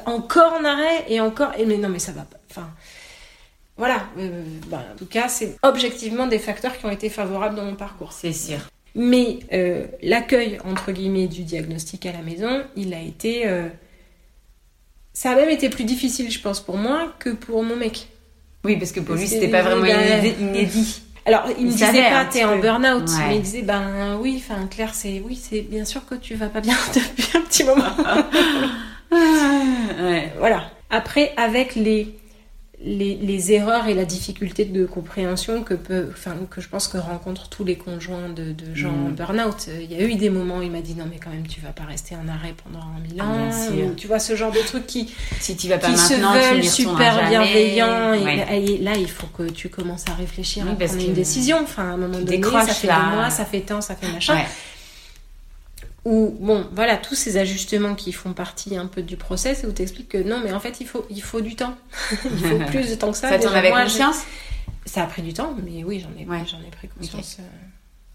Encore 0.07 0.53
en 0.53 0.65
arrêt 0.65 1.05
et 1.07 1.21
encore. 1.21 1.51
Et 1.57 1.65
mais 1.65 1.77
non, 1.77 1.89
mais 1.89 1.99
ça 1.99 2.13
va 2.13 2.23
pas. 2.23 2.38
Enfin, 2.49 2.69
voilà. 3.77 4.07
Ben, 4.15 4.83
en 4.93 4.97
tout 4.97 5.05
cas, 5.05 5.27
c'est 5.27 5.57
objectivement 5.63 6.27
des 6.27 6.39
facteurs 6.39 6.77
qui 6.77 6.85
ont 6.85 6.91
été 6.91 7.09
favorables 7.09 7.55
dans 7.55 7.65
mon 7.65 7.75
parcours. 7.75 8.13
C'est 8.13 8.33
sûr. 8.33 8.59
Mais 8.95 9.39
l'accueil, 10.01 10.59
entre 10.65 10.91
guillemets, 10.91 11.27
du 11.27 11.43
diagnostic 11.43 12.05
à 12.05 12.11
la 12.11 12.21
maison, 12.21 12.63
il 12.75 12.93
a 12.93 13.01
été. 13.01 13.45
ça 15.13 15.31
a 15.31 15.35
même 15.35 15.49
été 15.49 15.69
plus 15.69 15.85
difficile, 15.85 16.31
je 16.31 16.39
pense, 16.39 16.59
pour 16.59 16.77
moi 16.77 17.13
que 17.19 17.29
pour 17.29 17.63
mon 17.63 17.75
mec. 17.75 18.07
Oui, 18.65 18.75
parce 18.75 18.91
que 18.91 18.99
pour 18.99 19.15
lui, 19.15 19.27
c'était 19.27 19.47
pas 19.47 19.61
vraiment 19.61 19.85
inédit. 19.85 21.03
Alors, 21.25 21.43
il, 21.59 21.67
me 21.67 21.71
disait 21.71 22.09
pas, 22.09 22.25
t'es 22.25 22.43
en 22.43 22.57
burn-out, 22.57 23.07
mais 23.27 23.35
il 23.35 23.41
disait, 23.41 23.61
ben 23.61 24.17
oui, 24.19 24.43
enfin, 24.43 24.67
Claire, 24.67 24.95
c'est 24.95 25.21
oui, 25.23 25.39
c'est 25.39 25.61
bien 25.61 25.85
sûr 25.85 26.05
que 26.05 26.15
tu 26.15 26.33
vas 26.35 26.47
pas 26.47 26.61
bien 26.61 26.75
depuis 26.93 27.37
un 27.37 27.41
petit 27.41 27.63
moment. 27.63 27.83
ouais. 29.11 30.33
Voilà. 30.39 30.71
Après, 30.89 31.33
avec 31.37 31.75
les 31.75 32.18
les, 32.81 33.51
erreurs 33.51 33.87
et 33.87 33.93
la 33.93 34.05
difficulté 34.05 34.63
de 34.63 34.85
compréhension 34.85 35.63
que, 35.63 35.73
peut, 35.73 36.07
enfin, 36.11 36.35
que 36.49 36.61
je 36.61 36.69
pense 36.69 36.87
que 36.87 36.97
rencontrent 36.97 37.49
tous 37.49 37.65
les 37.65 37.75
conjoints 37.75 38.29
de, 38.29 38.55
gens 38.73 38.89
en 38.89 39.09
mm. 39.09 39.15
burn-out. 39.15 39.69
Il 39.81 39.91
y 39.91 40.01
a 40.01 40.05
eu 40.05 40.15
des 40.15 40.29
moments 40.29 40.59
où 40.59 40.61
il 40.61 40.71
m'a 40.71 40.81
dit 40.81 40.95
non 40.95 41.05
mais 41.09 41.17
quand 41.17 41.29
même 41.29 41.47
tu 41.47 41.59
vas 41.59 41.71
pas 41.71 41.83
rester 41.83 42.15
en 42.15 42.27
arrêt 42.27 42.53
pendant 42.63 42.85
mille 43.03 43.21
ans. 43.21 43.49
Ah, 43.51 43.93
tu 43.97 44.07
vois 44.07 44.19
ce 44.19 44.35
genre 44.35 44.51
de 44.51 44.59
trucs 44.59 44.87
qui, 44.87 45.13
si 45.39 45.57
tu 45.57 45.67
vas 45.67 45.77
pas 45.77 45.89
qui 45.89 45.97
se 45.97 46.13
veulent 46.13 46.63
super 46.63 47.27
bienveillants. 47.27 48.13
Et, 48.13 48.77
là 48.77 48.93
il 48.95 49.09
faut 49.09 49.27
que 49.27 49.43
tu 49.43 49.69
commences 49.69 50.05
à 50.09 50.13
réfléchir 50.13 50.65
à 50.69 50.73
prendre 50.73 51.03
une 51.03 51.13
décision. 51.13 51.57
Enfin 51.61 51.83
à 51.83 51.93
un 51.93 51.97
moment 51.97 52.19
donné 52.19 52.41
ça 52.41 52.67
fait 52.67 52.87
deux 52.87 53.15
mois, 53.15 53.29
ça 53.29 53.45
fait 53.45 53.61
temps, 53.61 53.81
ça 53.81 53.95
fait 53.95 54.11
machin 54.11 54.37
où, 56.09 56.35
bon, 56.39 56.65
voilà, 56.73 56.97
tous 56.97 57.13
ces 57.13 57.37
ajustements 57.37 57.93
qui 57.93 58.11
font 58.11 58.33
partie 58.33 58.75
un 58.75 58.87
peu 58.87 59.03
du 59.03 59.15
process, 59.15 59.63
où 59.63 59.71
tu 59.71 59.83
expliques 59.83 60.09
que 60.09 60.17
non, 60.17 60.41
mais 60.43 60.51
en 60.53 60.59
fait, 60.59 60.81
il 60.81 60.87
faut, 60.87 61.05
il 61.11 61.21
faut 61.21 61.39
du 61.39 61.55
temps. 61.55 61.75
il 62.25 62.37
faut 62.39 62.57
plus 62.65 62.89
de 62.89 62.95
temps 62.95 63.11
que 63.11 63.17
ça. 63.17 63.29
Ça 63.29 63.37
t'en 63.37 63.53
avait 63.53 63.69
conscience 63.69 64.23
Ça 64.85 65.03
a 65.03 65.05
pris 65.05 65.21
du 65.21 65.33
temps, 65.33 65.55
mais 65.63 65.83
oui, 65.83 65.99
j'en 66.03 66.09
ai, 66.19 66.25
j'en 66.47 66.61
ai 66.61 66.71
pris 66.71 66.87
conscience. 66.87 67.37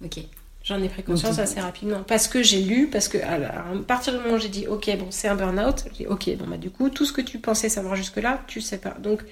Ok. 0.04 0.18
Euh, 0.18 0.22
j'en 0.64 0.82
ai 0.82 0.88
pris 0.88 1.04
conscience 1.04 1.38
assez 1.38 1.60
rapidement. 1.60 2.02
Parce 2.02 2.26
que 2.26 2.42
j'ai 2.42 2.62
lu, 2.62 2.88
parce 2.88 3.06
que 3.06 3.18
à 3.18 3.38
partir 3.86 4.12
du 4.12 4.18
moment 4.18 4.34
où 4.34 4.40
j'ai 4.40 4.48
dit, 4.48 4.66
ok, 4.66 4.90
bon, 4.98 5.06
c'est 5.10 5.28
un 5.28 5.36
burn-out, 5.36 5.84
j'ai 5.92 6.04
dit, 6.04 6.06
ok, 6.08 6.36
bon, 6.36 6.48
bah, 6.48 6.56
du 6.56 6.70
coup, 6.70 6.90
tout 6.90 7.04
ce 7.04 7.12
que 7.12 7.20
tu 7.20 7.38
pensais 7.38 7.68
savoir 7.68 7.94
jusque-là, 7.94 8.42
tu 8.48 8.60
sais 8.60 8.78
pas. 8.78 8.96
Donc, 8.98 9.22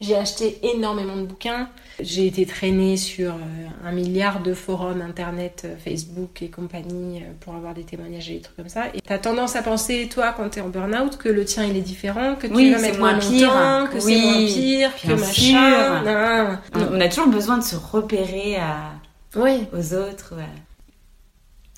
j'ai 0.00 0.16
acheté 0.16 0.58
énormément 0.62 1.16
de 1.16 1.22
bouquins. 1.22 1.68
J'ai 2.00 2.26
été 2.26 2.46
traînée 2.46 2.96
sur 2.96 3.32
euh, 3.32 3.36
un 3.84 3.92
milliard 3.92 4.42
de 4.42 4.54
forums 4.54 5.02
internet, 5.02 5.66
euh, 5.66 5.76
Facebook 5.76 6.40
et 6.40 6.48
compagnie 6.48 7.18
euh, 7.18 7.26
pour 7.40 7.54
avoir 7.54 7.74
des 7.74 7.84
témoignages 7.84 8.30
et 8.30 8.34
des 8.34 8.40
trucs 8.40 8.56
comme 8.56 8.70
ça. 8.70 8.86
Et 8.94 9.02
t'as 9.02 9.18
tendance 9.18 9.56
à 9.56 9.62
penser, 9.62 10.08
toi, 10.10 10.32
quand 10.34 10.48
t'es 10.48 10.62
en 10.62 10.68
burn-out, 10.68 11.18
que 11.18 11.28
le 11.28 11.44
tien 11.44 11.66
il 11.66 11.76
est 11.76 11.82
différent, 11.82 12.36
que 12.36 12.46
tu 12.46 12.70
vas 12.70 12.78
mettre 12.78 12.98
moins 12.98 13.18
pire, 13.18 13.90
que 13.92 14.00
c'est 14.00 14.16
moins 14.16 14.46
pire, 14.46 14.90
que 14.96 15.12
machin. 15.12 16.60
On 16.74 17.00
a 17.00 17.08
toujours 17.08 17.28
besoin 17.28 17.58
de 17.58 17.64
se 17.64 17.76
repérer 17.76 18.56
à... 18.56 18.92
oui. 19.36 19.66
aux 19.74 19.94
autres. 19.94 20.34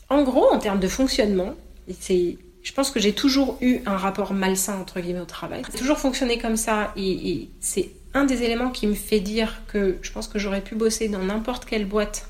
En 0.09 0.23
gros, 0.23 0.47
en 0.53 0.59
termes 0.59 0.81
de 0.81 0.89
fonctionnement, 0.89 1.55
c'est 1.99 2.37
je 2.63 2.73
pense 2.73 2.93
que 2.93 3.01
j'ai 3.01 3.13
toujours 3.13 3.59
eu 3.61 3.81
un 3.87 3.97
rapport 3.97 4.33
malsain 4.35 4.79
entre 4.79 5.01
guillemets 5.01 5.19
au 5.19 5.25
travail. 5.25 5.63
J'ai 5.73 5.79
toujours 5.79 5.99
fonctionné 5.99 6.39
comme 6.39 6.57
ça 6.57 6.93
et, 6.97 7.31
et 7.31 7.51
c'est 7.59 7.91
un 8.15 8.25
des 8.25 8.43
éléments 8.43 8.71
qui 8.71 8.87
me 8.87 8.95
fait 8.95 9.21
dire 9.21 9.63
que 9.69 9.99
je 10.03 10.13
pense 10.13 10.29
que 10.29 10.39
j'aurais 10.39 10.61
pu 10.61 10.75
bosser 10.75 11.09
dans 11.09 11.23
n'importe 11.23 11.65
quelle 11.65 11.87
boîte. 11.87 12.29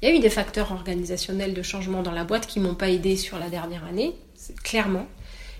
Il 0.00 0.08
y 0.08 0.12
a 0.12 0.14
eu 0.14 0.20
des 0.20 0.30
facteurs 0.30 0.72
organisationnels 0.72 1.54
de 1.54 1.62
changement 1.62 2.02
dans 2.02 2.12
la 2.12 2.24
boîte 2.24 2.46
qui 2.46 2.60
m'ont 2.60 2.74
pas 2.74 2.88
aidé 2.90 3.16
sur 3.16 3.38
la 3.38 3.48
dernière 3.48 3.84
année, 3.84 4.14
clairement. 4.64 5.06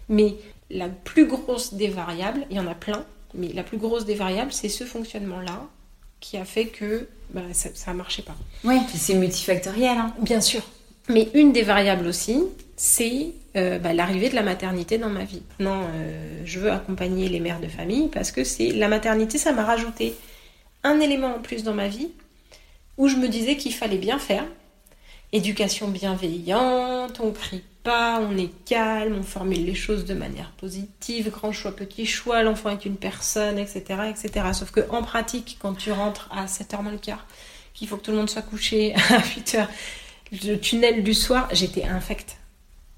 Mais 0.09 0.35
la 0.71 0.89
plus 0.89 1.27
grosse 1.27 1.75
des 1.75 1.89
variables, 1.89 2.45
il 2.51 2.57
y 2.57 2.61
en 2.61 2.67
a 2.67 2.75
plein, 2.75 3.05
mais 3.35 3.49
la 3.53 3.63
plus 3.63 3.79
grosse 3.79 4.05
des 4.05 4.15
variables, 4.15 4.53
c'est 4.53 4.69
ce 4.69 4.85
fonctionnement-là 4.85 5.69
qui 6.21 6.37
a 6.37 6.45
fait 6.45 6.67
que 6.67 7.09
bah, 7.31 7.43
ça 7.53 7.93
ne 7.93 7.97
marchait 7.97 8.23
pas. 8.23 8.37
Oui, 8.65 8.79
c'est 8.95 9.15
multifactoriel. 9.15 9.97
Hein. 9.97 10.15
Bien 10.21 10.41
sûr. 10.41 10.63
Mais 11.09 11.29
une 11.35 11.53
des 11.53 11.63
variables 11.63 12.07
aussi, 12.07 12.43
c'est 12.85 13.35
euh, 13.55 13.79
bah, 13.79 13.93
l'arrivée 13.93 14.29
de 14.29 14.35
la 14.35 14.43
maternité 14.43 14.99
dans 14.99 15.09
ma 15.09 15.23
vie. 15.23 15.45
Non, 15.61 15.83
euh, 15.95 16.43
je 16.45 16.59
veux 16.59 16.73
accompagner 16.73 17.29
les 17.29 17.39
mères 17.39 17.61
de 17.61 17.69
famille 17.69 18.09
parce 18.09 18.33
que 18.33 18.43
c'est 18.43 18.73
la 18.73 18.89
maternité, 18.89 19.39
ça 19.39 19.53
m'a 19.53 19.65
rajouté 19.65 20.17
un 20.83 20.99
élément 20.99 21.37
en 21.37 21.39
plus 21.39 21.63
dans 21.63 21.75
ma 21.75 21.87
vie 21.87 22.11
où 22.99 23.07
je 23.07 23.15
me 23.15 23.29
disais 23.29 23.57
qu'il 23.57 23.73
fallait 23.73 23.99
bien 23.99 24.19
faire. 24.19 24.45
Éducation 25.31 25.87
bienveillante, 25.87 27.21
on 27.21 27.31
crie 27.31 27.63
pas, 27.85 28.19
on 28.21 28.37
est 28.37 28.51
calme, 28.65 29.17
on 29.17 29.23
formule 29.23 29.65
les 29.65 29.77
choses 29.77 30.05
de 30.05 30.15
manière 30.15 30.51
positive, 30.51 31.31
grand 31.31 31.53
choix, 31.53 31.77
petit 31.77 32.05
choix, 32.05 32.43
l'enfant 32.43 32.71
est 32.71 32.85
une 32.85 32.97
personne, 32.97 33.61
etc., 33.61 34.11
etc. 34.11 34.47
Sauf 34.55 34.73
que 34.73 34.81
en 34.91 35.05
pratique, 35.05 35.57
quand 35.63 35.75
tu 35.75 35.93
rentres 35.93 36.29
à 36.33 36.47
7h 36.47 36.83
moins 36.83 36.91
le 36.91 36.99
quart, 36.99 37.29
qu'il 37.75 37.87
faut 37.87 37.97
que 37.97 38.03
tout 38.03 38.11
le 38.11 38.17
monde 38.17 38.29
soit 38.29 38.43
couché 38.43 38.93
à 38.97 39.21
8h, 39.21 39.69
le 40.33 40.57
tunnel 40.57 41.05
du 41.05 41.15
soir, 41.15 41.49
j'étais 41.53 41.85
infecte. 41.85 42.39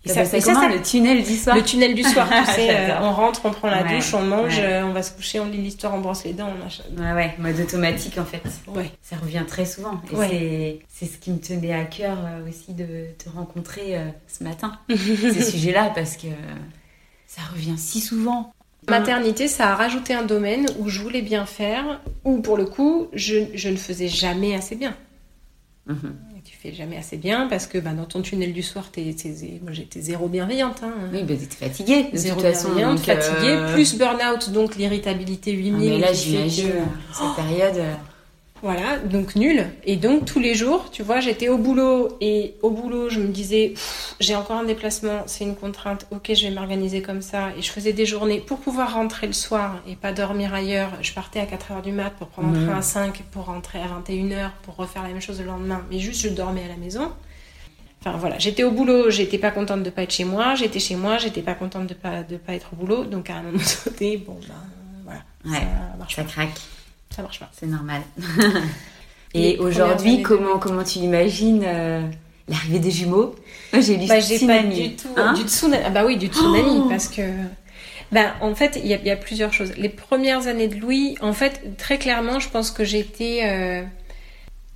Et 0.05 0.11
ça, 0.11 0.25
c'est 0.25 0.39
le 0.39 0.83
tunnel 0.83 1.23
du 1.25 1.37
soir 1.37 1.57
Le 1.57 1.63
tunnel 1.63 1.95
du 1.95 2.03
soir, 2.03 2.29
tu 2.29 2.53
sais, 2.53 2.71
euh, 2.71 3.01
on 3.01 3.13
rentre, 3.13 3.41
on 3.45 3.51
prend 3.51 3.69
la 3.69 3.83
douche, 3.85 4.13
on 4.13 4.23
mange, 4.23 4.59
euh, 4.59 4.83
on 4.85 4.93
va 4.93 5.03
se 5.03 5.13
coucher, 5.13 5.41
on 5.41 5.47
lit 5.47 5.59
l'histoire, 5.59 5.95
on 5.95 6.01
brosse 6.01 6.25
les 6.25 6.35
dents, 6.35 6.51
on 6.55 6.63
machin. 6.63 6.83
Ouais, 6.99 7.13
ouais, 7.13 7.35
mode 7.39 7.59
automatique 7.59 8.19
en 8.19 8.25
fait. 8.25 8.43
Ouais. 8.69 8.91
Ça 9.03 9.17
revient 9.17 9.45
très 9.47 9.65
souvent. 9.65 10.01
Et 10.31 10.81
c'est 10.89 11.07
ce 11.07 11.17
qui 11.17 11.31
me 11.31 11.39
tenait 11.39 11.73
à 11.73 11.85
cœur 11.85 12.19
euh, 12.19 12.49
aussi 12.49 12.75
de 12.75 13.07
te 13.19 13.31
rencontrer 13.31 13.97
ce 14.27 14.45
matin, 14.45 14.79
ces 14.89 15.43
sujets-là, 15.43 15.91
parce 15.95 16.17
que 16.17 16.29
ça 17.27 17.43
revient 17.53 17.79
si 17.79 18.01
souvent. 18.01 18.53
Maternité, 18.87 19.49
ça 19.49 19.73
a 19.73 19.75
rajouté 19.77 20.13
un 20.13 20.25
domaine 20.25 20.67
où 20.79 20.91
je 20.91 21.01
voulais 21.01 21.23
bien 21.23 21.47
faire, 21.47 22.03
où 22.25 22.43
pour 22.43 22.59
le 22.59 22.67
coup, 22.67 23.09
je, 23.15 23.37
je 23.55 23.71
ne 23.71 23.77
faisais 23.77 24.09
jamais 24.09 24.55
assez 24.55 24.77
bien. 24.77 24.95
Jamais 26.73 26.97
assez 26.97 27.19
bien 27.19 27.47
parce 27.47 27.67
que 27.67 27.79
bah, 27.79 27.93
dans 27.93 28.07
ton 28.07 28.23
tunnel 28.23 28.53
du 28.53 28.63
soir, 28.63 28.91
moi 28.97 29.73
j'étais 29.73 30.01
zéro 30.01 30.29
bienveillante. 30.29 30.83
Hein. 30.83 30.95
Oui, 31.13 31.23
bah, 31.23 31.35
t'étais 31.35 31.67
fatiguée. 31.67 32.07
De 32.11 32.17
zéro 32.17 32.41
toute 32.41 32.51
façon, 32.51 32.69
bienveillante, 32.75 33.01
fatiguée, 33.01 33.57
euh, 33.57 33.73
plus 33.75 33.97
burn-out, 33.97 34.51
donc 34.51 34.77
l'irritabilité 34.77 35.53
8000. 35.53 35.75
Ah, 35.75 35.95
mais 35.95 35.99
là, 35.99 36.13
j'imagine, 36.13 36.73
cette 37.13 37.35
période. 37.37 37.77
Euh, 37.77 37.95
voilà, 38.65 38.97
donc 38.99 39.37
nul. 39.37 39.67
Et 39.85 39.97
donc 39.97 40.25
tous 40.25 40.41
les 40.41 40.55
jours, 40.55 40.91
tu 40.91 41.03
vois, 41.03 41.21
j'étais 41.21 41.51
au 41.51 41.59
boulot 41.59 42.17
et 42.23 42.55
au 42.63 42.71
boulot, 42.71 43.11
je 43.11 43.21
me 43.21 43.27
disais, 43.27 43.75
j'ai 44.21 44.35
encore 44.35 44.57
un 44.57 44.65
déplacement, 44.65 45.25
c'est 45.27 45.45
une 45.45 45.55
contrainte, 45.55 46.07
ok, 46.11 46.33
je 46.33 46.47
vais 46.47 46.51
m'organiser 46.51 47.03
comme 47.03 47.21
ça. 47.21 47.51
Et 47.59 47.63
je 47.63 47.71
faisais 47.71 47.93
des 47.93 48.07
journées 48.07 48.41
pour 48.41 48.61
pouvoir 48.61 48.95
rentrer 48.95 49.27
le 49.27 49.35
soir 49.35 49.83
et 49.87 49.97
pas 49.97 50.13
dormir 50.13 50.55
ailleurs. 50.55 50.93
Je 51.03 51.13
partais 51.13 51.41
à 51.41 51.45
4h 51.45 51.83
du 51.83 51.93
mat 51.93 52.09
pour 52.19 52.29
prendre 52.29 52.59
un 52.59 52.65
train 52.65 52.79
à 52.79 52.81
5 52.81 53.25
pour 53.33 53.45
rentrer 53.45 53.81
à 53.81 54.01
21h 54.01 54.49
pour 54.63 54.77
refaire 54.77 55.03
la 55.03 55.11
même 55.11 55.21
chose 55.21 55.41
le 55.41 55.47
lendemain. 55.47 55.85
Mais 55.91 55.99
juste, 55.99 56.23
je 56.23 56.31
dormais 56.31 56.65
à 56.65 56.69
la 56.69 56.77
maison. 56.77 57.13
Enfin 58.01 58.17
voilà, 58.17 58.39
j'étais 58.39 58.65
au 58.65 58.71
boulot, 58.71 59.11
j'étais 59.11 59.37
pas 59.37 59.51
contente 59.51 59.83
de 59.83 59.91
pas 59.91 60.05
être 60.05 60.13
chez 60.13 60.25
moi, 60.25 60.55
j'étais 60.55 60.81
chez 60.81 60.97
moi, 60.97 61.19
j'étais 61.19 61.43
pas 61.43 61.55
contente 61.55 61.87
de 61.87 61.95
pas, 61.95 62.23
de 62.23 62.39
pas 62.39 62.55
être 62.55 62.71
au 62.73 62.77
boulot. 62.77 63.05
Donc 63.05 63.29
à 63.29 63.35
un 63.35 63.43
moment 63.43 63.59
donné, 64.01 64.17
bon 64.17 64.41
ben 64.49 64.55
voilà, 65.05 65.21
ouais, 65.45 65.61
ça 65.61 65.99
marche 65.99 66.17
ça 66.17 66.25
craque 66.25 66.61
ça 67.15 67.23
marche 67.23 67.41
pas. 67.41 67.51
C'est 67.53 67.67
normal. 67.67 68.03
Et 69.35 69.59
aujourd'hui, 69.59 70.23
comment, 70.23 70.59
comment 70.59 70.85
tu 70.85 71.01
imagines 71.01 71.63
euh, 71.65 72.07
l'arrivée 72.49 72.79
des 72.79 72.91
jumeaux 72.91 73.35
Moi, 73.73 73.83
j'ai 73.83 73.97
lu 73.97 74.07
bah, 74.07 74.21
tsunami. 74.21 74.77
Pas 74.77 74.89
du 74.89 74.97
tout 74.97 75.09
hein 75.17 75.33
du 75.35 75.43
tsunami. 75.43 75.83
Ah 75.85 75.91
bah 75.91 76.05
oui, 76.05 76.17
du 76.17 76.27
tsunami, 76.27 76.83
oh 76.85 76.89
parce 76.89 77.09
que... 77.09 77.23
Ben, 78.13 78.33
en 78.41 78.55
fait, 78.55 78.79
il 78.83 78.87
y, 78.87 78.95
y, 78.95 79.11
a 79.11 79.17
plusieurs 79.17 79.53
choses. 79.53 79.73
Les 79.77 79.89
premières 79.89 80.47
années 80.47 80.69
de 80.69 80.77
Louis, 80.77 81.17
en 81.21 81.33
fait, 81.33 81.77
très 81.77 81.99
clairement, 81.99 82.39
je 82.39 82.49
pense 82.49 82.71
que 82.71 82.85
j'étais... 82.85 83.41
Euh, 83.45 83.83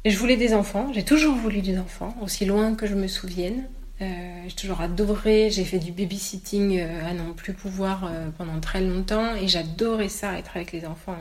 je 0.04 0.16
voulais 0.16 0.36
des 0.36 0.54
enfants. 0.54 0.90
J'ai 0.92 1.04
toujours 1.04 1.36
voulu 1.36 1.60
des 1.60 1.78
enfants, 1.78 2.16
aussi 2.22 2.44
loin 2.44 2.74
que 2.74 2.86
je 2.86 2.94
me 2.94 3.06
souvienne. 3.06 3.64
Euh, 4.00 4.44
j'ai 4.46 4.54
toujours 4.54 4.80
adoré, 4.80 5.50
j'ai 5.50 5.64
fait 5.64 5.80
du 5.80 5.90
babysitting 5.90 6.78
euh, 6.78 7.04
à 7.04 7.14
non 7.14 7.32
plus 7.32 7.52
pouvoir 7.52 8.04
euh, 8.04 8.28
pendant 8.36 8.60
très 8.60 8.80
longtemps 8.80 9.34
et 9.34 9.48
j'adorais 9.48 10.08
ça, 10.08 10.38
être 10.38 10.56
avec 10.56 10.70
les 10.70 10.86
enfants. 10.86 11.16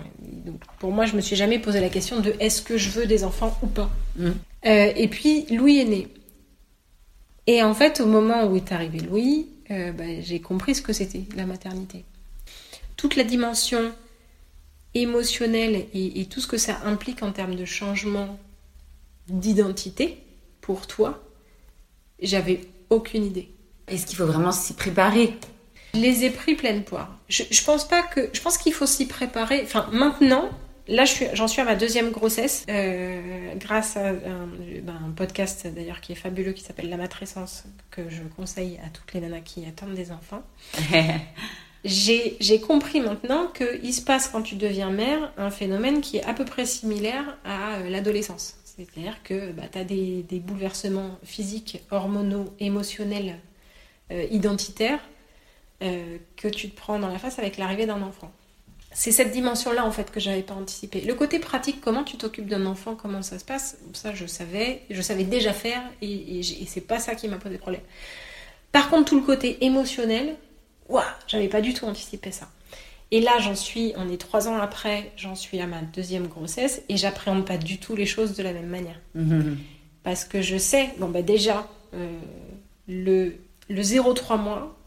Donc 0.45 0.61
pour 0.77 0.91
moi, 0.91 1.07
je 1.07 1.15
me 1.15 1.21
suis 1.21 1.35
jamais 1.35 1.57
posé 1.57 1.79
la 1.79 1.89
question 1.89 2.19
de 2.19 2.35
est-ce 2.39 2.61
que 2.61 2.77
je 2.77 2.91
veux 2.91 3.07
des 3.07 3.23
enfants 3.23 3.57
ou 3.63 3.67
pas. 3.67 3.89
Mm. 4.15 4.31
et 4.63 5.07
puis 5.07 5.47
Louis 5.47 5.79
est 5.79 5.85
né. 5.85 6.07
Et 7.47 7.63
en 7.63 7.73
fait, 7.73 7.99
au 7.99 8.05
moment 8.05 8.45
où 8.45 8.55
est 8.55 8.71
arrivé 8.71 8.99
Louis, 8.99 9.47
bah, 9.69 10.21
j'ai 10.21 10.39
compris 10.39 10.75
ce 10.75 10.81
que 10.81 10.93
c'était 10.93 11.23
la 11.35 11.45
maternité. 11.45 12.03
Toute 12.95 13.15
la 13.15 13.23
dimension 13.23 13.91
émotionnelle 14.93 15.85
et, 15.93 16.21
et 16.21 16.25
tout 16.25 16.41
ce 16.41 16.47
que 16.47 16.57
ça 16.57 16.79
implique 16.85 17.23
en 17.23 17.31
termes 17.31 17.55
de 17.55 17.65
changement 17.65 18.37
d'identité 19.29 20.19
pour 20.61 20.87
toi, 20.87 21.26
j'avais 22.21 22.61
aucune 22.89 23.25
idée. 23.25 23.49
Est-ce 23.87 24.05
qu'il 24.05 24.17
faut 24.17 24.25
vraiment 24.25 24.51
s'y 24.51 24.73
préparer? 24.73 25.35
Je 25.93 25.99
les 25.99 26.25
ai 26.25 26.29
pris 26.29 26.55
pleine 26.55 26.83
poire. 26.83 27.17
Je, 27.29 27.43
je 27.49 27.63
pense 27.63 27.87
pas 27.87 28.01
que. 28.01 28.29
Je 28.33 28.41
pense 28.41 28.57
qu'il 28.57 28.73
faut 28.73 28.85
s'y 28.85 29.07
préparer. 29.07 29.61
Enfin, 29.63 29.87
maintenant, 29.91 30.49
là, 30.87 31.03
j'en 31.33 31.47
suis, 31.47 31.61
à 31.61 31.65
ma 31.65 31.75
deuxième 31.75 32.11
grossesse, 32.11 32.65
euh, 32.69 33.53
grâce 33.55 33.97
à 33.97 34.13
ben, 34.13 34.99
un, 35.05 35.11
podcast 35.11 35.67
d'ailleurs 35.67 36.01
qui 36.01 36.11
est 36.11 36.15
fabuleux, 36.15 36.53
qui 36.53 36.63
s'appelle 36.63 36.89
La 36.89 36.97
matrescence, 36.97 37.63
que 37.91 38.09
je 38.09 38.23
conseille 38.35 38.79
à 38.85 38.89
toutes 38.89 39.13
les 39.13 39.21
nanas 39.21 39.41
qui 39.41 39.65
attendent 39.65 39.95
des 39.95 40.11
enfants. 40.11 40.43
J'ai 41.83 42.59
compris 42.59 42.99
maintenant 42.99 43.47
qu'il 43.47 43.93
se 43.93 44.01
passe 44.01 44.27
quand 44.27 44.41
tu 44.41 44.55
deviens 44.55 44.89
mère 44.89 45.31
un 45.37 45.51
phénomène 45.51 46.01
qui 46.01 46.17
est 46.17 46.23
à 46.25 46.33
peu 46.33 46.43
près 46.43 46.65
similaire 46.65 47.37
à 47.45 47.75
euh, 47.75 47.89
l'adolescence. 47.89 48.56
C'est-à-dire 48.77 49.23
que 49.23 49.51
bah, 49.51 49.63
tu 49.71 49.77
as 49.79 49.83
des, 49.83 50.23
bouleversements 50.39 51.17
physiques, 51.23 51.81
hormonaux, 51.89 52.53
émotionnels, 52.59 53.39
euh, 54.11 54.25
identitaires 54.29 54.99
euh, 55.81 56.17
que 56.35 56.47
tu 56.47 56.69
te 56.69 56.77
prends 56.77 56.99
dans 56.99 57.09
la 57.09 57.19
face 57.19 57.39
avec 57.39 57.57
l'arrivée 57.57 57.85
d'un 57.85 58.01
enfant. 58.01 58.31
C'est 58.93 59.11
cette 59.11 59.31
dimension-là 59.31 59.85
en 59.85 59.91
fait 59.91 60.11
que 60.11 60.19
j'avais 60.19 60.43
pas 60.43 60.53
anticipé. 60.53 61.01
Le 61.01 61.13
côté 61.13 61.39
pratique, 61.39 61.81
comment 61.81 62.03
tu 62.03 62.17
t'occupes 62.17 62.47
d'un 62.47 62.65
enfant, 62.65 62.95
comment 62.95 63.21
ça 63.21 63.37
se 63.37 63.45
passe, 63.45 63.77
ça 63.93 64.13
je 64.15 64.25
savais, 64.25 64.83
je 64.89 65.01
savais 65.01 65.23
déjà 65.23 65.53
faire 65.53 65.83
et, 66.01 66.39
et, 66.39 66.65
c'est 66.65 66.81
pas 66.81 66.99
ça 66.99 67.15
qui 67.15 67.27
m'a 67.27 67.37
posé 67.37 67.57
problème. 67.57 67.81
Par 68.71 68.89
contre, 68.89 69.09
tout 69.09 69.19
le 69.19 69.25
côté 69.25 69.63
émotionnel, 69.65 70.35
waouh, 70.87 71.03
j'avais 71.27 71.49
pas 71.49 71.61
du 71.61 71.73
tout 71.73 71.85
anticipé 71.85 72.31
ça. 72.31 72.49
Et 73.11 73.21
là, 73.21 73.39
j'en 73.39 73.55
suis, 73.55 73.93
on 73.95 74.09
est 74.11 74.17
trois 74.17 74.47
ans 74.47 74.57
après, 74.57 75.11
j'en 75.15 75.35
suis 75.35 75.59
à 75.59 75.67
ma 75.67 75.81
deuxième 75.81 76.27
grossesse 76.27 76.81
et 76.89 76.97
j'appréhende 76.97 77.45
pas 77.45 77.57
du 77.57 77.77
tout 77.77 77.95
les 77.95 78.05
choses 78.05 78.35
de 78.35 78.43
la 78.43 78.51
même 78.51 78.67
manière. 78.67 78.99
Mhm. 79.15 79.57
Parce 80.03 80.25
que 80.25 80.41
je 80.41 80.57
sais, 80.57 80.89
bon 80.99 81.09
bah 81.09 81.21
déjà, 81.21 81.67
euh, 81.93 82.19
le, 82.87 83.35
le 83.69 83.81
0-3 83.81 84.41
mois, 84.41 84.77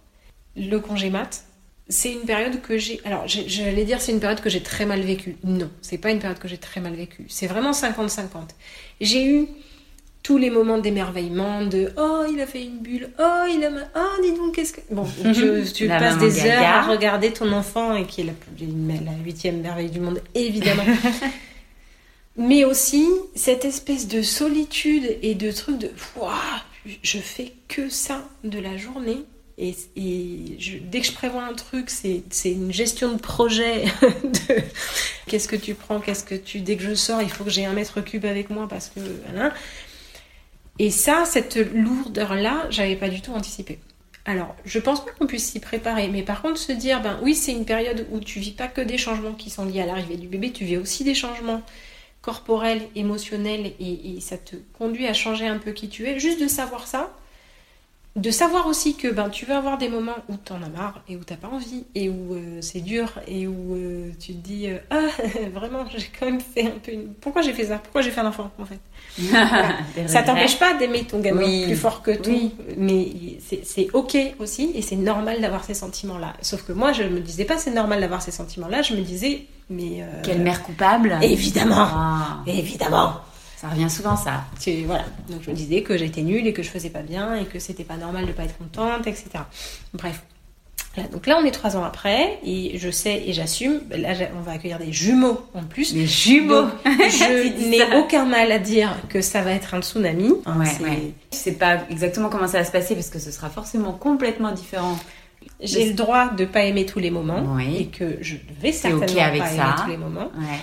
le 0.57 0.79
congé 0.79 1.11
mat, 1.11 1.45
c'est 1.89 2.13
une 2.13 2.21
période 2.21 2.61
que 2.61 2.79
j'ai. 2.79 3.01
Alors, 3.05 3.27
j'allais 3.27 3.85
dire 3.85 4.01
c'est 4.01 4.13
une 4.13 4.21
période 4.21 4.41
que 4.41 4.49
j'ai 4.49 4.63
très 4.63 4.87
mal 4.87 5.01
vécue. 5.01 5.37
Non, 5.45 5.71
c'est 5.83 5.99
pas 5.99 6.11
une 6.11 6.21
période 6.21 6.39
que 6.39 6.49
j'ai 6.49 6.59
très 6.59 6.81
mal 6.81 6.95
vécue. 6.95 7.27
C'est 7.29 7.49
vraiment 7.49 7.73
50-50. 7.73 8.51
J'ai 9.01 9.27
eu 9.27 9.49
tous 10.23 10.37
les 10.37 10.51
moments 10.51 10.79
d'émerveillement 10.79 11.65
de 11.65 11.93
oh 11.97 12.25
il 12.31 12.41
a 12.41 12.47
fait 12.47 12.63
une 12.63 12.79
bulle 12.79 13.09
oh 13.19 13.45
il 13.49 13.65
a 13.65 13.71
oh 13.97 14.23
dis 14.23 14.33
donc 14.33 14.55
qu'est-ce 14.55 14.75
que 14.75 14.81
bon 14.91 15.05
tu, 15.75 15.89
passes 15.89 16.19
des 16.19 16.47
heures 16.47 16.63
à 16.63 16.83
regarder 16.83 17.33
ton 17.33 17.53
enfant 17.53 17.95
et 17.95 18.05
qui 18.05 18.21
est 18.21 18.25
la, 18.25 18.33
la 19.05 19.17
huitième 19.25 19.61
merveille 19.61 19.91
du 19.91 20.01
monde 20.01 20.21
évidemment 20.35 20.85
mais 22.37 22.65
aussi 22.65 23.07
cette 23.35 23.65
espèce 23.65 24.09
de 24.09 24.23
solitude 24.23 25.17
et 25.23 25.35
de 25.35 25.51
truc 25.51 25.79
de 25.79 25.91
waouh 26.17 26.33
je 27.03 27.19
fais 27.19 27.53
que 27.69 27.89
ça 27.89 28.25
de 28.45 28.59
la 28.59 28.77
journée 28.77 29.25
et, 29.63 29.77
dès 30.91 31.01
que 31.01 31.07
je 31.07 31.13
prévois 31.13 31.45
un 31.45 31.53
truc, 31.53 31.91
c'est 31.91 32.23
une 32.47 32.73
gestion 32.73 33.13
de 33.13 33.21
projet. 33.21 33.85
de 34.25 34.55
qu'est-ce 35.27 35.49
que 35.49 35.57
tu 35.57 35.75
prends, 35.75 36.01
qu'est-ce 36.01 36.25
que 36.25 36.35
tu. 36.35 36.61
Dès 36.61 36.77
que 36.77 36.83
je 36.83 36.95
sors, 36.95 37.21
il 37.21 37.29
faut 37.29 37.45
que 37.45 37.51
j'ai 37.51 37.67
un 37.67 37.75
mètre 37.75 38.01
cube 38.01 38.25
avec 38.25 38.49
moi 38.49 38.67
parce 38.69 38.89
que. 38.89 39.01
Voilà. 39.29 39.53
Et 40.83 40.91
ça, 40.91 41.27
cette 41.27 41.57
lourdeur-là, 41.57 42.67
j'avais 42.71 42.97
pas 42.97 43.11
du 43.11 43.21
tout 43.21 43.33
anticipé. 43.33 43.79
Alors, 44.25 44.57
je 44.65 44.79
pense 44.79 45.05
pas 45.05 45.11
qu'on 45.11 45.27
puisse 45.27 45.53
s'y 45.53 45.61
préparer, 45.61 46.09
mais 46.09 46.23
par 46.23 46.41
contre, 46.41 46.57
se 46.57 46.73
dire, 46.73 47.03
ben 47.03 47.21
oui, 47.21 47.35
c'est 47.35 47.53
une 47.53 47.67
période 47.67 48.07
où 48.11 48.19
tu 48.19 48.41
vis 48.41 48.53
pas 48.53 48.67
que 48.67 48.81
des 48.81 48.97
changements 48.97 49.35
qui 49.35 49.51
sont 49.51 49.67
liés 49.67 49.83
à 49.83 49.87
l'arrivée 49.87 50.17
du 50.17 50.27
bébé, 50.27 50.53
tu 50.53 50.65
vis 50.65 50.79
aussi 50.79 51.05
des 51.05 51.13
changements 51.13 51.61
corporels, 52.23 52.81
émotionnels, 52.95 53.75
et, 53.79 54.17
et, 54.17 54.21
ça 54.23 54.39
te 54.39 54.57
conduit 54.79 55.07
à 55.07 55.13
changer 55.13 55.47
un 55.47 55.59
peu 55.59 55.73
qui 55.73 55.91
tu 55.91 56.07
es. 56.07 56.19
Juste 56.19 56.41
de 56.41 56.49
savoir 56.49 56.87
ça, 56.87 57.15
de 58.17 58.31
savoir 58.33 58.67
aussi 58.67 58.97
que 58.97 59.07
ben, 59.07 59.29
tu 59.29 59.47
vas 59.47 59.59
avoir 59.59 59.79
des 59.79 59.89
moments 59.89 60.17
où 60.29 60.35
tu 60.45 60.53
en 60.53 60.61
as 60.63 60.69
marre 60.69 61.01
et 61.09 61.15
où 61.17 61.21
t'as 61.21 61.37
pas 61.37 61.47
envie 61.47 61.85
et 61.95 62.09
où 62.09 62.35
euh, 62.35 62.59
c'est 62.61 62.81
dur 62.81 63.13
et 63.29 63.47
où 63.47 63.77
euh, 63.77 64.11
tu 64.19 64.33
te 64.35 64.39
dis 64.39 64.69
euh, 64.69 64.79
ah 64.91 65.07
vraiment 65.55 65.85
j'ai 65.97 66.11
quand 66.19 66.27
même 66.27 66.41
fait 66.41 66.67
un 66.67 66.79
peu 66.83 66.93
une... 66.93 67.15
pourquoi 67.15 67.43
j'ai 67.43 67.53
fait 67.53 67.67
ça? 67.67 67.79
Pourquoi 67.79 68.03
j'ai 68.03 68.11
fait 68.11 68.21
un 68.21 68.27
enfant 68.27 68.51
en 68.59 68.65
fait? 68.65 68.81
Ça 70.09 70.23
t'empêche 70.23 70.59
pas 70.59 70.75
d'aimer 70.75 71.05
ton 71.05 71.21
gamin 71.21 71.67
plus 71.67 71.77
fort 71.77 72.03
que 72.03 72.11
tout 72.11 72.53
mais 72.77 73.39
c'est 73.63 73.89
ok 73.93 74.17
aussi 74.41 74.73
et 74.75 74.83
c'est 74.83 74.97
normal 74.97 75.41
d'avoir 75.41 75.63
ces 75.63 75.75
sentiments 75.75 76.19
là 76.19 76.35
sauf 76.43 76.65
que 76.65 76.73
moi 76.73 76.93
je 76.93 77.05
me 77.05 77.21
disais 77.21 77.45
pas 77.45 77.59
c'est 77.59 77.73
normal 77.73 78.01
d'avoir 78.01 78.23
ces 78.23 78.33
sentiments 78.33 78.69
là 78.69 78.83
je 78.83 78.95
me 78.95 79.03
disais 79.03 79.47
mais 79.69 80.05
quelle 80.25 80.41
mère 80.41 80.65
coupable. 80.65 81.17
évidemment. 81.23 81.77
Ah. 81.79 82.43
évidemment 82.47 83.21
Ça 83.61 83.69
revient 83.69 83.91
souvent, 83.91 84.17
ça. 84.17 84.45
Tu, 84.59 84.85
voilà. 84.87 85.05
Donc 85.29 85.43
je 85.43 85.51
me 85.51 85.55
disais 85.55 85.83
que 85.83 85.97
j'étais 85.99 86.23
nulle 86.23 86.47
et 86.47 86.53
que 86.53 86.63
je 86.63 86.71
faisais 86.71 86.89
pas 86.91 87.03
bien 87.03 87.35
et 87.35 87.45
que 87.45 87.59
c'était 87.59 87.85
pas 87.85 87.97
normal 87.97 88.27
de 88.27 88.33
pas 88.33 88.45
être 88.45 88.57
contente, 88.57 89.07
etc. 89.07 89.25
Bref. 89.93 90.23
Voilà, 90.95 91.09
donc 91.11 91.27
là, 91.29 91.39
on 91.41 91.45
est 91.45 91.53
trois 91.53 91.77
ans 91.77 91.85
après 91.85 92.39
et 92.45 92.77
je 92.79 92.91
sais 92.91 93.23
et 93.27 93.33
j'assume. 93.33 93.81
Là, 93.91 94.13
on 94.37 94.41
va 94.41 94.53
accueillir 94.53 94.79
des 94.79 94.93
jumeaux 94.93 95.41
en 95.55 95.63
plus. 95.63 95.95
Les 95.95 96.07
jumeaux. 96.07 96.63
Donc, 96.63 96.71
je 96.85 97.69
n'ai 97.69 97.97
aucun 97.97 98.25
mal 98.25 98.51
à 98.51 98.59
dire 98.59 98.97
que 99.09 99.21
ça 99.21 99.43
va 99.43 99.53
être 99.53 99.75
un 99.75 99.83
tsunami. 99.83 100.33
Hein, 100.47 100.59
Ouais, 100.59 100.67
c'est- 100.67 100.83
ouais. 100.83 101.13
Je 101.33 101.37
sais 101.37 101.53
pas 101.53 101.85
exactement 101.91 102.29
comment 102.29 102.49
ça 102.49 102.59
va 102.59 102.65
se 102.65 102.73
passer 102.73 102.95
parce 102.95 103.09
que 103.11 103.19
ce 103.21 103.31
sera 103.31 103.51
forcément 103.51 103.93
complètement 103.93 104.51
différent. 104.53 104.99
J'ai 105.63 105.87
le 105.87 105.95
droit 105.95 106.29
de 106.31 106.45
pas 106.45 106.65
aimer 106.65 106.87
tous 106.87 106.99
les 106.99 107.11
moments 107.11 107.45
Oui. 107.55 107.77
et 107.77 107.87
que 107.87 108.17
je 108.23 108.37
vais 108.61 108.73
certainement 108.73 109.05
ok 109.07 109.19
avec 109.19 109.41
pas 109.43 109.47
ça. 109.49 109.55
aimer 109.55 109.73
tous 109.85 109.91
les 109.91 109.97
moments. 109.99 110.31
Ouais. 110.39 110.59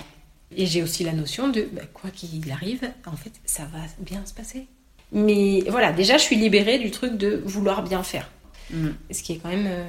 Et 0.56 0.66
j'ai 0.66 0.82
aussi 0.82 1.04
la 1.04 1.12
notion 1.12 1.48
de 1.48 1.68
bah, 1.72 1.82
quoi 1.92 2.10
qu'il 2.10 2.50
arrive, 2.50 2.90
en 3.06 3.16
fait, 3.16 3.32
ça 3.44 3.64
va 3.64 3.80
bien 3.98 4.24
se 4.24 4.32
passer. 4.32 4.66
Mais 5.12 5.62
voilà, 5.68 5.92
déjà, 5.92 6.16
je 6.18 6.22
suis 6.22 6.36
libérée 6.36 6.78
du 6.78 6.90
truc 6.90 7.16
de 7.16 7.42
vouloir 7.44 7.82
bien 7.82 8.02
faire. 8.02 8.30
Mm. 8.70 8.88
Ce 9.10 9.22
qui 9.22 9.32
est 9.32 9.36
quand 9.36 9.48
même. 9.48 9.66
euh, 9.66 9.84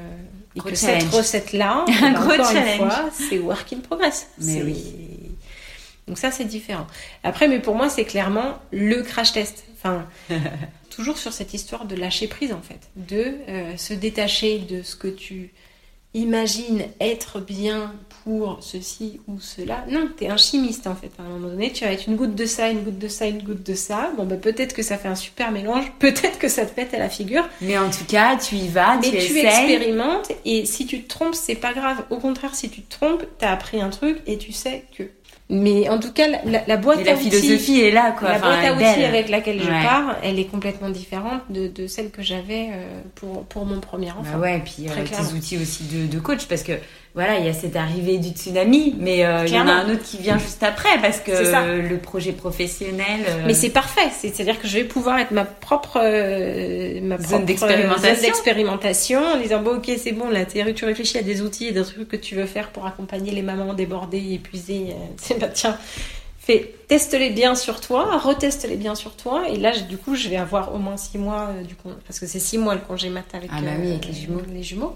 et 0.55 0.61
que 0.61 0.75
challenge. 0.75 1.03
cette 1.03 1.11
recette-là, 1.13 1.85
Un 2.01 2.11
gros 2.13 2.31
encore 2.33 2.51
challenge. 2.51 2.81
une 2.81 2.89
fois, 2.89 3.09
c'est 3.11 3.39
work 3.39 3.73
in 3.73 3.79
progress. 3.79 4.29
Mais 4.39 4.63
oui. 4.63 4.77
Donc 6.07 6.17
ça, 6.17 6.31
c'est 6.31 6.45
différent. 6.45 6.87
Après, 7.23 7.47
mais 7.47 7.59
pour 7.59 7.75
moi, 7.75 7.89
c'est 7.89 8.05
clairement 8.05 8.57
le 8.71 9.03
crash 9.03 9.31
test. 9.33 9.65
Enfin, 9.77 10.07
toujours 10.89 11.17
sur 11.17 11.33
cette 11.33 11.53
histoire 11.53 11.85
de 11.85 11.95
lâcher 11.95 12.27
prise, 12.27 12.51
en 12.51 12.61
fait. 12.61 12.89
De 12.95 13.35
euh, 13.47 13.77
se 13.77 13.93
détacher 13.93 14.59
de 14.59 14.81
ce 14.81 14.95
que 14.95 15.07
tu 15.07 15.51
imagines 16.13 16.83
être 16.99 17.39
bien 17.39 17.93
pour 18.29 18.57
ceci 18.61 19.19
ou 19.27 19.39
cela. 19.39 19.83
Non, 19.89 20.07
t'es 20.15 20.27
un 20.29 20.37
chimiste, 20.37 20.85
en 20.85 20.95
fait. 20.95 21.09
À 21.17 21.23
un 21.23 21.29
moment 21.29 21.47
donné, 21.47 21.71
tu 21.71 21.83
vas 21.83 21.91
être 21.91 22.05
une 22.07 22.15
goutte 22.15 22.35
de 22.35 22.45
ça, 22.45 22.69
une 22.69 22.81
goutte 22.81 22.99
de 22.99 23.07
ça, 23.07 23.25
une 23.25 23.41
goutte 23.41 23.65
de 23.65 23.73
ça. 23.73 24.11
Bon, 24.17 24.25
bah, 24.25 24.35
peut-être 24.35 24.75
que 24.75 24.83
ça 24.83 24.97
fait 24.97 25.07
un 25.07 25.15
super 25.15 25.51
mélange. 25.51 25.91
Peut-être 25.99 26.37
que 26.37 26.47
ça 26.47 26.65
te 26.65 26.73
pète 26.73 26.93
à 26.93 26.99
la 26.99 27.09
figure. 27.09 27.47
Mais 27.61 27.77
en 27.77 27.89
tout 27.89 28.05
cas, 28.07 28.37
tu 28.37 28.55
y 28.55 28.67
vas, 28.67 28.97
Mais 28.97 29.09
tu, 29.09 29.11
tu 29.11 29.17
essayes. 29.17 29.45
expérimentes 29.45 30.31
et 30.45 30.65
si 30.65 30.85
tu 30.85 31.01
te 31.01 31.07
trompes, 31.07 31.33
c'est 31.35 31.55
pas 31.55 31.73
grave. 31.73 32.03
Au 32.11 32.17
contraire, 32.17 32.53
si 32.53 32.69
tu 32.69 32.81
te 32.81 32.95
trompes, 32.97 33.23
t'as 33.39 33.51
appris 33.51 33.81
un 33.81 33.89
truc 33.89 34.19
et 34.27 34.37
tu 34.37 34.51
sais 34.51 34.83
que. 34.95 35.03
Mais 35.51 35.89
en 35.89 35.97
tout 35.97 36.11
cas, 36.13 36.27
la, 36.45 36.63
la- 36.67 36.77
boîte 36.77 36.99
Et 36.99 37.05
la 37.05 37.13
à 37.13 37.15
outils, 37.15 37.31
philosophie 37.31 37.81
est 37.81 37.89
là, 37.89 38.11
quoi. 38.11 38.29
la 38.29 38.35
Enfin, 38.37 38.49
boîte 38.49 38.65
à 38.65 38.73
outils 38.91 39.03
avec 39.03 39.29
laquelle 39.29 39.59
je 39.59 39.67
Ouais. 39.67 39.81
pars, 39.83 40.15
elle 40.21 40.37
est 40.37 40.45
complètement 40.45 40.91
différente 40.91 41.41
de, 41.49 41.67
de 41.67 41.87
celle 41.87 42.11
que 42.11 42.21
j'avais 42.21 42.67
euh, 42.71 43.01
pour, 43.15 43.45
pour 43.45 43.65
mon 43.65 43.79
premier 43.79 44.11
enfant. 44.11 44.33
Bah 44.33 44.37
ouais, 44.41 44.57
et 44.57 44.59
puis 44.59 44.85
euh, 44.87 44.93
tes 45.03 45.33
outils 45.35 45.57
aussi 45.57 45.85
de, 45.85 46.05
de 46.05 46.19
coach, 46.19 46.45
parce 46.45 46.61
que 46.61 46.73
voilà, 47.15 47.37
il 47.39 47.45
y 47.45 47.49
a 47.49 47.53
cette 47.53 47.75
arrivée 47.75 48.17
du 48.19 48.29
tsunami, 48.29 48.95
mais 48.99 49.25
euh, 49.25 49.43
il 49.45 49.53
y 49.53 49.59
en 49.59 49.67
a 49.67 49.71
un 49.73 49.89
autre 49.91 50.03
qui 50.03 50.17
vient 50.17 50.37
juste 50.37 50.61
après, 50.63 51.01
parce 51.01 51.19
que 51.19 51.43
ça. 51.43 51.65
le 51.65 51.97
projet 51.97 52.31
professionnel. 52.31 53.21
euh, 53.27 53.43
Mais 53.47 53.53
c'est 53.53 53.71
parfait, 53.71 54.09
c'est- 54.11 54.33
c'est-à-dire 54.33 54.61
que 54.61 54.67
je 54.67 54.77
vais 54.77 54.83
pouvoir 54.83 55.17
être 55.19 55.31
ma 55.31 55.43
propre, 55.45 55.99
euh, 56.01 57.01
ma 57.01 57.17
Zone 57.19 57.45
d'expérimentation. 57.45 59.19
en 59.33 59.37
disant 59.37 59.61
bon 59.61 59.77
ok 59.77 59.91
c'est 59.97 60.11
bon 60.11 60.29
là 60.29 60.45
tu 60.45 60.85
réfléchis 60.85 61.17
à 61.17 61.23
des 61.23 61.41
outils 61.41 61.67
et 61.67 61.71
des 61.71 61.83
trucs 61.83 62.07
que 62.07 62.15
tu 62.15 62.35
veux 62.35 62.45
faire 62.45 62.69
pour 62.69 62.85
accompagner 62.85 63.31
les 63.31 63.41
mamans 63.41 63.73
débordées, 63.73 64.33
épuisées. 64.33 64.87
C'est 65.17 65.39
bah 65.39 65.47
tiens, 65.47 65.77
fais 66.39 66.73
teste-les 66.87 67.31
bien 67.31 67.55
sur 67.55 67.81
toi, 67.81 68.17
reteste-les 68.17 68.75
bien 68.77 68.95
sur 68.95 69.15
toi 69.15 69.43
et 69.49 69.57
là 69.57 69.71
du 69.77 69.97
coup 69.97 70.15
je 70.15 70.29
vais 70.29 70.37
avoir 70.37 70.73
au 70.73 70.77
moins 70.77 70.97
six 70.97 71.17
mois 71.17 71.49
euh, 71.49 71.63
du 71.63 71.75
con- 71.75 71.95
parce 72.07 72.19
que 72.19 72.25
c'est 72.27 72.39
six 72.39 72.57
mois 72.57 72.75
le 72.75 72.81
congé 72.81 73.09
mat 73.09 73.25
avec, 73.33 73.49
Ah 73.53 73.61
bah 73.61 73.71
oui, 73.81 73.91
avec 73.91 74.05
les 74.07 74.13
jumeaux. 74.13 74.41
les 74.53 74.63
jumeaux. 74.63 74.95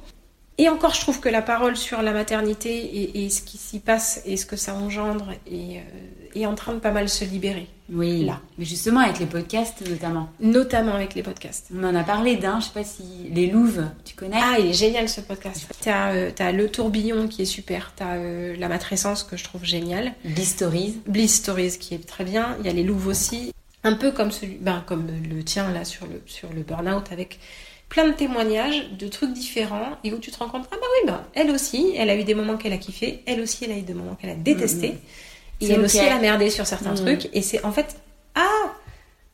Et 0.57 0.69
encore, 0.69 0.93
je 0.93 1.01
trouve 1.01 1.19
que 1.19 1.29
la 1.29 1.41
parole 1.41 1.75
sur 1.75 2.01
la 2.01 2.13
maternité 2.13 2.75
et, 2.77 3.25
et 3.25 3.29
ce 3.29 3.41
qui 3.41 3.57
s'y 3.57 3.79
passe 3.79 4.21
et 4.25 4.37
ce 4.37 4.45
que 4.45 4.55
ça 4.55 4.75
engendre 4.75 5.31
est, 5.47 5.77
euh, 5.77 5.81
est 6.35 6.45
en 6.45 6.53
train 6.53 6.73
de 6.73 6.79
pas 6.79 6.91
mal 6.91 7.09
se 7.09 7.25
libérer. 7.25 7.67
Oui, 7.91 8.23
là. 8.23 8.39
Mais 8.57 8.65
justement, 8.65 9.01
avec 9.01 9.19
les 9.19 9.25
podcasts, 9.25 9.87
notamment. 9.87 10.29
notamment 10.39 10.93
avec 10.93 11.15
les 11.15 11.23
podcasts. 11.23 11.69
On 11.75 11.83
en 11.83 11.95
a 11.95 12.03
parlé 12.03 12.37
d'un, 12.37 12.59
je 12.59 12.65
sais 12.65 12.71
pas 12.73 12.83
si. 12.83 13.03
Les 13.31 13.47
Louves, 13.47 13.83
tu 14.05 14.15
connais 14.15 14.37
Ah, 14.39 14.57
il 14.59 14.67
est 14.67 14.73
génial 14.73 15.09
ce 15.09 15.21
podcast. 15.21 15.67
T'as 15.81 16.13
euh, 16.13 16.51
le 16.51 16.69
tourbillon 16.69 17.27
qui 17.27 17.41
est 17.41 17.45
super, 17.45 17.91
t'as 17.95 18.15
euh, 18.15 18.55
la 18.57 18.69
matrescence 18.69 19.23
que 19.23 19.35
je 19.35 19.43
trouve 19.43 19.65
géniale, 19.65 20.13
Bliss 20.23 20.51
Stories. 20.51 21.01
Bliss 21.07 21.35
Stories 21.35 21.77
qui 21.79 21.95
est 21.95 22.07
très 22.07 22.23
bien, 22.23 22.55
il 22.59 22.65
y 22.65 22.69
a 22.69 22.73
les 22.73 22.83
louves 22.83 23.07
aussi, 23.07 23.51
un 23.83 23.93
peu 23.93 24.11
comme 24.11 24.31
celui, 24.31 24.57
ben, 24.61 24.83
comme 24.85 25.07
le 25.29 25.43
tien 25.43 25.71
là 25.71 25.83
sur 25.83 26.05
le 26.07 26.21
sur 26.25 26.51
le 26.53 26.61
burn-out 26.61 27.11
avec 27.11 27.39
plein 27.93 28.07
de 28.07 28.13
témoignages 28.13 28.89
de 28.97 29.07
trucs 29.07 29.33
différents 29.33 29.91
et 30.03 30.11
où 30.13 30.17
tu 30.17 30.31
te 30.31 30.39
rends 30.39 30.49
compte 30.49 30.65
ah 30.71 30.75
bah 30.81 30.87
oui 30.95 31.07
bah 31.11 31.23
elle 31.35 31.51
aussi 31.51 31.93
elle 31.95 32.09
a 32.09 32.15
eu 32.15 32.23
des 32.23 32.33
moments 32.33 32.57
qu'elle 32.57 32.73
a 32.73 32.77
kiffé, 32.77 33.21
elle 33.27 33.39
aussi 33.39 33.65
elle 33.65 33.71
a 33.71 33.77
eu 33.77 33.81
des 33.91 33.93
moments 33.93 34.15
qu'elle 34.15 34.31
a 34.31 34.35
détesté 34.35 34.87
Mhm. 34.89 34.95
et 35.61 35.65
C'est 35.67 35.73
elle 35.73 35.81
aussi 35.85 35.97
elle 35.99 36.11
a 36.11 36.19
merdé 36.19 36.49
sur 36.49 36.65
certains 36.65 36.91
Mhm. 36.95 37.05
trucs 37.05 37.29
et 37.33 37.41
c'est 37.43 37.63
en 37.63 37.71
fait 37.71 37.95
ah 38.33 38.47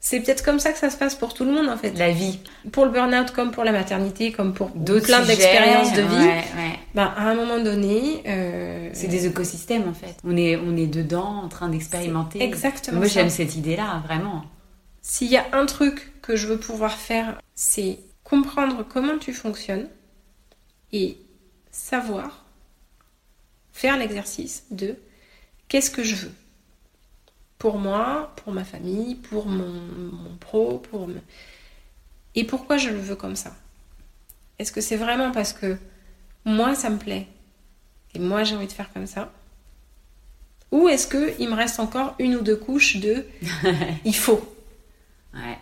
c'est 0.01 0.19
peut-être 0.21 0.43
comme 0.43 0.59
ça 0.59 0.71
que 0.73 0.77
ça 0.77 0.89
se 0.89 0.97
passe 0.97 1.15
pour 1.15 1.33
tout 1.33 1.43
le 1.45 1.51
monde 1.51 1.67
en 1.69 1.77
fait. 1.77 1.91
La 1.97 2.11
vie. 2.11 2.39
pour 2.73 2.83
le 2.85 2.91
burn-out 2.91 3.31
comme 3.31 3.51
pour 3.51 3.63
la 3.65 3.71
maternité, 3.73 4.31
comme 4.31 4.53
pour 4.53 4.69
D'autres 4.75 5.05
plein 5.07 5.25
d'expériences 5.25 5.91
de 5.93 6.01
vie, 6.01 6.15
Ouais, 6.25 6.43
ouais. 6.57 6.79
bah, 6.95 7.13
à 7.17 7.23
un 7.29 7.35
moment 7.35 7.59
donné, 7.59 8.23
euh, 8.27 8.89
C'est 8.93 9.07
des 9.07 9.25
écosystèmes, 9.25 9.87
en 9.89 9.93
fait. 9.93 10.15
On 10.23 10.37
est, 10.37 10.55
on 10.55 10.77
est 10.77 10.87
dedans, 10.87 11.41
en 11.43 11.49
train 11.49 11.67
d'expérimenter. 11.67 12.41
exactement 12.41 12.99
Moi, 12.99 13.07
j'aime 13.07 13.29
cette 13.29 13.55
idée-là, 13.57 14.01
vraiment. 14.05 14.43
s'il 15.01 15.27
y 15.27 15.35
a 15.37 15.45
un 15.51 15.65
truc 15.65 16.13
que 16.21 16.37
je 16.37 16.47
veux 16.47 16.57
pouvoir 16.59 16.93
faire, 16.97 17.37
c'est 17.55 17.99
comprendre 18.29 18.83
comment 18.87 19.17
tu 19.17 19.33
fonctionnes 19.33 19.89
et 20.91 21.17
savoir 21.71 22.45
faire 23.73 23.97
l'exercice 23.97 24.65
de 24.69 24.95
qu'est-ce 25.69 25.91
que 25.91 26.03
je 26.03 26.15
veux 26.15 26.33
pour 27.57 27.77
moi, 27.77 28.31
pour 28.37 28.53
ma 28.53 28.63
famille, 28.63 29.15
pour 29.15 29.45
mon, 29.47 29.67
mon 29.69 30.35
pro, 30.39 30.77
pour 30.79 31.07
me- 31.07 31.21
et 32.35 32.43
pourquoi 32.43 32.77
je 32.77 32.89
le 32.89 32.97
veux 32.99 33.15
comme 33.15 33.35
ça? 33.35 33.53
Est-ce 34.59 34.71
que 34.71 34.79
c'est 34.81 34.95
vraiment 34.95 35.31
parce 35.31 35.53
que 35.53 35.77
moi 36.45 36.75
ça 36.75 36.89
me 36.91 36.97
plaît 36.99 37.27
et 38.15 38.19
moi 38.19 38.43
j'ai 38.45 38.55
envie 38.55 38.67
de 38.67 38.73
faire 38.73 38.91
comme 38.93 39.07
ça? 39.07 39.31
Ou 40.71 40.87
est-ce 40.89 41.05
que 41.07 41.33
il 41.39 41.47
me 41.49 41.53
reste 41.55 41.79
encore 41.79 42.15
une 42.19 42.35
ou 42.35 42.41
deux 42.41 42.55
couches 42.55 42.97
de 42.97 43.25
il 44.05 44.15
faut? 44.15 44.41
Ouais. 45.33 45.59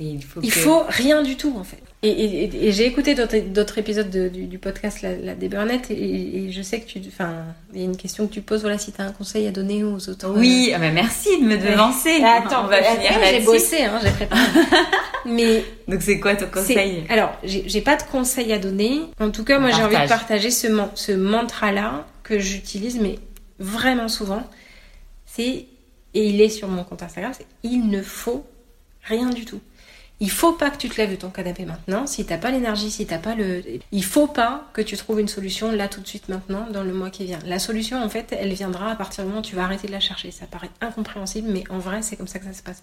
Et 0.00 0.04
il 0.04 0.24
faut 0.24 0.40
il 0.42 0.50
que- 0.50 0.58
faut 0.58 0.82
rien 0.88 1.22
du 1.22 1.36
tout 1.36 1.54
en 1.58 1.64
fait. 1.64 1.78
Et, 2.04 2.08
et- 2.08 2.44
et- 2.44 2.66
et 2.68 2.72
j'ai 2.72 2.86
écouté 2.86 3.14
d'autres 3.14 3.78
épisodes 3.78 4.08
de- 4.10 4.28
du, 4.28 4.46
du 4.46 4.58
podcast 4.58 5.02
La, 5.02 5.14
la 5.16 5.34
des 5.34 5.48
Burnettes 5.48 5.90
et, 5.90 6.50
je 6.50 6.62
sais 6.62 6.80
que 6.80 6.86
tu. 6.86 7.00
Enfin, 7.06 7.44
il 7.74 7.80
y 7.80 7.82
a 7.82 7.84
une 7.84 7.96
question 7.96 8.26
que 8.26 8.32
tu 8.32 8.40
poses 8.40 8.62
voilà, 8.62 8.78
si 8.78 8.90
tu 8.90 9.00
as 9.00 9.04
un 9.04 9.12
conseil 9.12 9.46
à 9.46 9.50
donner 9.50 9.84
aux 9.84 10.08
autres. 10.08 10.32
Oui, 10.34 10.72
ah 10.74 10.78
bah 10.78 10.90
merci 10.90 11.28
de 11.40 11.44
me 11.44 11.56
devancer. 11.58 12.20
Euh, 12.20 12.24
Attends, 12.26 12.64
on 12.64 12.68
va 12.68 12.82
finir 12.82 13.12
J'ai 13.30 13.40
bossé, 13.40 13.82
hein, 13.84 14.00
j'ai 14.02 14.10
préparé. 14.10 14.40
Mais 15.26 15.62
Donc 15.86 16.02
c'est 16.02 16.18
quoi 16.18 16.34
ton 16.36 16.46
conseil? 16.46 17.04
Alors, 17.08 17.32
j'ai 17.44 17.80
pas 17.82 17.96
de 17.96 18.02
conseil 18.02 18.52
à 18.52 18.58
donner. 18.58 19.02
En 19.20 19.30
tout 19.30 19.44
cas, 19.44 19.58
moi, 19.60 19.70
j'ai 19.70 19.76
envie 19.82 19.88
de 19.88 19.92
Partage. 19.92 20.08
partager 20.08 20.50
ce, 20.50 20.66
ce 20.94 21.12
mantra-là 21.12 22.06
que 22.24 22.38
j'utilise, 22.38 22.98
mais 22.98 23.18
vraiment 23.60 24.08
souvent. 24.08 24.42
C'est, 25.26 25.66
et 26.14 26.26
il 26.26 26.40
est 26.40 26.48
sur 26.48 26.66
mon 26.68 26.82
compte 26.84 27.02
Instagram, 27.02 27.32
c'est 27.36 27.46
il 27.62 27.88
ne 27.88 28.02
faut 28.02 28.44
rien 29.04 29.30
du 29.30 29.44
tout. 29.44 29.60
Il 30.20 30.30
faut 30.30 30.52
pas 30.52 30.70
que 30.70 30.76
tu 30.76 30.88
te 30.88 30.96
lèves 30.98 31.10
de 31.10 31.16
ton 31.16 31.30
canapé 31.30 31.64
maintenant. 31.64 32.06
Si 32.06 32.24
t'as 32.24 32.38
pas 32.38 32.50
l'énergie, 32.52 32.90
si 32.92 33.06
t'as 33.06 33.18
pas 33.18 33.34
le, 33.34 33.62
il 33.90 34.04
faut 34.04 34.28
pas 34.28 34.68
que 34.72 34.80
tu 34.80 34.96
trouves 34.96 35.18
une 35.18 35.26
solution 35.28 35.72
là 35.72 35.88
tout 35.88 36.00
de 36.00 36.06
suite 36.06 36.28
maintenant 36.28 36.68
dans 36.70 36.84
le 36.84 36.92
mois 36.92 37.10
qui 37.10 37.24
vient. 37.24 37.40
La 37.44 37.58
solution 37.58 38.00
en 38.02 38.08
fait, 38.08 38.32
elle 38.38 38.52
viendra 38.52 38.92
à 38.92 38.94
partir 38.96 39.24
du 39.24 39.28
moment 39.28 39.40
où 39.40 39.44
tu 39.44 39.56
vas 39.56 39.64
arrêter 39.64 39.88
de 39.88 39.92
la 39.92 39.98
chercher. 40.00 40.30
Ça 40.30 40.46
paraît 40.46 40.70
incompréhensible, 40.80 41.48
mais 41.50 41.64
en 41.70 41.78
vrai 41.78 42.02
c'est 42.02 42.16
comme 42.16 42.28
ça 42.28 42.38
que 42.38 42.44
ça 42.44 42.52
se 42.52 42.62
passe. 42.62 42.80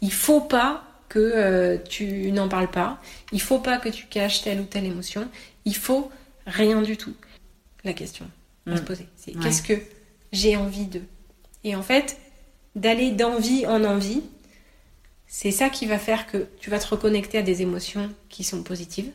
Il 0.00 0.12
faut 0.12 0.40
pas 0.40 0.82
que 1.10 1.18
euh, 1.18 1.76
tu 1.88 2.32
n'en 2.32 2.48
parles 2.48 2.70
pas. 2.70 3.00
Il 3.32 3.40
faut 3.42 3.58
pas 3.58 3.76
que 3.78 3.88
tu 3.90 4.06
caches 4.06 4.42
telle 4.42 4.60
ou 4.60 4.64
telle 4.64 4.84
émotion. 4.86 5.28
Il 5.66 5.76
faut 5.76 6.10
rien 6.46 6.80
du 6.80 6.96
tout. 6.96 7.14
La 7.84 7.92
question 7.92 8.26
à 8.66 8.70
Mm. 8.72 8.76
se 8.78 8.82
poser, 8.82 9.08
c'est 9.16 9.34
Ouais. 9.36 9.42
qu'est-ce 9.42 9.62
que 9.62 9.74
j'ai 10.32 10.56
envie 10.56 10.86
de? 10.86 11.00
Et 11.64 11.74
en 11.76 11.82
fait, 11.82 12.16
d'aller 12.76 13.10
d'envie 13.10 13.66
en 13.66 13.82
envie, 13.84 14.22
c'est 15.28 15.50
ça 15.50 15.68
qui 15.68 15.86
va 15.86 15.98
faire 15.98 16.26
que 16.26 16.46
tu 16.60 16.70
vas 16.70 16.78
te 16.78 16.86
reconnecter 16.88 17.38
à 17.38 17.42
des 17.42 17.62
émotions 17.62 18.10
qui 18.28 18.42
sont 18.44 18.62
positives. 18.62 19.10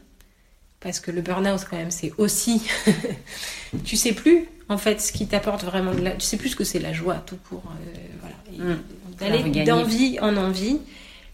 Parce 0.80 0.99
que 0.99 1.11
le 1.11 1.22
burn-out, 1.22 1.61
quand 1.70 1.78
même, 1.78 1.91
c'est 1.91 2.11
aussi. 2.18 2.61
tu 3.86 3.95
sais 3.95 4.11
plus, 4.14 4.45
en 4.70 4.78
fait, 4.78 5.01
ce 5.01 5.11
qui 5.14 5.28
t'apporte 5.28 5.64
vraiment 5.64 5.93
de 5.93 6.01
la. 6.01 6.11
Tu 6.11 6.26
sais 6.26 6.38
plus 6.38 6.49
ce 6.49 6.55
que 6.55 6.64
c'est 6.66 6.80
la 6.80 6.93
joie, 6.93 7.24
tout 7.26 7.38
court. 7.49 7.64
euh, 7.88 7.97
voilà. 8.20 8.74
Mm. 8.76 8.80
La 9.22 9.30
D'aller 9.30 9.64
d'envie 9.66 10.20
en 10.20 10.36
envie. 10.38 10.80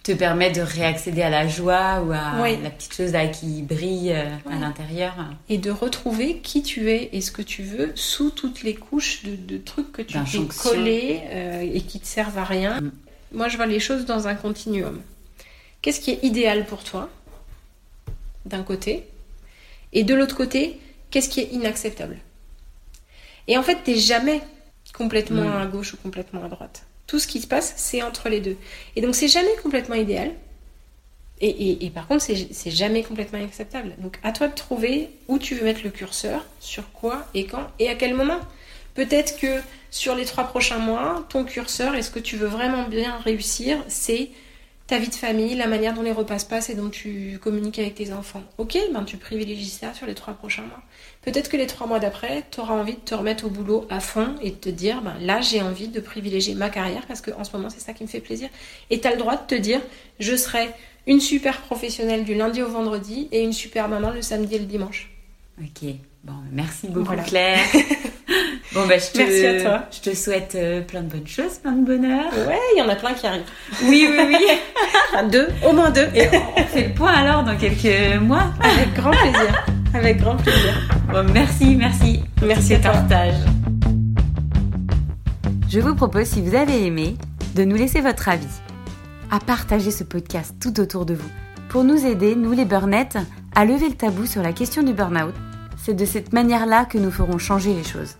Te 0.01 0.13
permet 0.13 0.49
de 0.49 0.61
réaccéder 0.61 1.21
à 1.21 1.30
la 1.30 1.45
joie 1.47 2.01
ou 2.01 2.13
à 2.13 2.49
la 2.63 2.69
petite 2.69 2.95
chose 2.95 3.11
là 3.11 3.27
qui 3.27 3.61
brille 3.63 4.13
euh, 4.13 4.30
à 4.49 4.55
l'intérieur. 4.57 5.13
et 5.49 5.57
de 5.57 5.69
retrouver 5.71 6.38
qui 6.39 6.63
tu 6.63 6.89
es 6.89 7.09
et 7.11 7.19
ce 7.19 7.32
que 7.32 7.41
tu 7.41 7.63
veux 7.63 7.91
sous 7.95 8.30
toutes 8.32 8.63
les 8.63 8.75
couches 8.75 9.23
de, 9.25 9.36
de 9.36 9.57
trucs 9.61 9.91
que 9.91 10.01
tu 10.01 10.13
t'es 10.13 10.19
D'injonction. 10.19 10.69
collé 10.69 11.19
euh, 11.32 11.69
et 11.73 11.82
qui 11.82 11.99
te 11.99 12.07
servent 12.07 12.38
à 12.38 12.45
rien. 12.45 12.80
Mm. 12.80 12.91
Moi, 13.32 13.47
je 13.47 13.57
vois 13.57 13.65
les 13.67 13.80
choses 13.80 14.05
dans 14.05 14.27
un 14.27 14.36
continuum. 14.36 15.01
Qu'est-ce 15.82 15.99
qui 15.99 16.11
est 16.11 16.23
idéal 16.23 16.65
pour 16.65 16.84
toi, 16.84 17.09
d'un 18.45 18.63
côté, 18.63 19.05
et 19.93 20.03
de 20.03 20.13
l'autre 20.13 20.36
côté, 20.36 20.80
qu'est-ce 21.11 21.30
qui 21.30 21.39
est 21.39 21.49
inacceptable? 21.51 22.17
Et 23.47 23.57
en 23.57 23.63
fait, 23.63 23.77
t'es 23.84 23.95
jamais 23.95 24.41
complètement 24.93 25.43
Mm. 25.43 25.61
à 25.61 25.65
gauche 25.65 25.93
ou 25.93 25.97
complètement 25.97 26.43
à 26.43 26.49
droite. 26.49 26.84
Tout 27.07 27.19
ce 27.19 27.27
qui 27.27 27.41
se 27.41 27.47
passe, 27.47 27.73
c'est 27.77 28.01
entre 28.03 28.30
les 28.30 28.39
deux. 28.39 28.57
Et 28.95 29.01
donc, 29.01 29.15
c'est 29.15 29.27
jamais 29.27 29.55
complètement 29.63 29.95
idéal. 29.95 30.32
Et, 31.41 31.86
et, 31.86 31.89
par 31.89 32.05
contre, 32.05 32.21
c'est 32.23 32.69
jamais 32.71 33.01
complètement 33.01 33.41
acceptable. 33.43 33.93
Donc, 33.99 34.19
à 34.23 34.34
toi 34.34 34.49
de 34.49 34.53
trouver 34.53 35.09
où 35.30 35.39
tu 35.39 35.55
veux 35.55 35.63
mettre 35.63 35.82
le 35.86 35.89
curseur, 35.89 36.45
sur 36.59 36.91
quoi 36.91 37.25
et 37.34 37.45
quand 37.45 37.65
et 37.80 37.88
à 37.88 37.95
quel 37.95 38.13
moment. 38.13 38.39
Peut-être 38.96 39.40
que 39.40 39.62
sur 39.92 40.16
les 40.16 40.26
trois 40.26 40.46
prochains 40.46 40.78
mois, 40.78 41.26
ton 41.30 41.44
curseur, 41.44 41.96
est-ce 41.96 42.12
que 42.12 42.20
tu 42.20 42.38
veux 42.38 42.48
vraiment 42.48 42.84
bien 42.84 43.18
réussir 43.24 43.78
C'est 43.88 44.30
ta 44.90 44.98
vie 44.98 45.10
de 45.10 45.16
famille, 45.16 45.54
la 45.54 45.68
manière 45.68 45.94
dont 45.94 46.02
les 46.02 46.12
repas 46.12 46.40
se 46.40 46.48
passent 46.48 46.72
et 46.72 46.74
dont 46.74 46.90
tu 46.90 47.40
communiques 47.44 47.78
avec 47.78 47.94
tes 47.94 48.12
enfants. 48.12 48.42
Ok, 48.58 48.76
ben 48.92 49.04
tu 49.04 49.18
privilégies 49.18 49.70
ça 49.70 49.94
sur 49.94 50.08
les 50.08 50.16
trois 50.16 50.34
prochains 50.34 50.64
mois. 50.64 50.82
Peut-être 51.22 51.48
que 51.48 51.58
les 51.58 51.68
trois 51.68 51.86
mois 51.86 52.00
d'après, 52.00 52.44
tu 52.50 52.60
auras 52.60 52.74
envie 52.74 52.96
de 52.96 53.00
te 53.00 53.14
remettre 53.14 53.46
au 53.46 53.50
boulot 53.50 53.86
à 53.92 54.00
fond 54.00 54.36
et 54.42 54.50
de 54.50 54.56
te 54.56 54.70
dire, 54.70 55.04
ben 55.04 55.14
là 55.22 55.42
j'ai 55.42 55.62
envie 55.62 55.90
de 55.90 56.00
privilégier 56.00 56.56
ma 56.56 56.72
carrière 56.72 57.06
parce 57.08 57.22
qu'en 57.22 57.44
ce 57.44 57.56
moment 57.56 57.70
c'est 57.70 57.80
ça 57.80 57.94
qui 57.94 58.02
me 58.02 58.08
fait 58.08 58.20
plaisir. 58.20 58.50
Et 58.90 59.00
tu 59.00 59.08
as 59.08 59.12
le 59.12 59.18
droit 59.18 59.36
de 59.36 59.46
te 59.46 59.54
dire, 59.54 59.80
je 60.20 60.36
serai 60.36 60.70
une 61.06 61.20
super 61.20 61.62
professionnelle 61.62 62.24
du 62.24 62.34
lundi 62.34 62.64
au 62.64 62.68
vendredi 62.68 63.28
et 63.32 63.44
une 63.44 63.54
super 63.54 63.90
maman 63.90 64.10
le 64.10 64.24
samedi 64.24 64.56
et 64.56 64.60
le 64.60 64.66
dimanche. 64.66 65.12
Ok, 65.62 65.88
bon, 66.24 66.34
merci 66.52 66.88
beaucoup 66.88 67.16
Claire. 67.28 67.60
Bon, 68.74 68.86
bah, 68.86 68.99
je 68.99 69.11
te, 69.11 69.17
Merci 69.17 69.45
à 69.47 69.61
toi. 69.61 69.84
Je 69.91 70.11
te 70.11 70.15
souhaite 70.15 70.53
euh, 70.53 70.82
plein 70.82 71.01
de 71.01 71.09
bonnes 71.09 71.28
choses, 71.28 71.57
plein 71.57 71.72
de 71.72 71.84
bonheur. 71.84 72.26
Ouais, 72.47 72.59
il 72.76 72.80
y 72.80 72.82
en 72.84 72.89
a 72.89 72.95
plein 72.95 73.13
qui 73.13 73.26
arrivent. 73.26 73.41
Oui, 73.84 74.07
oui, 74.11 74.20
oui. 74.28 74.38
deux, 75.32 75.47
au 75.67 75.74
moins 75.74 75.89
deux. 75.89 76.07
Et 76.13 76.28
on 76.55 76.63
fait 76.65 76.89
le 76.89 76.93
point 76.93 77.11
alors 77.11 77.43
dans 77.43 77.57
quelques 77.57 78.22
mois. 78.22 78.53
Avec 78.61 78.93
grand 78.93 79.09
plaisir. 79.09 79.65
Avec 79.95 80.17
grand 80.17 80.36
plaisir. 80.36 80.88
Bon, 81.11 81.26
merci, 81.34 81.76
merci. 81.76 82.22
Merci 82.43 82.76
à 82.76 82.80
partage. 82.80 83.34
Je 85.67 85.80
vous 85.80 85.95
propose, 85.95 86.26
si 86.26 86.41
vous 86.41 86.53
avez 86.53 86.86
aimé, 86.86 87.15
de 87.55 87.63
nous 87.63 87.76
laisser 87.76 88.01
votre 88.01 88.30
avis, 88.30 88.45
à 89.32 89.39
partager 89.39 89.89
ce 89.89 90.03
podcast 90.03 90.53
tout 90.61 90.80
autour 90.80 91.07
de 91.07 91.15
vous, 91.15 91.30
pour 91.70 91.84
nous 91.84 92.05
aider, 92.05 92.36
nous 92.36 92.51
les 92.51 92.65
burnettes, 92.65 93.17
à 93.55 93.65
lever 93.65 93.89
le 93.89 93.95
tabou 93.95 94.28
sur 94.28 94.43
la 94.43 94.53
question 94.53 94.84
du 94.84 94.93
burn-out. 94.93 95.34
C'est 95.78 95.95
de 95.95 96.05
cette 96.05 96.34
manière-là 96.34 96.86
que 96.86 96.99
nous 96.99 97.11
ferons 97.11 97.39
changer 97.39 97.74
les 97.74 97.84
choses. 97.84 98.15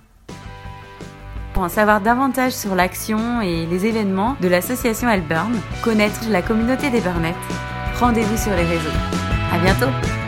Pour 1.60 1.66
en 1.66 1.70
savoir 1.70 2.00
davantage 2.00 2.54
sur 2.54 2.74
l'action 2.74 3.42
et 3.42 3.66
les 3.66 3.86
événements 3.86 4.38
de 4.40 4.48
l'association 4.48 5.10
Alburn, 5.10 5.52
connaître 5.84 6.22
la 6.30 6.42
communauté 6.42 6.90
des 6.90 7.02
burnettes, 7.02 7.36
rendez-vous 8.00 8.38
sur 8.38 8.52
les 8.52 8.64
réseaux. 8.64 8.98
À 9.52 9.58
bientôt! 9.58 10.19